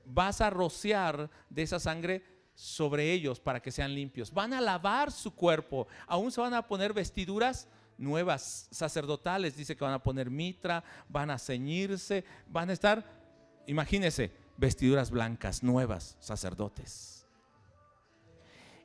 vas 0.04 0.40
a 0.40 0.50
rociar 0.50 1.30
de 1.48 1.62
esa 1.62 1.78
sangre 1.78 2.35
sobre 2.56 3.12
ellos 3.12 3.38
para 3.38 3.60
que 3.60 3.70
sean 3.70 3.94
limpios. 3.94 4.32
Van 4.32 4.52
a 4.54 4.60
lavar 4.60 5.12
su 5.12 5.32
cuerpo. 5.32 5.86
Aún 6.06 6.32
se 6.32 6.40
van 6.40 6.54
a 6.54 6.66
poner 6.66 6.92
vestiduras 6.92 7.68
nuevas 7.98 8.66
sacerdotales. 8.70 9.56
Dice 9.56 9.76
que 9.76 9.84
van 9.84 9.92
a 9.92 10.02
poner 10.02 10.30
mitra, 10.30 10.82
van 11.08 11.30
a 11.30 11.38
ceñirse, 11.38 12.24
van 12.48 12.70
a 12.70 12.72
estar, 12.72 13.04
imagínense, 13.66 14.32
vestiduras 14.56 15.10
blancas, 15.10 15.62
nuevas, 15.62 16.16
sacerdotes. 16.18 17.26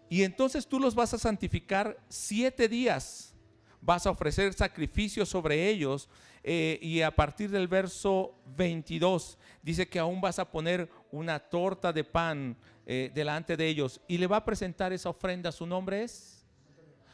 Y 0.09 0.24
entonces 0.24 0.67
tú 0.67 0.78
los 0.78 0.93
vas 0.93 1.13
a 1.13 1.17
santificar 1.17 1.97
siete 2.09 2.67
días. 2.67 3.34
Vas 3.80 4.05
a 4.05 4.11
ofrecer 4.11 4.53
sacrificios 4.53 5.30
sobre 5.30 5.69
ellos. 5.69 6.09
Eh, 6.44 6.80
y 6.82 7.02
a 7.02 7.12
partir 7.12 7.52
del 7.52 7.68
verso 7.68 8.34
22 8.58 9.38
dice 9.62 9.88
que 9.88 10.00
aún 10.00 10.20
vas 10.20 10.39
a 10.39 10.50
poner 10.50 10.89
una 11.12 11.39
torta 11.39 11.94
de 11.94 12.04
pan 12.04 12.58
eh, 12.86 13.12
delante 13.14 13.56
de 13.56 13.68
ellos 13.68 14.02
y 14.08 14.18
le 14.18 14.26
va 14.26 14.38
a 14.38 14.46
presentar 14.46 14.92
esa 14.92 15.10
ofrenda. 15.10 15.52
Su 15.52 15.68
nombre 15.68 16.04
es 16.04 16.46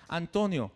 Antonio. 0.08 0.72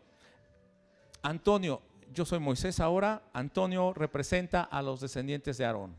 Antonio, 1.22 1.82
yo 2.14 2.26
soy 2.26 2.40
Moisés 2.40 2.80
ahora, 2.80 3.24
Antonio 3.32 3.94
representa 3.94 4.64
a 4.64 4.82
los 4.82 5.00
descendientes 5.00 5.58
de 5.58 5.66
Aarón. 5.66 5.96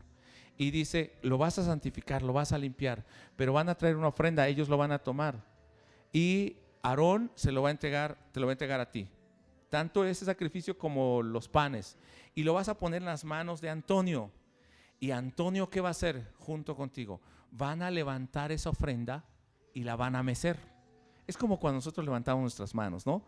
Y 0.55 0.69
dice, 0.69 1.13
lo 1.23 1.39
vas 1.39 1.57
a 1.57 1.65
santificar, 1.65 2.21
lo 2.21 2.33
vas 2.33 2.51
a 2.51 2.59
limpiar, 2.59 3.03
pero 3.35 3.53
van 3.53 3.69
a 3.69 3.75
traer 3.75 3.95
una 3.95 4.09
ofrenda, 4.09 4.47
ellos 4.47 4.69
lo 4.69 4.77
van 4.77 4.91
a 4.91 4.99
tomar. 4.99 5.43
Y 6.11 6.57
Aarón 6.83 7.31
se 7.33 7.51
lo 7.51 7.63
va 7.63 7.69
a 7.69 7.71
entregar, 7.71 8.17
te 8.31 8.39
lo 8.39 8.45
va 8.45 8.51
a 8.51 8.53
entregar 8.53 8.79
a 8.79 8.91
ti. 8.91 9.07
Tanto 9.73 10.05
ese 10.05 10.23
sacrificio 10.23 10.77
como 10.77 11.23
los 11.23 11.49
panes. 11.49 11.97
Y 12.35 12.43
lo 12.43 12.53
vas 12.53 12.69
a 12.69 12.77
poner 12.77 13.01
en 13.01 13.07
las 13.07 13.25
manos 13.25 13.59
de 13.59 13.71
Antonio. 13.71 14.29
Y 14.99 15.09
Antonio, 15.09 15.67
¿qué 15.67 15.81
va 15.81 15.87
a 15.87 15.97
hacer 15.97 16.31
junto 16.37 16.75
contigo? 16.75 17.19
Van 17.49 17.81
a 17.81 17.89
levantar 17.89 18.51
esa 18.51 18.69
ofrenda 18.69 19.25
y 19.73 19.81
la 19.81 19.95
van 19.95 20.15
a 20.15 20.21
mecer. 20.21 20.59
Es 21.25 21.35
como 21.37 21.59
cuando 21.59 21.77
nosotros 21.77 22.05
levantamos 22.05 22.43
nuestras 22.43 22.75
manos, 22.75 23.07
¿no? 23.07 23.23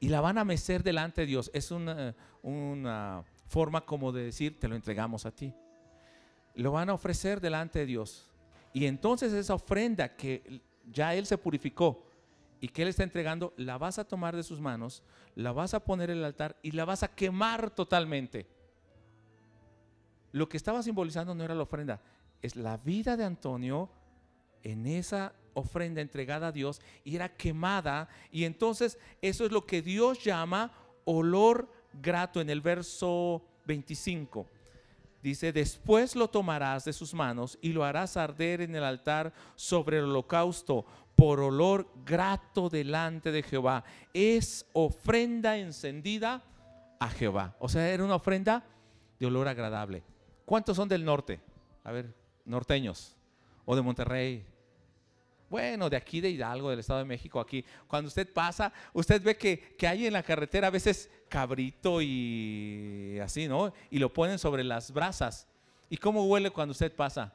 y 0.00 0.08
la 0.08 0.20
van 0.20 0.36
a 0.36 0.44
mecer 0.44 0.82
delante 0.82 1.20
de 1.20 1.28
Dios. 1.28 1.48
Es 1.54 1.70
una, 1.70 2.16
una 2.42 3.22
forma 3.46 3.86
como 3.86 4.10
de 4.10 4.24
decir, 4.24 4.58
te 4.58 4.66
lo 4.66 4.74
entregamos 4.74 5.26
a 5.26 5.30
ti. 5.30 5.54
Lo 6.56 6.72
van 6.72 6.90
a 6.90 6.94
ofrecer 6.94 7.40
delante 7.40 7.78
de 7.78 7.86
Dios. 7.86 8.28
Y 8.72 8.86
entonces 8.86 9.32
esa 9.32 9.54
ofrenda 9.54 10.16
que 10.16 10.60
ya 10.90 11.14
Él 11.14 11.24
se 11.24 11.38
purificó 11.38 12.04
y 12.60 12.68
que 12.68 12.82
Él 12.82 12.88
está 12.88 13.02
entregando, 13.02 13.52
la 13.56 13.78
vas 13.78 13.98
a 13.98 14.04
tomar 14.04 14.34
de 14.36 14.42
sus 14.42 14.60
manos, 14.60 15.02
la 15.34 15.52
vas 15.52 15.74
a 15.74 15.84
poner 15.84 16.10
en 16.10 16.18
el 16.18 16.24
altar 16.24 16.56
y 16.62 16.72
la 16.72 16.84
vas 16.84 17.02
a 17.02 17.14
quemar 17.14 17.70
totalmente. 17.70 18.46
Lo 20.32 20.48
que 20.48 20.56
estaba 20.56 20.82
simbolizando 20.82 21.34
no 21.34 21.44
era 21.44 21.54
la 21.54 21.62
ofrenda, 21.62 22.00
es 22.42 22.56
la 22.56 22.76
vida 22.78 23.16
de 23.16 23.24
Antonio 23.24 23.90
en 24.62 24.86
esa 24.86 25.34
ofrenda 25.54 26.00
entregada 26.00 26.48
a 26.48 26.52
Dios 26.52 26.80
y 27.04 27.16
era 27.16 27.28
quemada. 27.28 28.08
Y 28.30 28.44
entonces 28.44 28.98
eso 29.22 29.44
es 29.44 29.52
lo 29.52 29.64
que 29.66 29.82
Dios 29.82 30.22
llama 30.24 30.72
olor 31.04 31.70
grato 31.92 32.40
en 32.40 32.50
el 32.50 32.60
verso 32.60 33.42
25. 33.66 34.48
Dice, 35.22 35.52
después 35.52 36.16
lo 36.16 36.28
tomarás 36.28 36.84
de 36.84 36.92
sus 36.92 37.14
manos 37.14 37.58
y 37.62 37.72
lo 37.72 37.84
harás 37.84 38.18
arder 38.18 38.60
en 38.60 38.74
el 38.74 38.84
altar 38.84 39.32
sobre 39.54 39.98
el 39.98 40.04
holocausto 40.04 40.84
por 41.16 41.40
olor 41.40 41.88
grato 42.04 42.68
delante 42.68 43.32
de 43.32 43.42
Jehová. 43.42 43.84
Es 44.12 44.66
ofrenda 44.72 45.56
encendida 45.58 46.42
a 46.98 47.08
Jehová. 47.08 47.56
O 47.58 47.68
sea, 47.68 47.88
era 47.88 48.04
una 48.04 48.16
ofrenda 48.16 48.64
de 49.18 49.26
olor 49.26 49.48
agradable. 49.48 50.02
¿Cuántos 50.44 50.76
son 50.76 50.88
del 50.88 51.04
norte? 51.04 51.40
A 51.84 51.92
ver, 51.92 52.14
norteños. 52.44 53.16
O 53.64 53.74
de 53.74 53.82
Monterrey, 53.82 54.44
bueno, 55.54 55.88
de 55.88 55.96
aquí 55.96 56.20
de 56.20 56.30
Hidalgo, 56.30 56.70
del 56.70 56.80
Estado 56.80 56.98
de 56.98 57.04
México, 57.04 57.38
aquí, 57.38 57.64
cuando 57.86 58.08
usted 58.08 58.28
pasa, 58.32 58.72
usted 58.92 59.22
ve 59.22 59.36
que, 59.36 59.76
hay 59.86 60.06
en 60.06 60.12
la 60.12 60.22
carretera 60.22 60.66
a 60.66 60.70
veces 60.70 61.08
cabrito 61.28 62.02
y 62.02 63.18
así, 63.22 63.46
¿no? 63.46 63.72
Y 63.88 63.98
lo 63.98 64.12
ponen 64.12 64.38
sobre 64.38 64.64
las 64.64 64.92
brasas. 64.92 65.46
¿Y 65.88 65.96
cómo 65.96 66.26
huele 66.26 66.50
cuando 66.50 66.72
usted 66.72 66.92
pasa? 66.92 67.32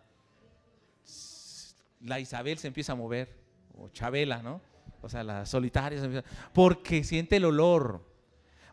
La 2.02 2.20
Isabel 2.20 2.58
se 2.58 2.68
empieza 2.68 2.92
a 2.92 2.96
mover, 2.96 3.39
o 3.80 3.90
Chabela, 3.90 4.42
¿no? 4.42 4.62
O 5.02 5.10
sea, 5.10 5.24
la 5.24 5.46
solitaria, 5.46 6.24
porque 6.54 7.04
siente 7.04 7.38
el 7.38 7.46
olor. 7.46 8.06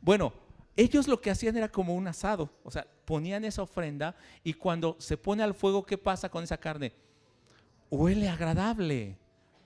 Bueno, 0.00 0.32
ellos 0.76 1.09
lo 1.09 1.20
que 1.20 1.30
hacían 1.30 1.57
era 1.57 1.70
como 1.70 1.94
un 1.94 2.07
asado, 2.09 2.50
o 2.62 2.70
sea, 2.70 2.86
ponían 3.04 3.44
esa 3.44 3.62
ofrenda 3.62 4.16
y 4.42 4.54
cuando 4.54 4.96
se 4.98 5.16
pone 5.16 5.42
al 5.42 5.54
fuego, 5.54 5.86
¿qué 5.86 5.96
pasa 5.96 6.28
con 6.28 6.44
esa 6.44 6.59
carne? 6.59 6.92
Huele 7.90 8.28
agradable. 8.28 9.16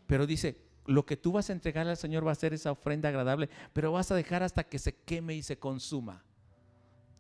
Pero 0.07 0.27
dice, 0.27 0.57
lo 0.87 1.07
que 1.07 1.17
tú 1.17 1.33
vas 1.33 1.51
a 1.51 1.53
entregar 1.53 1.89
al 1.89 1.97
Señor 1.97 2.27
va 2.27 2.33
a 2.33 2.37
ser 2.37 2.53
esa 2.53 2.73
ofrenda 2.73 3.09
agradable, 3.09 3.49
pero 3.73 3.93
vas 3.93 4.11
a 4.11 4.15
dejar 4.15 4.43
hasta 4.43 4.65
que 4.65 4.79
se 4.79 4.95
queme 4.95 5.35
y 5.35 5.43
se 5.43 5.59
consuma. 5.59 6.25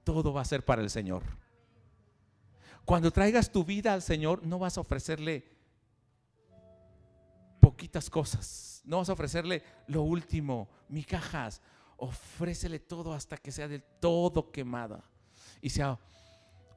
Todo 0.04 0.32
va 0.32 0.42
a 0.42 0.44
ser 0.44 0.64
para 0.64 0.82
el 0.82 0.90
Señor. 0.90 1.22
Cuando 2.84 3.10
traigas 3.10 3.52
tu 3.52 3.64
vida 3.64 3.92
al 3.92 4.02
Señor, 4.02 4.44
no 4.46 4.58
vas 4.58 4.76
a 4.76 4.80
ofrecerle 4.80 5.59
poquitas 7.60 8.10
cosas. 8.10 8.82
No 8.84 8.98
vas 8.98 9.08
a 9.08 9.12
ofrecerle 9.12 9.62
lo 9.86 10.02
último, 10.02 10.68
migajas. 10.88 11.60
Ofrécele 11.96 12.78
todo 12.78 13.12
hasta 13.12 13.36
que 13.36 13.52
sea 13.52 13.68
del 13.68 13.82
todo 14.00 14.50
quemada 14.50 15.04
y 15.60 15.70
sea 15.70 15.98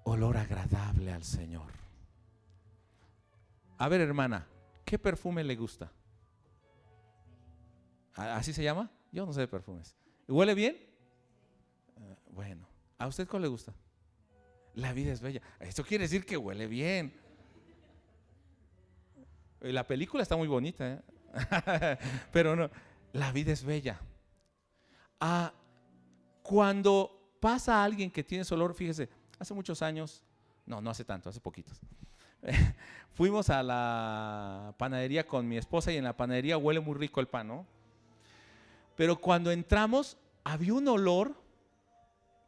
olor 0.03 0.37
agradable 0.37 1.11
al 1.11 1.23
Señor. 1.23 1.71
A 3.77 3.87
ver, 3.87 4.01
hermana, 4.01 4.47
¿qué 4.85 4.99
perfume 4.99 5.43
le 5.43 5.55
gusta? 5.55 5.91
¿Así 8.15 8.53
se 8.53 8.63
llama? 8.63 8.91
Yo 9.11 9.25
no 9.25 9.33
sé 9.33 9.41
de 9.41 9.47
perfumes. 9.47 9.95
¿Huele 10.27 10.53
bien? 10.53 10.75
Eh, 11.97 12.15
bueno, 12.29 12.67
¿a 12.97 13.07
usted 13.07 13.27
cuál 13.27 13.41
le 13.43 13.47
gusta? 13.47 13.73
La 14.75 14.93
vida 14.93 15.11
es 15.11 15.21
bella. 15.21 15.41
Esto 15.59 15.83
quiere 15.83 16.03
decir 16.03 16.25
que 16.25 16.37
huele 16.37 16.67
bien. 16.67 17.13
La 19.63 19.87
película 19.87 20.21
está 20.21 20.35
muy 20.35 20.47
bonita, 20.47 20.85
¿eh? 20.85 20.99
pero 22.31 22.55
no, 22.55 22.69
la 23.13 23.31
vida 23.31 23.53
es 23.53 23.63
bella. 23.63 23.99
Ah, 25.19 25.53
cuando 26.41 27.37
pasa 27.39 27.81
alguien 27.81 28.11
que 28.11 28.23
tiene 28.23 28.41
ese 28.41 28.53
olor, 28.53 28.73
fíjese, 28.73 29.09
hace 29.39 29.53
muchos 29.53 29.81
años, 29.81 30.21
no, 30.65 30.81
no 30.81 30.89
hace 30.89 31.05
tanto, 31.05 31.29
hace 31.29 31.39
poquitos. 31.39 31.79
Fuimos 33.13 33.49
a 33.49 33.63
la 33.63 34.75
panadería 34.77 35.25
con 35.25 35.47
mi 35.47 35.57
esposa 35.57 35.93
y 35.93 35.97
en 35.97 36.03
la 36.03 36.17
panadería 36.17 36.57
huele 36.57 36.81
muy 36.81 36.95
rico 36.95 37.21
el 37.21 37.27
pan, 37.27 37.47
¿no? 37.47 37.65
Pero 38.97 39.15
cuando 39.15 39.49
entramos, 39.49 40.17
había 40.43 40.73
un 40.73 40.87
olor 40.89 41.35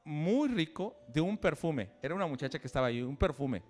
muy 0.04 0.50
rico 0.50 0.96
de 1.08 1.22
un 1.22 1.38
perfume. 1.38 1.90
Era 2.02 2.14
una 2.14 2.28
muchacha 2.28 2.60
que 2.60 2.68
estaba 2.68 2.88
ahí, 2.88 3.02
un 3.02 3.18
perfume. 3.18 3.64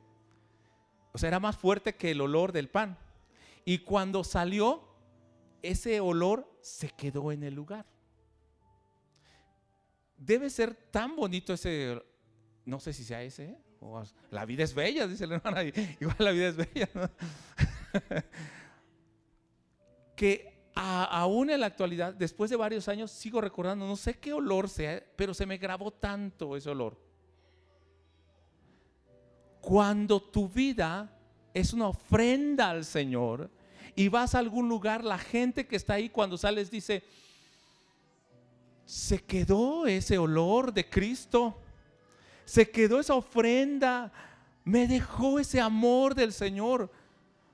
O 1.14 1.18
sea, 1.18 1.28
era 1.28 1.39
más 1.39 1.56
fuerte 1.56 1.96
que 1.96 2.12
el 2.12 2.22
olor 2.22 2.52
del 2.52 2.70
pan. 2.70 2.98
Y 3.66 3.80
cuando 3.80 4.24
salió, 4.24 4.84
ese 5.63 5.99
olor 5.99 6.47
se 6.61 6.89
quedó 6.89 7.32
en 7.32 7.43
el 7.43 7.55
lugar. 7.55 7.86
Debe 10.18 10.49
ser 10.49 10.76
tan 10.91 11.16
bonito 11.16 11.53
ese, 11.53 12.01
no 12.63 12.80
sé 12.80 12.93
si 12.93 13.03
sea 13.03 13.24
ese, 13.24 13.45
¿eh? 13.45 13.57
la 14.32 14.45
vida 14.45 14.63
es 14.63 14.74
bella, 14.74 15.07
dice 15.07 15.28
la 15.28 15.36
hermana, 15.36 15.63
igual 15.99 16.16
la 16.20 16.32
vida 16.32 16.47
es 16.47 16.55
bella, 16.55 16.89
que 20.16 20.70
aún 20.76 21.49
en 21.49 21.59
la 21.59 21.68
actualidad, 21.68 22.13
después 22.13 22.49
de 22.49 22.55
varios 22.55 22.88
años, 22.88 23.11
sigo 23.11 23.41
recordando, 23.41 23.88
no 23.88 23.95
sé 23.95 24.20
qué 24.20 24.34
olor 24.34 24.70
sea, 24.70 25.03
pero 25.16 25.34
se 25.34 25.45
me 25.45 25.57
grabó 25.57 25.91
tanto 25.91 26.55
ese 26.55 26.70
olor. 26.70 26.99
Cuando 29.61 30.22
tu 30.22 30.47
vida 30.47 31.11
es 31.53 31.74
una 31.74 31.88
ofrenda 31.88 32.70
al 32.70 32.86
Señor 32.86 33.49
y 33.96 34.10
vas 34.10 34.36
a 34.36 34.39
algún 34.39 34.68
lugar, 34.68 35.04
la 35.04 35.18
gente 35.18 35.68
que 35.68 35.76
está 35.76 35.93
ahí 35.93 36.10
cuando 36.10 36.38
sales 36.38 36.70
dice, 36.70 37.04
se 38.86 39.24
quedó 39.24 39.88
ese 39.88 40.18
olor 40.18 40.74
de 40.74 40.89
Cristo, 40.89 41.62
se 42.43 42.70
quedó 42.70 43.00
esa 43.00 43.16
ofrenda, 43.16 44.12
me 44.64 44.88
dejó 44.88 45.39
ese 45.39 45.62
amor 45.62 46.14
del 46.14 46.34
Señor, 46.34 46.91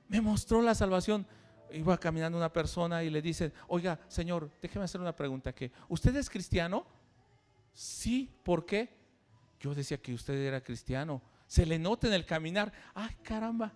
me 0.08 0.20
mostró 0.20 0.60
la 0.62 0.74
salvación 0.74 1.26
iba 1.74 1.98
caminando 1.98 2.38
una 2.38 2.52
persona 2.52 3.02
y 3.02 3.10
le 3.10 3.22
dice, 3.22 3.52
oiga, 3.68 3.98
señor, 4.08 4.50
déjeme 4.60 4.84
hacer 4.84 5.00
una 5.00 5.14
pregunta, 5.14 5.54
que 5.54 5.70
¿usted 5.88 6.14
es 6.16 6.28
cristiano? 6.28 6.86
Sí, 7.72 8.30
¿por 8.42 8.66
qué? 8.66 8.90
Yo 9.60 9.74
decía 9.74 9.96
que 9.98 10.12
usted 10.12 10.34
era 10.34 10.62
cristiano. 10.62 11.22
Se 11.46 11.64
le 11.66 11.78
nota 11.78 12.06
en 12.06 12.14
el 12.14 12.26
caminar. 12.26 12.72
Ay, 12.94 13.16
caramba, 13.22 13.72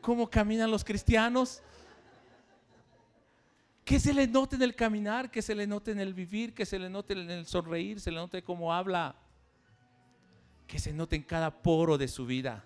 ¿cómo 0.00 0.28
caminan 0.28 0.70
los 0.70 0.84
cristianos? 0.84 1.62
Que 3.84 4.00
se 4.00 4.14
le 4.14 4.26
note 4.26 4.56
en 4.56 4.62
el 4.62 4.74
caminar, 4.74 5.30
que 5.30 5.42
se 5.42 5.54
le 5.54 5.66
note 5.66 5.90
en 5.90 6.00
el 6.00 6.14
vivir, 6.14 6.54
que 6.54 6.64
se 6.64 6.78
le 6.78 6.88
note 6.88 7.12
en 7.12 7.30
el 7.30 7.46
sonreír, 7.46 8.00
se 8.00 8.10
le 8.10 8.16
note 8.16 8.42
cómo 8.42 8.72
habla, 8.72 9.14
que 10.66 10.78
se 10.78 10.92
note 10.92 11.16
en 11.16 11.22
cada 11.22 11.50
poro 11.62 11.98
de 11.98 12.08
su 12.08 12.24
vida 12.24 12.64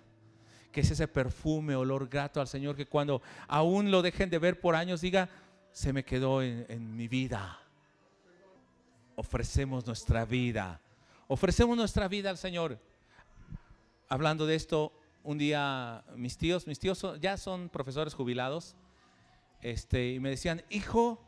que 0.71 0.81
es 0.81 0.91
ese 0.91 1.07
perfume, 1.07 1.75
olor 1.75 2.07
grato 2.07 2.39
al 2.39 2.47
Señor, 2.47 2.75
que 2.75 2.85
cuando 2.85 3.21
aún 3.47 3.91
lo 3.91 4.01
dejen 4.01 4.29
de 4.29 4.39
ver 4.39 4.59
por 4.59 4.75
años, 4.75 5.01
diga, 5.01 5.29
se 5.71 5.93
me 5.93 6.03
quedó 6.03 6.41
en, 6.41 6.65
en 6.69 6.95
mi 6.95 7.07
vida. 7.07 7.59
Ofrecemos 9.15 9.85
nuestra 9.85 10.25
vida, 10.25 10.79
ofrecemos 11.27 11.75
nuestra 11.75 12.07
vida 12.07 12.29
al 12.29 12.37
Señor. 12.37 12.79
Hablando 14.07 14.45
de 14.45 14.55
esto, 14.55 14.93
un 15.23 15.37
día 15.37 16.03
mis 16.15 16.37
tíos, 16.37 16.67
mis 16.67 16.79
tíos 16.79 17.05
ya 17.19 17.37
son 17.37 17.69
profesores 17.69 18.13
jubilados, 18.13 18.75
este, 19.61 20.13
y 20.13 20.19
me 20.19 20.29
decían, 20.29 20.63
hijo, 20.69 21.21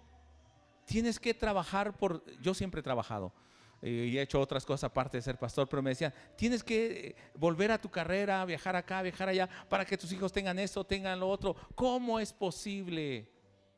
tienes 0.85 1.19
que 1.19 1.33
trabajar 1.33 1.97
por, 1.97 2.23
yo 2.41 2.53
siempre 2.53 2.79
he 2.79 2.83
trabajado, 2.83 3.33
y 3.81 4.17
he 4.17 4.21
hecho 4.21 4.39
otras 4.39 4.63
cosas 4.63 4.83
aparte 4.85 5.17
de 5.17 5.23
ser 5.23 5.39
pastor, 5.39 5.67
pero 5.67 5.81
me 5.81 5.89
decían, 5.89 6.13
tienes 6.35 6.63
que 6.63 7.15
volver 7.33 7.71
a 7.71 7.81
tu 7.81 7.89
carrera, 7.89 8.45
viajar 8.45 8.75
acá, 8.75 9.01
viajar 9.01 9.29
allá, 9.29 9.49
para 9.69 9.85
que 9.85 9.97
tus 9.97 10.11
hijos 10.11 10.31
tengan 10.31 10.59
esto, 10.59 10.83
tengan 10.83 11.19
lo 11.19 11.27
otro. 11.27 11.55
¿Cómo 11.73 12.19
es 12.19 12.31
posible? 12.31 13.27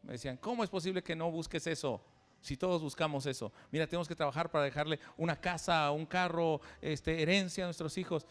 Me 0.01 0.13
decían, 0.13 0.35
¿cómo 0.35 0.63
es 0.63 0.69
posible 0.69 1.01
que 1.01 1.15
no 1.15 1.31
busques 1.31 1.65
eso? 1.67 2.03
Si 2.41 2.57
todos 2.57 2.81
buscamos 2.81 3.25
eso. 3.25 3.53
Mira, 3.71 3.87
tenemos 3.87 4.09
que 4.09 4.15
trabajar 4.15 4.51
para 4.51 4.65
dejarle 4.65 4.99
una 5.15 5.39
casa, 5.39 5.89
un 5.91 6.05
carro, 6.05 6.59
este, 6.81 7.21
herencia 7.21 7.63
a 7.63 7.67
nuestros 7.67 7.97
hijos. 7.97 8.25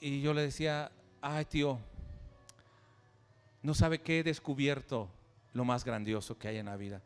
Y 0.00 0.22
yo 0.22 0.32
le 0.32 0.40
decía, 0.40 0.90
ay 1.20 1.44
tío, 1.44 1.78
no 3.64 3.74
sabe 3.74 4.00
que 4.00 4.20
he 4.20 4.22
descubierto 4.22 5.10
lo 5.52 5.64
más 5.64 5.84
grandioso 5.84 6.38
que 6.38 6.46
hay 6.46 6.58
en 6.58 6.66
la 6.66 6.76
vida 6.76 7.02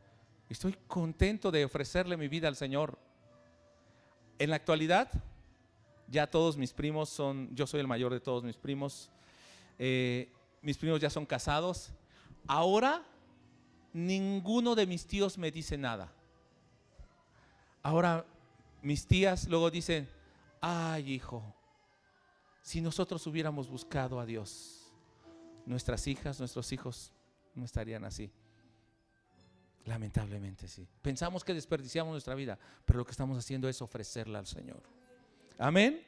Estoy 0.49 0.75
contento 0.87 1.51
de 1.51 1.65
ofrecerle 1.65 2.17
mi 2.17 2.27
vida 2.29 2.49
al 2.49 2.57
Señor. 2.57 2.99
En 4.39 4.51
la 4.51 4.57
actualidad, 4.57 5.11
ya 6.09 6.27
todos 6.27 6.57
mis 6.57 6.73
primos 6.73 7.11
son, 7.11 7.55
yo 7.55 7.67
soy 7.67 7.81
el 7.81 7.87
mayor 7.87 8.13
de 8.13 8.21
todos 8.21 8.45
mis 8.45 8.57
primos, 8.57 9.11
eh, 9.79 10.33
mis 10.63 10.79
primos 10.79 11.01
ya 11.01 11.11
son 11.11 11.27
casados. 11.27 11.91
Ahora, 12.47 13.05
ninguno 13.93 14.75
de 14.75 14.87
mis 14.87 15.07
tíos 15.07 15.37
me 15.37 15.51
dice 15.51 15.77
nada. 15.77 16.11
Ahora, 17.83 18.25
mis 18.81 19.07
tías 19.07 19.49
luego 19.49 19.71
dicen, 19.71 20.09
ay 20.63 21.13
hijo, 21.13 21.43
si 22.63 22.81
nosotros 22.81 23.27
hubiéramos 23.27 23.69
buscado 23.69 24.19
a 24.19 24.25
Dios, 24.25 24.78
nuestras 25.69 26.07
hijas, 26.07 26.39
nuestros 26.39 26.73
hijos 26.73 27.12
no 27.55 27.64
estarían 27.64 28.05
así. 28.05 28.33
Lamentablemente 29.85 30.69
sí. 30.69 30.87
Pensamos 31.03 31.45
que 31.45 31.55
desperdiciamos 31.55 32.12
nuestra 32.12 32.35
vida, 32.35 32.59
pero 32.85 32.99
lo 32.99 33.05
que 33.05 33.12
estamos 33.12 33.39
haciendo 33.39 33.69
es 33.69 33.81
ofrecerla 33.81 34.39
al 34.39 34.47
Señor. 34.47 34.83
Amén. 35.59 36.05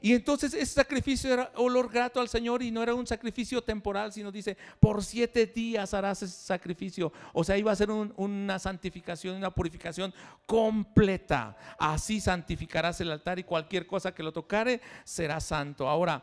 Y 0.00 0.12
entonces 0.12 0.52
ese 0.54 0.74
sacrificio 0.74 1.32
era 1.32 1.50
olor 1.56 1.90
grato 1.90 2.20
al 2.20 2.28
Señor 2.28 2.62
y 2.62 2.70
no 2.70 2.82
era 2.82 2.94
un 2.94 3.06
sacrificio 3.06 3.62
temporal, 3.62 4.12
sino 4.12 4.30
dice, 4.30 4.56
por 4.78 5.02
siete 5.02 5.46
días 5.46 5.94
harás 5.94 6.22
ese 6.22 6.36
sacrificio. 6.36 7.12
O 7.32 7.42
sea, 7.42 7.56
iba 7.56 7.72
a 7.72 7.76
ser 7.76 7.90
una 7.90 8.58
santificación, 8.58 9.36
una 9.36 9.50
purificación 9.50 10.12
completa. 10.44 11.56
Así 11.78 12.20
santificarás 12.20 13.00
el 13.00 13.10
altar 13.10 13.38
y 13.38 13.44
cualquier 13.44 13.86
cosa 13.86 14.14
que 14.14 14.22
lo 14.22 14.32
tocare 14.32 14.80
será 15.04 15.40
santo. 15.40 15.88
Ahora, 15.88 16.22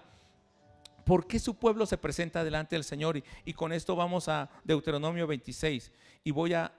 ¿por 1.06 1.28
qué 1.28 1.39
su 1.39 1.56
pueblo 1.56 1.86
se 1.86 1.97
presenta 1.97 2.43
delante 2.43 2.76
del 2.76 2.84
Señor? 2.84 3.22
Y, 3.45 3.54
con 3.54 3.74
esto 3.74 3.95
vamos 3.95 4.28
a 4.28 4.49
Deuteronomio 4.64 5.28
26. 5.28 5.91
Y 6.24 6.32
voy 6.32 6.54
a 6.54 6.74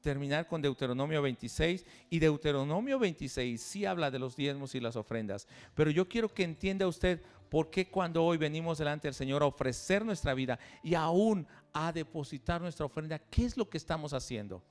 terminar 0.00 0.46
con 0.46 0.62
Deuteronomio 0.62 1.22
26. 1.22 1.86
Y 2.10 2.18
Deuteronomio 2.18 2.98
26 2.98 3.60
sí 3.60 3.86
habla 3.86 4.10
de 4.10 4.18
los 4.18 4.36
diezmos 4.36 4.74
y 4.74 4.80
las 4.80 4.96
ofrendas. 4.96 5.46
Pero 5.74 5.90
yo 5.90 6.08
quiero 6.08 6.32
que 6.32 6.44
entienda 6.44 6.86
usted 6.86 7.22
por 7.48 7.70
qué 7.70 7.88
cuando 7.88 8.24
hoy 8.24 8.38
venimos 8.38 8.78
delante 8.78 9.08
del 9.08 9.14
Señor 9.14 9.42
a 9.42 9.46
ofrecer 9.46 10.04
nuestra 10.04 10.34
vida 10.34 10.58
y 10.82 10.94
aún 10.94 11.46
a 11.72 11.92
depositar 11.92 12.60
nuestra 12.60 12.86
ofrenda, 12.86 13.18
¿qué 13.18 13.44
es 13.44 13.56
lo 13.56 13.68
que 13.68 13.78
estamos 13.78 14.12
haciendo? 14.12 14.62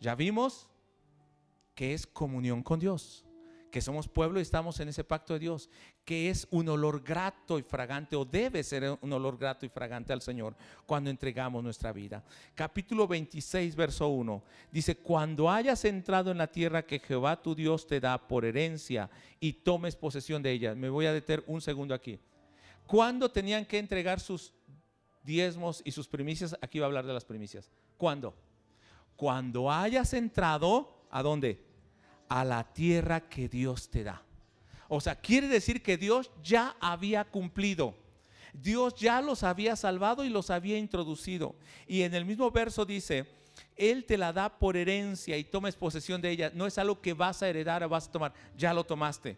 Ya 0.00 0.14
vimos 0.14 0.68
que 1.74 1.94
es 1.94 2.06
comunión 2.06 2.62
con 2.62 2.78
Dios 2.78 3.23
que 3.74 3.80
somos 3.80 4.06
pueblo 4.06 4.38
y 4.38 4.42
estamos 4.42 4.78
en 4.78 4.90
ese 4.90 5.02
pacto 5.02 5.32
de 5.32 5.40
Dios, 5.40 5.68
que 6.04 6.30
es 6.30 6.46
un 6.52 6.68
olor 6.68 7.02
grato 7.02 7.58
y 7.58 7.62
fragante, 7.64 8.14
o 8.14 8.24
debe 8.24 8.62
ser 8.62 8.96
un 9.00 9.12
olor 9.12 9.36
grato 9.36 9.66
y 9.66 9.68
fragante 9.68 10.12
al 10.12 10.22
Señor 10.22 10.54
cuando 10.86 11.10
entregamos 11.10 11.60
nuestra 11.60 11.92
vida. 11.92 12.22
Capítulo 12.54 13.08
26, 13.08 13.74
verso 13.74 14.06
1, 14.10 14.44
dice, 14.70 14.98
cuando 14.98 15.50
hayas 15.50 15.84
entrado 15.86 16.30
en 16.30 16.38
la 16.38 16.46
tierra 16.46 16.86
que 16.86 17.00
Jehová 17.00 17.42
tu 17.42 17.52
Dios 17.52 17.84
te 17.84 17.98
da 17.98 18.16
por 18.16 18.44
herencia 18.44 19.10
y 19.40 19.52
tomes 19.52 19.96
posesión 19.96 20.40
de 20.40 20.52
ella. 20.52 20.76
Me 20.76 20.88
voy 20.88 21.06
a 21.06 21.12
detener 21.12 21.42
un 21.48 21.60
segundo 21.60 21.94
aquí. 21.94 22.20
¿Cuándo 22.86 23.28
tenían 23.28 23.66
que 23.66 23.80
entregar 23.80 24.20
sus 24.20 24.52
diezmos 25.24 25.82
y 25.84 25.90
sus 25.90 26.06
primicias? 26.06 26.56
Aquí 26.60 26.78
va 26.78 26.86
a 26.86 26.90
hablar 26.90 27.06
de 27.06 27.12
las 27.12 27.24
primicias. 27.24 27.72
¿Cuándo? 27.96 28.36
Cuando 29.16 29.68
hayas 29.68 30.14
entrado, 30.14 31.08
¿a 31.10 31.24
dónde? 31.24 31.73
A 32.28 32.44
la 32.44 32.64
tierra 32.72 33.28
que 33.28 33.48
Dios 33.48 33.88
te 33.88 34.04
da. 34.04 34.22
O 34.88 35.00
sea, 35.00 35.16
quiere 35.16 35.48
decir 35.48 35.82
que 35.82 35.96
Dios 35.96 36.30
ya 36.42 36.76
había 36.80 37.24
cumplido. 37.24 37.94
Dios 38.52 38.94
ya 38.94 39.20
los 39.20 39.42
había 39.42 39.74
salvado 39.76 40.24
y 40.24 40.28
los 40.28 40.50
había 40.50 40.78
introducido. 40.78 41.54
Y 41.86 42.02
en 42.02 42.14
el 42.14 42.24
mismo 42.24 42.50
verso 42.50 42.84
dice, 42.84 43.26
Él 43.76 44.04
te 44.04 44.16
la 44.16 44.32
da 44.32 44.58
por 44.58 44.76
herencia 44.76 45.36
y 45.36 45.44
tomes 45.44 45.74
posesión 45.74 46.20
de 46.20 46.30
ella. 46.30 46.52
No 46.54 46.66
es 46.66 46.78
algo 46.78 47.00
que 47.00 47.14
vas 47.14 47.42
a 47.42 47.48
heredar 47.48 47.82
o 47.82 47.88
vas 47.88 48.08
a 48.08 48.12
tomar, 48.12 48.32
ya 48.56 48.72
lo 48.72 48.84
tomaste. 48.84 49.36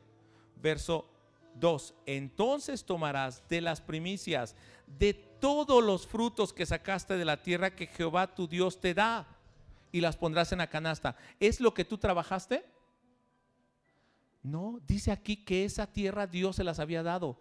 Verso 0.60 1.08
2, 1.54 1.94
entonces 2.04 2.84
tomarás 2.84 3.42
de 3.48 3.62
las 3.62 3.80
primicias, 3.80 4.54
de 4.98 5.14
todos 5.14 5.82
los 5.82 6.06
frutos 6.06 6.52
que 6.52 6.66
sacaste 6.66 7.16
de 7.16 7.24
la 7.24 7.42
tierra 7.42 7.74
que 7.74 7.86
Jehová 7.86 8.34
tu 8.34 8.46
Dios 8.46 8.80
te 8.80 8.92
da, 8.92 9.26
y 9.92 10.00
las 10.02 10.16
pondrás 10.16 10.52
en 10.52 10.58
la 10.58 10.66
canasta. 10.68 11.16
¿Es 11.40 11.58
lo 11.58 11.72
que 11.72 11.84
tú 11.84 11.96
trabajaste? 11.96 12.64
No, 14.46 14.80
dice 14.86 15.10
aquí 15.10 15.36
que 15.36 15.64
esa 15.64 15.88
tierra 15.88 16.28
Dios 16.28 16.54
se 16.54 16.62
las 16.62 16.78
había 16.78 17.02
dado. 17.02 17.36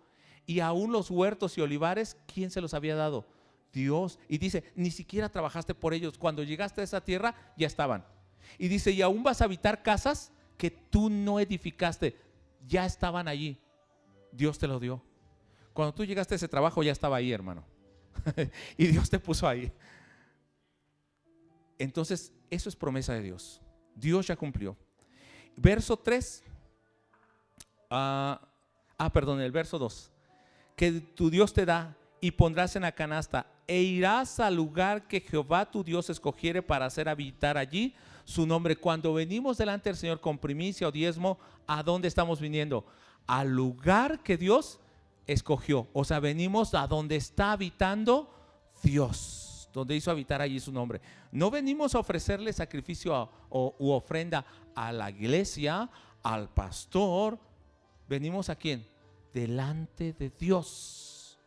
Y 0.48 0.60
aún 0.60 0.92
los 0.92 1.12
huertos 1.12 1.56
y 1.56 1.62
olivares, 1.62 2.18
¿quién 2.26 2.50
se 2.50 2.62
los 2.62 2.74
había 2.74 2.96
dado? 2.96 3.28
Dios. 3.72 4.18
Y 4.28 4.40
dice, 4.40 4.64
ni 4.76 4.90
siquiera 4.90 5.30
trabajaste 5.30 5.76
por 5.76 5.94
ellos. 5.94 6.18
Cuando 6.18 6.42
llegaste 6.42 6.82
a 6.82 6.84
esa 6.84 7.02
tierra, 7.02 7.36
ya 7.58 7.68
estaban. 7.68 8.04
Y 8.58 8.70
dice, 8.70 8.90
y 8.90 9.04
aún 9.04 9.22
vas 9.22 9.40
a 9.42 9.44
habitar 9.44 9.84
casas 9.84 10.32
que 10.58 10.72
tú 10.72 11.12
no 11.12 11.40
edificaste. 11.40 12.20
Ya 12.68 12.88
estaban 12.88 13.28
allí. 13.28 13.60
Dios 14.32 14.58
te 14.58 14.68
lo 14.68 14.80
dio. 14.80 15.04
Cuando 15.74 15.94
tú 15.94 16.06
llegaste 16.06 16.34
a 16.34 16.38
ese 16.38 16.48
trabajo, 16.48 16.82
ya 16.82 16.92
estaba 16.92 17.18
ahí, 17.18 17.32
hermano. 17.32 17.64
y 18.78 18.88
Dios 18.88 19.12
te 19.12 19.20
puso 19.20 19.48
ahí. 19.48 19.72
Entonces, 21.78 22.34
eso 22.50 22.68
es 22.68 22.76
promesa 22.76 23.14
de 23.14 23.22
Dios. 23.22 23.62
Dios 23.94 24.26
ya 24.26 24.36
cumplió. 24.36 24.76
Verso 25.56 25.98
3. 25.98 26.44
Ah, 27.90 28.40
perdón, 29.14 29.42
el 29.42 29.52
verso 29.52 29.78
2. 29.78 30.12
Que 30.76 30.92
tu 30.92 31.30
Dios 31.30 31.54
te 31.54 31.66
da 31.66 31.96
y 32.22 32.32
pondrás 32.32 32.76
en 32.76 32.84
la 32.84 32.92
canasta 32.92 33.46
e 33.68 33.82
irás 33.82 34.40
al 34.40 34.56
lugar 34.56 35.08
que 35.08 35.22
Jehová 35.22 35.70
tu 35.70 35.84
Dios 35.84 36.10
escogiere 36.10 36.62
para 36.62 36.86
hacer 36.86 37.10
habitar 37.10 37.58
allí 37.58 37.96
su 38.24 38.46
nombre. 38.46 38.76
Cuando 38.76 39.14
venimos 39.14 39.58
delante 39.58 39.90
del 39.90 39.98
Señor 39.98 40.20
con 40.20 40.38
primicia 40.38 40.88
o 40.88 40.92
diezmo, 40.92 41.40
¿a 41.68 41.84
dónde 41.84 42.08
estamos 42.08 42.40
viniendo? 42.40 42.86
Al 43.28 43.50
lugar 43.50 44.22
que 44.22 44.38
Dios 44.38 44.80
escogió. 45.28 45.88
O 45.94 46.04
sea, 46.04 46.20
venimos 46.20 46.74
a 46.74 46.88
donde 46.88 47.16
está 47.16 47.54
habitando 47.54 48.30
Dios, 48.84 49.70
donde 49.74 49.96
hizo 49.96 50.12
habitar 50.12 50.42
allí 50.42 50.60
su 50.60 50.72
nombre. 50.72 51.02
No 51.32 51.50
venimos 51.50 51.96
a 51.96 52.00
ofrecerle 52.00 52.54
sacrificio 52.54 53.30
o, 53.50 53.76
u 53.80 53.92
ofrenda 53.92 54.46
a 54.76 54.92
la 54.92 55.10
iglesia, 55.10 55.90
al 56.24 56.50
pastor. 56.50 57.40
Venimos 58.08 58.50
a 58.50 58.56
quién? 58.56 58.86
Delante 59.34 60.14
de 60.14 60.30
Dios. 60.38 61.38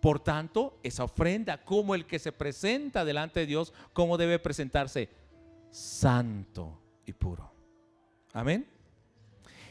Por 0.00 0.20
tanto, 0.20 0.78
esa 0.82 1.04
ofrenda, 1.04 1.64
como 1.64 1.94
el 1.94 2.06
que 2.06 2.18
se 2.18 2.32
presenta 2.32 3.04
delante 3.04 3.40
de 3.40 3.46
Dios, 3.46 3.72
¿cómo 3.92 4.16
debe 4.16 4.38
presentarse? 4.38 5.08
Santo 5.70 6.80
y 7.04 7.12
puro. 7.12 7.50
Amén. 8.32 8.66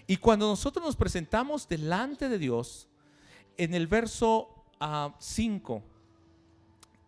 Y 0.08 0.18
cuando 0.18 0.48
nosotros 0.48 0.86
nos 0.86 0.96
presentamos 0.96 1.68
delante 1.68 2.30
de 2.30 2.38
Dios, 2.38 2.88
en 3.58 3.74
el 3.74 3.88
verso 3.88 4.66
5, 5.20 5.82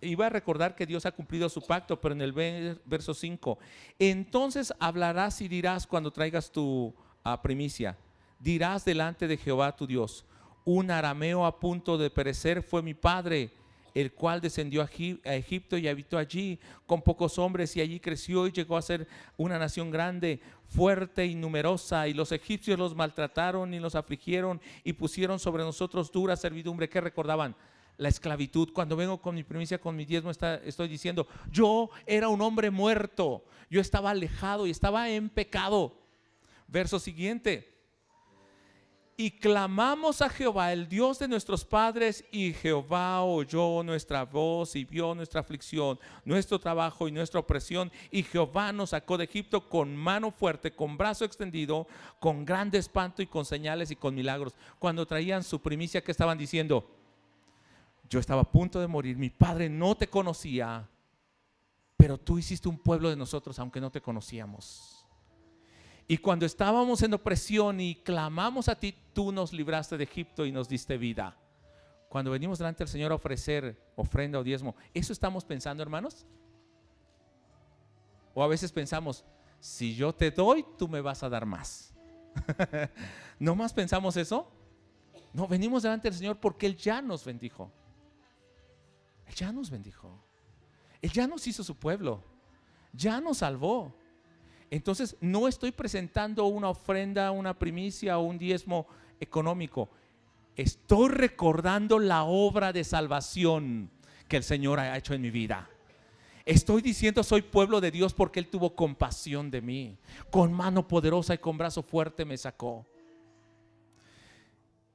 iba 0.02 0.26
a 0.28 0.30
recordar 0.30 0.76
que 0.76 0.86
Dios 0.86 1.06
ha 1.06 1.12
cumplido 1.12 1.50
su 1.50 1.62
pacto, 1.62 2.00
pero 2.00 2.16
en 2.16 2.22
el 2.22 2.32
ver- 2.32 2.82
verso 2.86 3.14
5, 3.14 3.60
entonces 4.00 4.74
hablarás 4.80 5.42
y 5.42 5.48
dirás 5.48 5.86
cuando 5.86 6.12
traigas 6.12 6.52
tu 6.52 6.94
ah, 7.24 7.42
primicia, 7.42 7.98
dirás 8.40 8.86
delante 8.86 9.28
de 9.28 9.38
Jehová 9.38 9.76
tu 9.76 9.88
Dios, 9.88 10.26
un 10.66 10.92
arameo 10.92 11.46
a 11.46 11.60
punto 11.60 11.98
de 11.98 12.10
perecer 12.10 12.62
fue 12.62 12.82
mi 12.82 12.94
padre, 12.94 13.52
el 13.94 14.14
cual 14.14 14.42
descendió 14.42 14.82
a 14.84 14.88
Egip- 14.90 15.26
a 15.26 15.34
Egipto 15.34 15.78
y 15.78 15.88
habitó 15.88 16.18
allí 16.20 16.60
con 16.86 17.02
pocos 17.02 17.40
hombres 17.40 17.76
y 17.76 17.82
allí 17.82 18.00
creció 18.00 18.46
y 18.46 18.52
llegó 18.52 18.78
a 18.78 18.82
ser 18.82 19.08
una 19.38 19.58
nación 19.58 19.90
grande, 19.90 20.40
fuerte 20.68 21.26
y 21.26 21.34
numerosa. 21.34 22.08
Y 22.08 22.14
los 22.14 22.32
egipcios 22.32 22.78
los 22.78 22.96
maltrataron 22.96 23.74
y 23.74 23.80
los 23.80 23.96
afligieron 23.96 24.62
y 24.84 24.94
pusieron 24.94 25.40
sobre 25.40 25.64
nosotros 25.64 26.12
dura 26.12 26.36
servidumbre. 26.36 26.90
¿Qué 26.90 27.02
recordaban? 27.02 27.56
La 27.98 28.10
esclavitud. 28.10 28.72
Cuando 28.72 28.96
vengo 28.96 29.20
con 29.20 29.34
mi 29.34 29.44
primicia, 29.44 29.80
con 29.82 29.96
mi 29.96 30.06
diezmo, 30.06 30.30
está- 30.30 30.58
estoy 30.58 30.88
diciendo, 30.90 31.26
yo 31.50 31.90
era 32.06 32.28
un 32.30 32.42
hombre 32.42 32.70
muerto, 32.70 33.46
yo 33.72 33.82
estaba 33.82 34.12
alejado 34.12 34.68
y 34.68 34.70
estaba 34.72 35.10
en 35.10 35.30
pecado. 35.30 35.98
Verso 36.68 37.00
siguiente. 37.00 37.77
Y 39.20 39.32
clamamos 39.32 40.22
a 40.22 40.30
Jehová, 40.30 40.72
el 40.72 40.88
Dios 40.88 41.18
de 41.18 41.28
nuestros 41.28 41.66
padres, 41.66 42.24
y 42.32 42.54
Jehová 42.54 43.24
oyó 43.24 43.82
nuestra 43.82 44.24
voz 44.26 44.76
y 44.76 44.86
vio 44.86 45.16
nuestra 45.16 45.42
aflicción, 45.42 46.00
nuestro 46.24 46.60
trabajo 46.60 47.08
y 47.08 47.12
nuestra 47.12 47.40
opresión. 47.40 47.92
Y 48.12 48.22
Jehová 48.22 48.72
nos 48.72 48.92
sacó 48.92 49.18
de 49.18 49.24
Egipto 49.24 49.68
con 49.70 49.96
mano 49.96 50.30
fuerte, 50.30 50.70
con 50.70 50.98
brazo 50.98 51.26
extendido, 51.26 51.88
con 52.20 52.46
grande 52.46 52.78
espanto 52.78 53.24
y 53.24 53.26
con 53.26 53.44
señales 53.44 53.90
y 53.90 53.96
con 53.96 54.14
milagros. 54.14 54.54
Cuando 54.78 55.08
traían 55.08 55.44
su 55.44 55.60
primicia, 55.64 56.04
que 56.04 56.12
estaban 56.12 56.38
diciendo? 56.38 56.88
Yo 58.08 58.20
estaba 58.20 58.44
a 58.44 58.52
punto 58.52 58.80
de 58.80 58.86
morir, 58.86 59.18
mi 59.18 59.32
padre 59.32 59.68
no 59.68 59.98
te 59.98 60.08
conocía, 60.08 60.88
pero 61.98 62.20
tú 62.20 62.38
hiciste 62.38 62.70
un 62.70 62.78
pueblo 62.78 63.10
de 63.10 63.16
nosotros, 63.16 63.58
aunque 63.58 63.82
no 63.82 63.90
te 63.90 64.00
conocíamos. 64.00 64.97
Y 66.08 66.18
cuando 66.18 66.46
estábamos 66.46 67.02
en 67.02 67.14
opresión 67.14 67.80
y 67.82 67.96
clamamos 67.96 68.70
a 68.70 68.80
ti, 68.80 68.96
tú 69.14 69.32
nos 69.32 69.52
libraste 69.52 69.98
de 69.98 70.06
Egipto 70.06 70.46
y 70.46 70.52
nos 70.52 70.70
diste 70.70 70.98
vida. 70.98 71.38
Cuando 72.08 72.32
venimos 72.32 72.58
delante 72.58 72.80
del 72.80 72.88
Señor 72.88 73.12
a 73.12 73.16
ofrecer 73.16 73.78
ofrenda 73.96 74.40
o 74.40 74.44
diezmo, 74.44 74.76
¿eso 74.94 75.12
estamos 75.12 75.44
pensando, 75.44 75.84
hermanos? 75.84 76.26
O 78.34 78.42
a 78.42 78.48
veces 78.48 78.72
pensamos, 78.72 79.26
si 79.60 79.96
yo 79.96 80.14
te 80.14 80.32
doy, 80.32 80.66
tú 80.78 80.88
me 80.88 81.02
vas 81.02 81.24
a 81.24 81.30
dar 81.30 81.46
más. 81.46 81.94
¿No 83.40 83.56
más 83.56 83.74
pensamos 83.74 84.16
eso? 84.16 84.50
No, 85.34 85.48
venimos 85.48 85.84
delante 85.84 86.10
del 86.10 86.18
Señor 86.18 86.40
porque 86.40 86.68
Él 86.68 86.78
ya 86.78 87.02
nos 87.02 87.26
bendijo. 87.26 87.72
Él 89.26 89.36
ya 89.36 89.52
nos 89.52 89.70
bendijo. 89.70 90.24
Él 91.02 91.12
ya 91.12 91.28
nos 91.28 91.46
hizo 91.48 91.64
su 91.64 91.76
pueblo. 91.76 92.24
Ya 92.94 93.20
nos 93.20 93.40
salvó. 93.40 93.94
Entonces, 94.70 95.16
no 95.22 95.48
estoy 95.48 95.72
presentando 95.72 96.46
una 96.46 96.70
ofrenda, 96.70 97.32
una 97.32 97.58
primicia 97.58 98.18
o 98.18 98.24
un 98.24 98.38
diezmo 98.38 98.88
económico. 99.20 99.90
Estoy 100.56 101.10
recordando 101.10 102.00
la 102.00 102.24
obra 102.24 102.74
de 102.74 102.84
salvación 102.84 103.90
que 104.28 104.38
el 104.38 104.44
Señor 104.44 104.80
ha 104.80 104.98
hecho 104.98 105.14
en 105.14 105.22
mi 105.22 105.30
vida. 105.30 105.70
Estoy 106.46 106.82
diciendo 106.82 107.24
soy 107.24 107.42
pueblo 107.42 107.82
de 107.82 107.92
Dios 107.92 108.14
porque 108.14 108.40
Él 108.40 108.48
tuvo 108.48 108.76
compasión 108.76 109.52
de 109.52 109.62
mí. 109.62 109.98
Con 110.32 110.54
mano 110.54 110.88
poderosa 110.88 111.34
y 111.34 111.38
con 111.38 111.58
brazo 111.58 111.84
fuerte 111.84 112.26
me 112.26 112.38
sacó. 112.38 112.86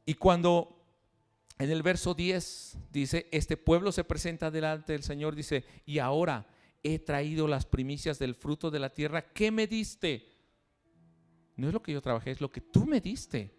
Y 0.05 0.15
cuando 0.15 0.77
en 1.59 1.71
el 1.71 1.83
verso 1.83 2.15
10 2.15 2.79
dice, 2.91 3.29
este 3.31 3.57
pueblo 3.57 3.93
se 3.93 4.03
presenta 4.03 4.51
delante 4.51 4.95
del 4.95 5.03
Señor, 5.03 5.37
dice, 5.37 5.65
y 5.87 5.99
ahora 5.99 6.47
he 6.83 6.99
traído 6.99 7.47
las 7.49 7.67
primicias 7.67 8.19
del 8.19 8.35
fruto 8.35 8.71
de 8.71 8.79
la 8.79 8.91
tierra 8.91 9.23
que 9.33 9.51
me 9.51 9.67
diste. 9.67 10.29
No 11.57 11.69
es 11.69 11.75
lo 11.75 11.83
que 11.83 11.93
yo 11.93 12.03
trabajé, 12.03 12.31
es 12.33 12.41
lo 12.41 12.51
que 12.51 12.61
tú 12.61 12.87
me 12.87 13.01
diste. 13.01 13.55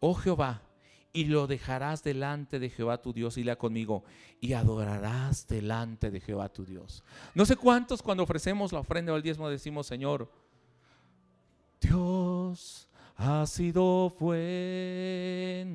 Oh 0.00 0.14
Jehová, 0.14 0.62
y 1.12 1.24
lo 1.24 1.46
dejarás 1.46 2.02
delante 2.02 2.58
de 2.58 2.70
Jehová 2.70 3.02
tu 3.02 3.12
Dios, 3.12 3.36
y 3.36 3.44
la 3.44 3.56
conmigo, 3.56 4.04
y 4.40 4.54
adorarás 4.54 5.46
delante 5.46 6.10
de 6.10 6.20
Jehová 6.20 6.48
tu 6.48 6.64
Dios. 6.64 7.04
No 7.34 7.44
sé 7.44 7.56
cuántos 7.56 8.00
cuando 8.02 8.22
ofrecemos 8.22 8.72
la 8.72 8.80
ofrenda 8.80 9.12
o 9.12 9.16
el 9.16 9.22
diezmo 9.22 9.48
decimos, 9.48 9.86
Señor, 9.86 10.32
Dios 11.80 12.88
ha 13.16 13.46
sido 13.46 14.14
bueno, 14.18 15.70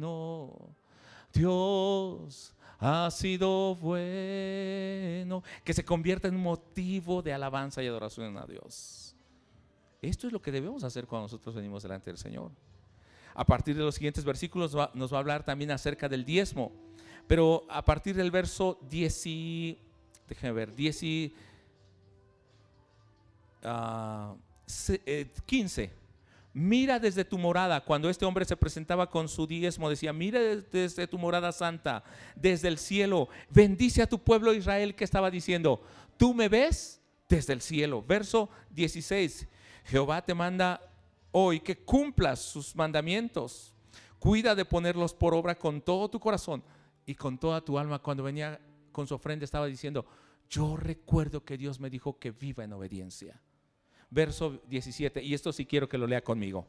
Dios 1.34 2.55
ha 2.80 3.10
sido 3.12 3.76
bueno, 3.76 5.44
que 5.64 5.74
se 5.74 5.86
convierta 5.86 6.28
en 6.28 6.38
motivo 6.38 7.22
de 7.22 7.34
alabanza 7.34 7.82
y 7.84 7.88
adoración 7.88 8.38
a 8.38 8.46
Dios. 8.46 9.16
Esto 10.02 10.28
es 10.28 10.34
lo 10.34 10.42
que 10.42 10.52
debemos 10.52 10.84
hacer 10.84 11.08
cuando 11.08 11.24
nosotros 11.26 11.56
venimos 11.56 11.84
delante 11.84 12.10
del 12.12 12.18
Señor. 12.18 12.52
A 13.34 13.46
partir 13.46 13.76
de 13.76 13.84
los 13.84 13.96
siguientes 13.96 14.24
versículos 14.24 14.76
nos 14.94 15.14
va 15.14 15.18
a 15.18 15.20
hablar 15.20 15.44
también 15.44 15.72
acerca 15.72 16.08
del 16.08 16.24
diezmo, 16.24 16.72
pero 17.28 17.64
a 17.70 17.84
partir 17.84 18.16
del 18.16 18.32
verso 18.32 18.80
10 18.90 19.26
y, 19.28 19.80
déjeme 20.30 20.54
ver, 20.54 20.76
10 20.76 21.04
y, 21.04 21.34
eh, 23.64 25.32
15. 25.46 26.05
Mira 26.58 27.00
desde 27.00 27.26
tu 27.26 27.38
morada, 27.38 27.84
cuando 27.84 28.10
este 28.10 28.24
hombre 28.24 28.46
se 28.46 28.56
presentaba 28.56 29.10
con 29.10 29.28
su 29.28 29.46
diezmo, 29.46 29.90
decía, 29.90 30.14
mira 30.14 30.40
des- 30.40 30.72
desde 30.72 31.06
tu 31.06 31.18
morada 31.18 31.52
santa, 31.52 32.02
desde 32.34 32.70
el 32.70 32.78
cielo, 32.78 33.28
bendice 33.50 34.02
a 34.02 34.08
tu 34.08 34.20
pueblo 34.20 34.54
Israel 34.54 34.96
que 34.96 35.04
estaba 35.04 35.30
diciendo, 35.30 35.82
tú 36.16 36.34
me 36.34 36.48
ves 36.48 37.02
desde 37.28 37.52
el 37.52 37.60
cielo. 37.60 38.02
Verso 38.08 38.50
16, 38.70 39.50
Jehová 39.84 40.22
te 40.22 40.34
manda 40.34 40.80
hoy 41.32 41.60
que 41.60 41.76
cumplas 41.84 42.40
sus 42.40 42.74
mandamientos, 42.74 43.74
cuida 44.18 44.56
de 44.56 44.64
ponerlos 44.64 45.14
por 45.14 45.34
obra 45.36 45.56
con 45.56 45.82
todo 45.82 46.10
tu 46.10 46.22
corazón 46.22 46.64
y 47.06 47.16
con 47.16 47.38
toda 47.38 47.60
tu 47.60 47.78
alma. 47.78 48.00
Cuando 48.00 48.24
venía 48.24 48.62
con 48.94 49.06
su 49.08 49.14
ofrenda 49.16 49.44
estaba 49.44 49.66
diciendo, 49.68 50.06
yo 50.50 50.78
recuerdo 50.78 51.44
que 51.44 51.58
Dios 51.58 51.82
me 51.82 51.90
dijo 51.90 52.18
que 52.18 52.32
viva 52.32 52.64
en 52.64 52.72
obediencia 52.72 53.42
verso 54.16 54.62
17, 54.70 55.22
y 55.22 55.34
esto 55.34 55.52
sí 55.52 55.66
quiero 55.66 55.90
que 55.90 55.98
lo 55.98 56.08
lea 56.08 56.24
conmigo. 56.24 56.66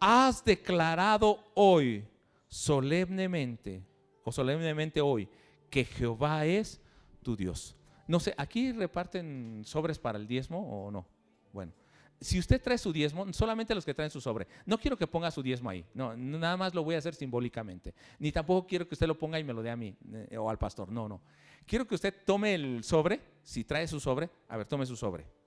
Has 0.00 0.42
declarado 0.44 1.44
hoy 1.54 2.04
solemnemente, 2.48 3.84
o 4.24 4.32
solemnemente 4.32 5.00
hoy, 5.00 5.28
que 5.70 5.84
Jehová 5.84 6.46
es 6.46 6.80
tu 7.22 7.36
Dios. 7.36 7.76
No 8.08 8.18
sé, 8.18 8.34
¿aquí 8.38 8.72
reparten 8.72 9.62
sobres 9.64 9.98
para 9.98 10.18
el 10.18 10.26
diezmo 10.26 10.86
o 10.86 10.90
no? 10.90 11.06
Bueno, 11.52 11.72
si 12.20 12.38
usted 12.38 12.60
trae 12.62 12.78
su 12.78 12.92
diezmo, 12.92 13.30
solamente 13.34 13.74
los 13.74 13.84
que 13.84 13.92
traen 13.92 14.10
su 14.10 14.20
sobre, 14.20 14.46
no 14.64 14.78
quiero 14.78 14.96
que 14.96 15.06
ponga 15.06 15.30
su 15.30 15.42
diezmo 15.42 15.68
ahí, 15.68 15.84
no, 15.92 16.16
nada 16.16 16.56
más 16.56 16.74
lo 16.74 16.82
voy 16.82 16.94
a 16.94 16.98
hacer 16.98 17.14
simbólicamente, 17.14 17.94
ni 18.18 18.32
tampoco 18.32 18.66
quiero 18.66 18.88
que 18.88 18.94
usted 18.94 19.06
lo 19.06 19.18
ponga 19.18 19.38
y 19.38 19.44
me 19.44 19.52
lo 19.52 19.62
dé 19.62 19.70
a 19.70 19.76
mí 19.76 19.94
eh, 20.30 20.38
o 20.38 20.48
al 20.48 20.58
pastor, 20.58 20.90
no, 20.90 21.08
no. 21.08 21.20
Quiero 21.66 21.86
que 21.86 21.94
usted 21.94 22.14
tome 22.24 22.54
el 22.54 22.84
sobre, 22.84 23.20
si 23.42 23.64
trae 23.64 23.86
su 23.86 24.00
sobre, 24.00 24.30
a 24.48 24.56
ver, 24.56 24.66
tome 24.66 24.86
su 24.86 24.96
sobre 24.96 25.43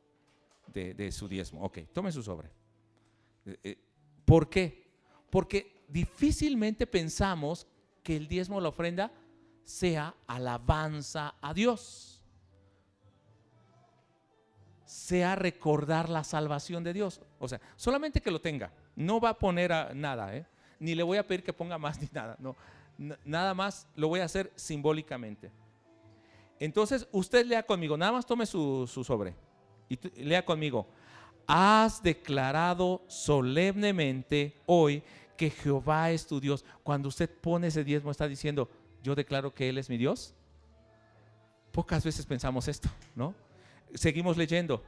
de, 0.73 1.11
su 1.11 1.27
diezmo. 1.27 1.63
Ok, 1.63 1.79
tome 1.93 2.11
su 2.11 2.23
sobre. 2.23 2.49
Eh, 3.45 3.57
eh, 3.63 3.77
¿Por 4.25 4.49
qué? 4.49 4.87
Porque 5.29 5.85
difícilmente 5.87 6.85
pensamos 6.85 7.67
que 8.03 8.15
el 8.15 8.27
diezmo 8.27 8.57
o 8.57 8.61
la 8.61 8.69
ofrenda 8.69 9.11
sea 9.63 10.15
alabanza 10.27 11.35
a 11.41 11.53
Dios. 11.53 12.13
sea 14.85 15.35
recordar 15.35 16.07
la 16.07 16.23
salvación 16.23 16.83
de 16.83 16.93
Dios. 16.93 17.19
O 17.39 17.47
sea, 17.47 17.59
solamente 17.75 18.21
que 18.21 18.31
lo 18.31 18.39
tenga. 18.39 18.71
No 18.95 19.19
va 19.19 19.29
a 19.29 19.37
poner 19.37 19.73
a 19.73 19.93
nada, 19.93 20.33
¿eh? 20.35 20.45
ni 20.79 20.95
le 20.95 21.03
voy 21.03 21.17
a 21.17 21.27
pedir 21.27 21.43
que 21.43 21.53
ponga 21.53 21.77
más 21.77 22.01
ni 22.01 22.07
nada. 22.11 22.35
No, 22.39 22.55
nada 23.25 23.53
más 23.53 23.87
lo 23.95 24.07
voy 24.07 24.21
a 24.21 24.25
hacer 24.25 24.51
simbólicamente. 24.55 25.51
Entonces, 26.59 27.07
usted 27.11 27.45
lea 27.45 27.63
conmigo, 27.63 27.97
nada 27.97 28.13
más 28.13 28.25
tome 28.25 28.45
su, 28.45 28.87
sobre 28.87 29.35
y 29.89 29.97
lea 30.23 30.43
conmigo. 30.43 30.87
Has 31.45 32.03
declarado 32.03 33.03
solemnemente 33.07 34.55
hoy 34.65 35.01
que 35.37 35.49
Jehová 35.49 36.11
es 36.11 36.27
tu 36.27 36.39
Dios. 36.39 36.65
Cuando 36.83 37.07
usted 37.09 37.29
pone 37.29 37.67
ese 37.67 37.83
diezmo, 37.83 38.11
está 38.11 38.27
diciendo, 38.27 38.69
yo 39.03 39.15
declaro 39.15 39.53
que 39.53 39.69
Él 39.69 39.77
es 39.77 39.89
mi 39.89 39.97
Dios. 39.97 40.33
Pocas 41.71 42.03
veces 42.03 42.25
pensamos 42.25 42.67
esto, 42.67 42.89
¿no? 43.15 43.33
Seguimos 43.93 44.35
leyendo. 44.35 44.83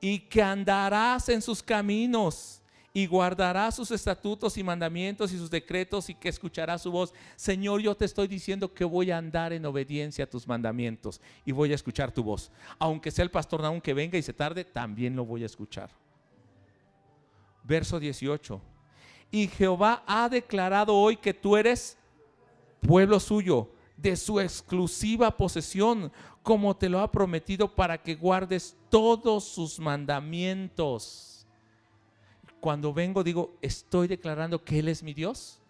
Y 0.00 0.20
que 0.20 0.42
andarás 0.42 1.28
en 1.28 1.42
sus 1.42 1.62
caminos 1.62 2.62
y 2.96 3.06
guardarás 3.06 3.74
sus 3.74 3.90
estatutos 3.90 4.56
y 4.56 4.64
mandamientos 4.64 5.30
y 5.30 5.36
sus 5.36 5.50
decretos 5.50 6.08
y 6.08 6.14
que 6.14 6.30
escucharás 6.30 6.80
su 6.80 6.90
voz. 6.90 7.12
Señor, 7.36 7.82
yo 7.82 7.94
te 7.94 8.06
estoy 8.06 8.26
diciendo 8.26 8.72
que 8.72 8.86
voy 8.86 9.10
a 9.10 9.18
andar 9.18 9.52
en 9.52 9.66
obediencia 9.66 10.24
a 10.24 10.30
tus 10.30 10.48
mandamientos 10.48 11.20
y 11.44 11.52
voy 11.52 11.72
a 11.72 11.74
escuchar 11.74 12.10
tu 12.10 12.24
voz. 12.24 12.50
Aunque 12.78 13.10
sea 13.10 13.22
el 13.24 13.30
pastor 13.30 13.62
aún 13.66 13.82
que 13.82 13.92
venga 13.92 14.16
y 14.16 14.22
se 14.22 14.32
tarde, 14.32 14.64
también 14.64 15.14
lo 15.14 15.26
voy 15.26 15.42
a 15.42 15.46
escuchar. 15.46 15.90
Verso 17.64 18.00
18. 18.00 18.62
Y 19.30 19.48
Jehová 19.48 20.02
ha 20.06 20.30
declarado 20.30 20.94
hoy 20.94 21.18
que 21.18 21.34
tú 21.34 21.54
eres 21.58 21.98
pueblo 22.80 23.20
suyo, 23.20 23.68
de 23.98 24.16
su 24.16 24.40
exclusiva 24.40 25.36
posesión, 25.36 26.10
como 26.42 26.74
te 26.74 26.88
lo 26.88 27.00
ha 27.00 27.12
prometido 27.12 27.74
para 27.74 28.02
que 28.02 28.14
guardes 28.14 28.74
todos 28.88 29.44
sus 29.44 29.78
mandamientos 29.78 31.35
cuando 32.66 32.92
vengo 32.92 33.22
digo, 33.22 33.56
estoy 33.62 34.08
declarando 34.08 34.64
que 34.64 34.80
Él 34.80 34.88
es 34.88 35.00
mi 35.00 35.14
Dios. 35.14 35.60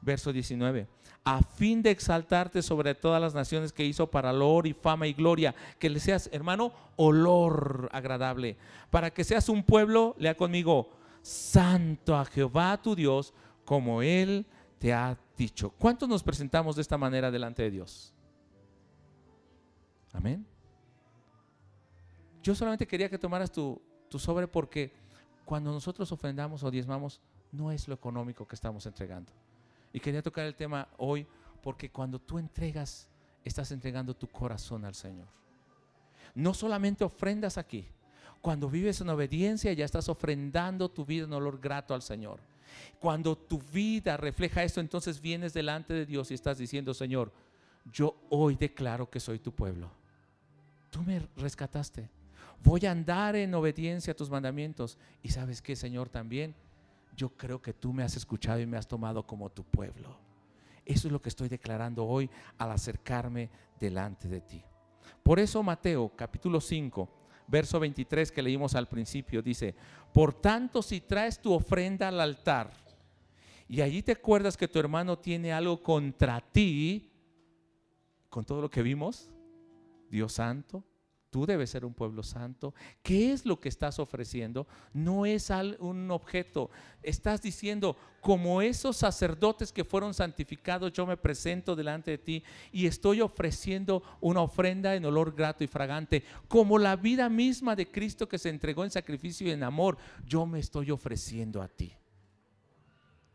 Verso 0.00 0.32
19, 0.32 0.86
a 1.24 1.42
fin 1.42 1.82
de 1.82 1.90
exaltarte 1.90 2.62
sobre 2.62 2.94
todas 2.94 3.20
las 3.20 3.34
naciones 3.34 3.72
que 3.72 3.84
hizo 3.84 4.08
para 4.08 4.30
olor 4.30 4.68
y 4.68 4.72
fama 4.72 5.08
y 5.08 5.14
gloria, 5.14 5.52
que 5.80 5.90
le 5.90 5.98
seas, 5.98 6.30
hermano, 6.30 6.72
olor 6.94 7.88
agradable, 7.90 8.56
para 8.88 9.10
que 9.10 9.24
seas 9.24 9.48
un 9.48 9.64
pueblo, 9.64 10.14
lea 10.16 10.36
conmigo, 10.36 10.90
santo 11.22 12.14
a 12.14 12.24
Jehová 12.24 12.80
tu 12.80 12.94
Dios, 12.94 13.34
como 13.64 14.00
Él 14.00 14.46
te 14.78 14.92
ha 14.92 15.18
dicho. 15.36 15.70
¿Cuántos 15.70 16.08
nos 16.08 16.22
presentamos 16.22 16.76
de 16.76 16.82
esta 16.82 16.96
manera 16.96 17.32
delante 17.32 17.64
de 17.64 17.72
Dios? 17.72 18.14
Amén. 20.12 20.46
Yo 22.44 22.54
solamente 22.54 22.86
quería 22.86 23.10
que 23.10 23.18
tomaras 23.18 23.50
tu, 23.50 23.82
tu 24.08 24.20
sobre 24.20 24.46
porque 24.46 25.02
cuando 25.44 25.72
nosotros 25.72 26.10
ofrendamos 26.12 26.62
o 26.62 26.70
diezmamos, 26.70 27.20
no 27.52 27.70
es 27.70 27.86
lo 27.88 27.94
económico 27.94 28.46
que 28.46 28.54
estamos 28.54 28.86
entregando. 28.86 29.32
Y 29.92 30.00
quería 30.00 30.22
tocar 30.22 30.46
el 30.46 30.54
tema 30.54 30.88
hoy 30.98 31.26
porque 31.62 31.90
cuando 31.90 32.18
tú 32.18 32.38
entregas, 32.38 33.08
estás 33.44 33.70
entregando 33.70 34.14
tu 34.14 34.26
corazón 34.26 34.84
al 34.84 34.94
Señor. 34.94 35.28
No 36.34 36.52
solamente 36.52 37.04
ofrendas 37.04 37.58
aquí, 37.58 37.86
cuando 38.40 38.68
vives 38.68 39.00
en 39.00 39.08
obediencia 39.08 39.72
ya 39.72 39.84
estás 39.84 40.08
ofrendando 40.08 40.90
tu 40.90 41.04
vida 41.04 41.24
en 41.24 41.32
olor 41.32 41.60
grato 41.60 41.94
al 41.94 42.02
Señor. 42.02 42.40
Cuando 42.98 43.36
tu 43.36 43.58
vida 43.58 44.16
refleja 44.16 44.64
esto, 44.64 44.80
entonces 44.80 45.20
vienes 45.20 45.54
delante 45.54 45.94
de 45.94 46.06
Dios 46.06 46.30
y 46.30 46.34
estás 46.34 46.58
diciendo, 46.58 46.92
Señor, 46.92 47.32
yo 47.92 48.16
hoy 48.30 48.56
declaro 48.56 49.08
que 49.08 49.20
soy 49.20 49.38
tu 49.38 49.52
pueblo. 49.52 49.90
Tú 50.90 51.02
me 51.02 51.20
rescataste 51.36 52.08
voy 52.64 52.86
a 52.86 52.90
andar 52.90 53.36
en 53.36 53.54
obediencia 53.54 54.12
a 54.12 54.16
tus 54.16 54.30
mandamientos. 54.30 54.98
Y 55.22 55.28
sabes 55.28 55.62
que, 55.62 55.76
Señor, 55.76 56.08
también 56.08 56.54
yo 57.14 57.28
creo 57.28 57.62
que 57.62 57.72
tú 57.72 57.92
me 57.92 58.02
has 58.02 58.16
escuchado 58.16 58.60
y 58.60 58.66
me 58.66 58.76
has 58.76 58.88
tomado 58.88 59.24
como 59.24 59.50
tu 59.50 59.62
pueblo. 59.62 60.18
Eso 60.84 61.08
es 61.08 61.12
lo 61.12 61.22
que 61.22 61.28
estoy 61.28 61.48
declarando 61.48 62.04
hoy 62.04 62.28
al 62.58 62.72
acercarme 62.72 63.50
delante 63.78 64.28
de 64.28 64.40
ti. 64.40 64.62
Por 65.22 65.38
eso 65.38 65.62
Mateo 65.62 66.10
capítulo 66.16 66.60
5, 66.60 67.08
verso 67.46 67.78
23 67.78 68.32
que 68.32 68.42
leímos 68.42 68.74
al 68.74 68.88
principio, 68.88 69.40
dice, 69.40 69.74
por 70.12 70.34
tanto 70.34 70.82
si 70.82 71.00
traes 71.00 71.40
tu 71.40 71.52
ofrenda 71.52 72.08
al 72.08 72.20
altar 72.20 72.70
y 73.68 73.80
allí 73.80 74.02
te 74.02 74.12
acuerdas 74.12 74.56
que 74.56 74.68
tu 74.68 74.78
hermano 74.78 75.18
tiene 75.18 75.52
algo 75.52 75.82
contra 75.82 76.40
ti, 76.40 77.10
con 78.28 78.44
todo 78.44 78.60
lo 78.60 78.70
que 78.70 78.82
vimos, 78.82 79.30
Dios 80.10 80.34
santo, 80.34 80.84
Tú 81.34 81.46
debes 81.46 81.70
ser 81.70 81.84
un 81.84 81.94
pueblo 81.94 82.22
santo. 82.22 82.74
¿Qué 83.02 83.32
es 83.32 83.44
lo 83.44 83.58
que 83.58 83.68
estás 83.68 83.98
ofreciendo? 83.98 84.68
No 84.92 85.26
es 85.26 85.50
un 85.80 86.08
objeto. 86.12 86.70
Estás 87.02 87.42
diciendo, 87.42 87.96
como 88.20 88.62
esos 88.62 88.98
sacerdotes 88.98 89.72
que 89.72 89.82
fueron 89.82 90.14
santificados, 90.14 90.92
yo 90.92 91.04
me 91.06 91.16
presento 91.16 91.74
delante 91.74 92.12
de 92.12 92.18
ti 92.18 92.44
y 92.70 92.86
estoy 92.86 93.20
ofreciendo 93.20 94.04
una 94.20 94.42
ofrenda 94.42 94.94
en 94.94 95.06
olor 95.06 95.34
grato 95.34 95.64
y 95.64 95.66
fragante. 95.66 96.22
Como 96.46 96.78
la 96.78 96.94
vida 96.94 97.28
misma 97.28 97.74
de 97.74 97.90
Cristo 97.90 98.28
que 98.28 98.38
se 98.38 98.50
entregó 98.50 98.84
en 98.84 98.92
sacrificio 98.92 99.48
y 99.48 99.50
en 99.50 99.64
amor, 99.64 99.98
yo 100.24 100.46
me 100.46 100.60
estoy 100.60 100.92
ofreciendo 100.92 101.60
a 101.60 101.66
ti. 101.66 101.96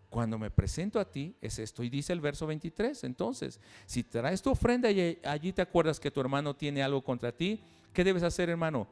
Cuando 0.10 0.40
me 0.40 0.50
presento 0.50 1.02
a 1.02 1.12
ti, 1.12 1.36
es 1.42 1.60
esto. 1.60 1.84
Y 1.84 1.90
dice 1.90 2.14
el 2.14 2.22
verso 2.22 2.48
23, 2.48 3.04
entonces, 3.04 3.60
si 3.86 4.06
traes 4.06 4.42
tu 4.42 4.52
ofrenda 4.52 4.90
y 4.90 5.20
allí 5.22 5.52
te 5.52 5.62
acuerdas 5.62 6.00
que 6.00 6.12
tu 6.12 6.22
hermano 6.22 6.56
tiene 6.56 6.82
algo 6.82 7.04
contra 7.04 7.34
ti, 7.34 7.62
¿Qué 7.94 8.04
debes 8.04 8.24
hacer, 8.24 8.50
hermano? 8.50 8.88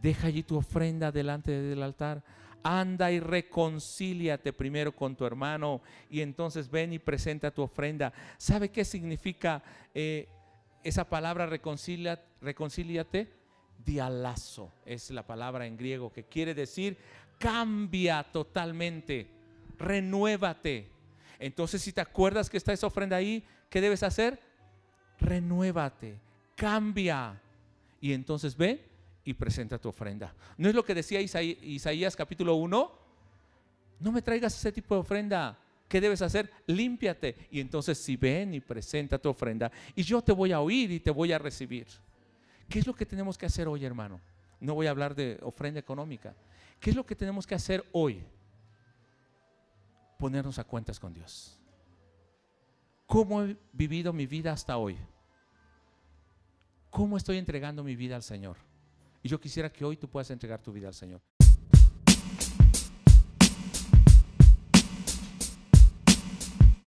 Deja 0.00 0.28
allí 0.28 0.42
tu 0.42 0.56
ofrenda 0.56 1.12
delante 1.12 1.50
del 1.50 1.82
altar. 1.82 2.22
Anda 2.62 3.12
y 3.12 3.20
reconcíliate 3.20 4.52
primero 4.52 4.92
con 4.92 5.16
tu 5.16 5.26
hermano 5.26 5.82
y 6.08 6.22
entonces 6.22 6.70
ven 6.70 6.94
y 6.94 6.98
presenta 6.98 7.50
tu 7.50 7.62
ofrenda. 7.62 8.12
¿Sabe 8.38 8.70
qué 8.70 8.84
significa 8.84 9.62
eh, 9.94 10.28
esa 10.82 11.04
palabra 11.08 11.46
reconcíliate? 11.46 13.32
Dialazo 13.84 14.72
es 14.86 15.10
la 15.10 15.26
palabra 15.26 15.66
en 15.66 15.76
griego 15.76 16.10
que 16.10 16.24
quiere 16.24 16.54
decir 16.54 16.96
cambia 17.38 18.22
totalmente, 18.22 19.28
renuévate. 19.78 20.90
Entonces, 21.38 21.82
si 21.82 21.92
te 21.92 22.00
acuerdas 22.00 22.48
que 22.48 22.56
está 22.56 22.72
esa 22.72 22.86
ofrenda 22.86 23.16
ahí, 23.16 23.44
¿qué 23.68 23.80
debes 23.80 24.02
hacer? 24.02 24.40
Renuévate, 25.20 26.18
cambia 26.56 27.40
y 28.04 28.12
entonces 28.12 28.54
ve 28.54 28.86
y 29.24 29.32
presenta 29.32 29.78
tu 29.78 29.88
ofrenda. 29.88 30.34
¿No 30.58 30.68
es 30.68 30.74
lo 30.74 30.84
que 30.84 30.94
decía 30.94 31.22
Isaías, 31.22 32.14
capítulo 32.14 32.54
1? 32.56 32.92
No 33.98 34.12
me 34.12 34.20
traigas 34.20 34.54
ese 34.58 34.70
tipo 34.72 34.94
de 34.94 35.00
ofrenda. 35.00 35.58
¿Qué 35.88 36.02
debes 36.02 36.20
hacer? 36.20 36.52
Límpiate. 36.66 37.48
Y 37.50 37.60
entonces 37.60 37.96
si 37.96 38.18
ven 38.18 38.52
y 38.52 38.60
presenta 38.60 39.16
tu 39.16 39.30
ofrenda, 39.30 39.72
y 39.94 40.02
yo 40.02 40.20
te 40.20 40.32
voy 40.32 40.52
a 40.52 40.60
oír 40.60 40.90
y 40.90 41.00
te 41.00 41.10
voy 41.10 41.32
a 41.32 41.38
recibir. 41.38 41.86
¿Qué 42.68 42.80
es 42.80 42.86
lo 42.86 42.94
que 42.94 43.06
tenemos 43.06 43.38
que 43.38 43.46
hacer 43.46 43.68
hoy, 43.68 43.86
hermano? 43.86 44.20
No 44.60 44.74
voy 44.74 44.86
a 44.86 44.90
hablar 44.90 45.14
de 45.14 45.38
ofrenda 45.40 45.80
económica. 45.80 46.34
¿Qué 46.80 46.90
es 46.90 46.96
lo 46.96 47.06
que 47.06 47.16
tenemos 47.16 47.46
que 47.46 47.54
hacer 47.54 47.86
hoy? 47.92 48.22
Ponernos 50.18 50.58
a 50.58 50.64
cuentas 50.64 51.00
con 51.00 51.14
Dios. 51.14 51.58
¿Cómo 53.06 53.44
he 53.44 53.56
vivido 53.72 54.12
mi 54.12 54.26
vida 54.26 54.52
hasta 54.52 54.76
hoy? 54.76 54.98
¿Cómo 56.94 57.16
estoy 57.16 57.38
entregando 57.38 57.82
mi 57.82 57.96
vida 57.96 58.14
al 58.14 58.22
Señor? 58.22 58.56
Y 59.20 59.28
yo 59.28 59.40
quisiera 59.40 59.68
que 59.68 59.84
hoy 59.84 59.96
tú 59.96 60.08
puedas 60.08 60.30
entregar 60.30 60.62
tu 60.62 60.72
vida 60.72 60.86
al 60.86 60.94
Señor. 60.94 61.20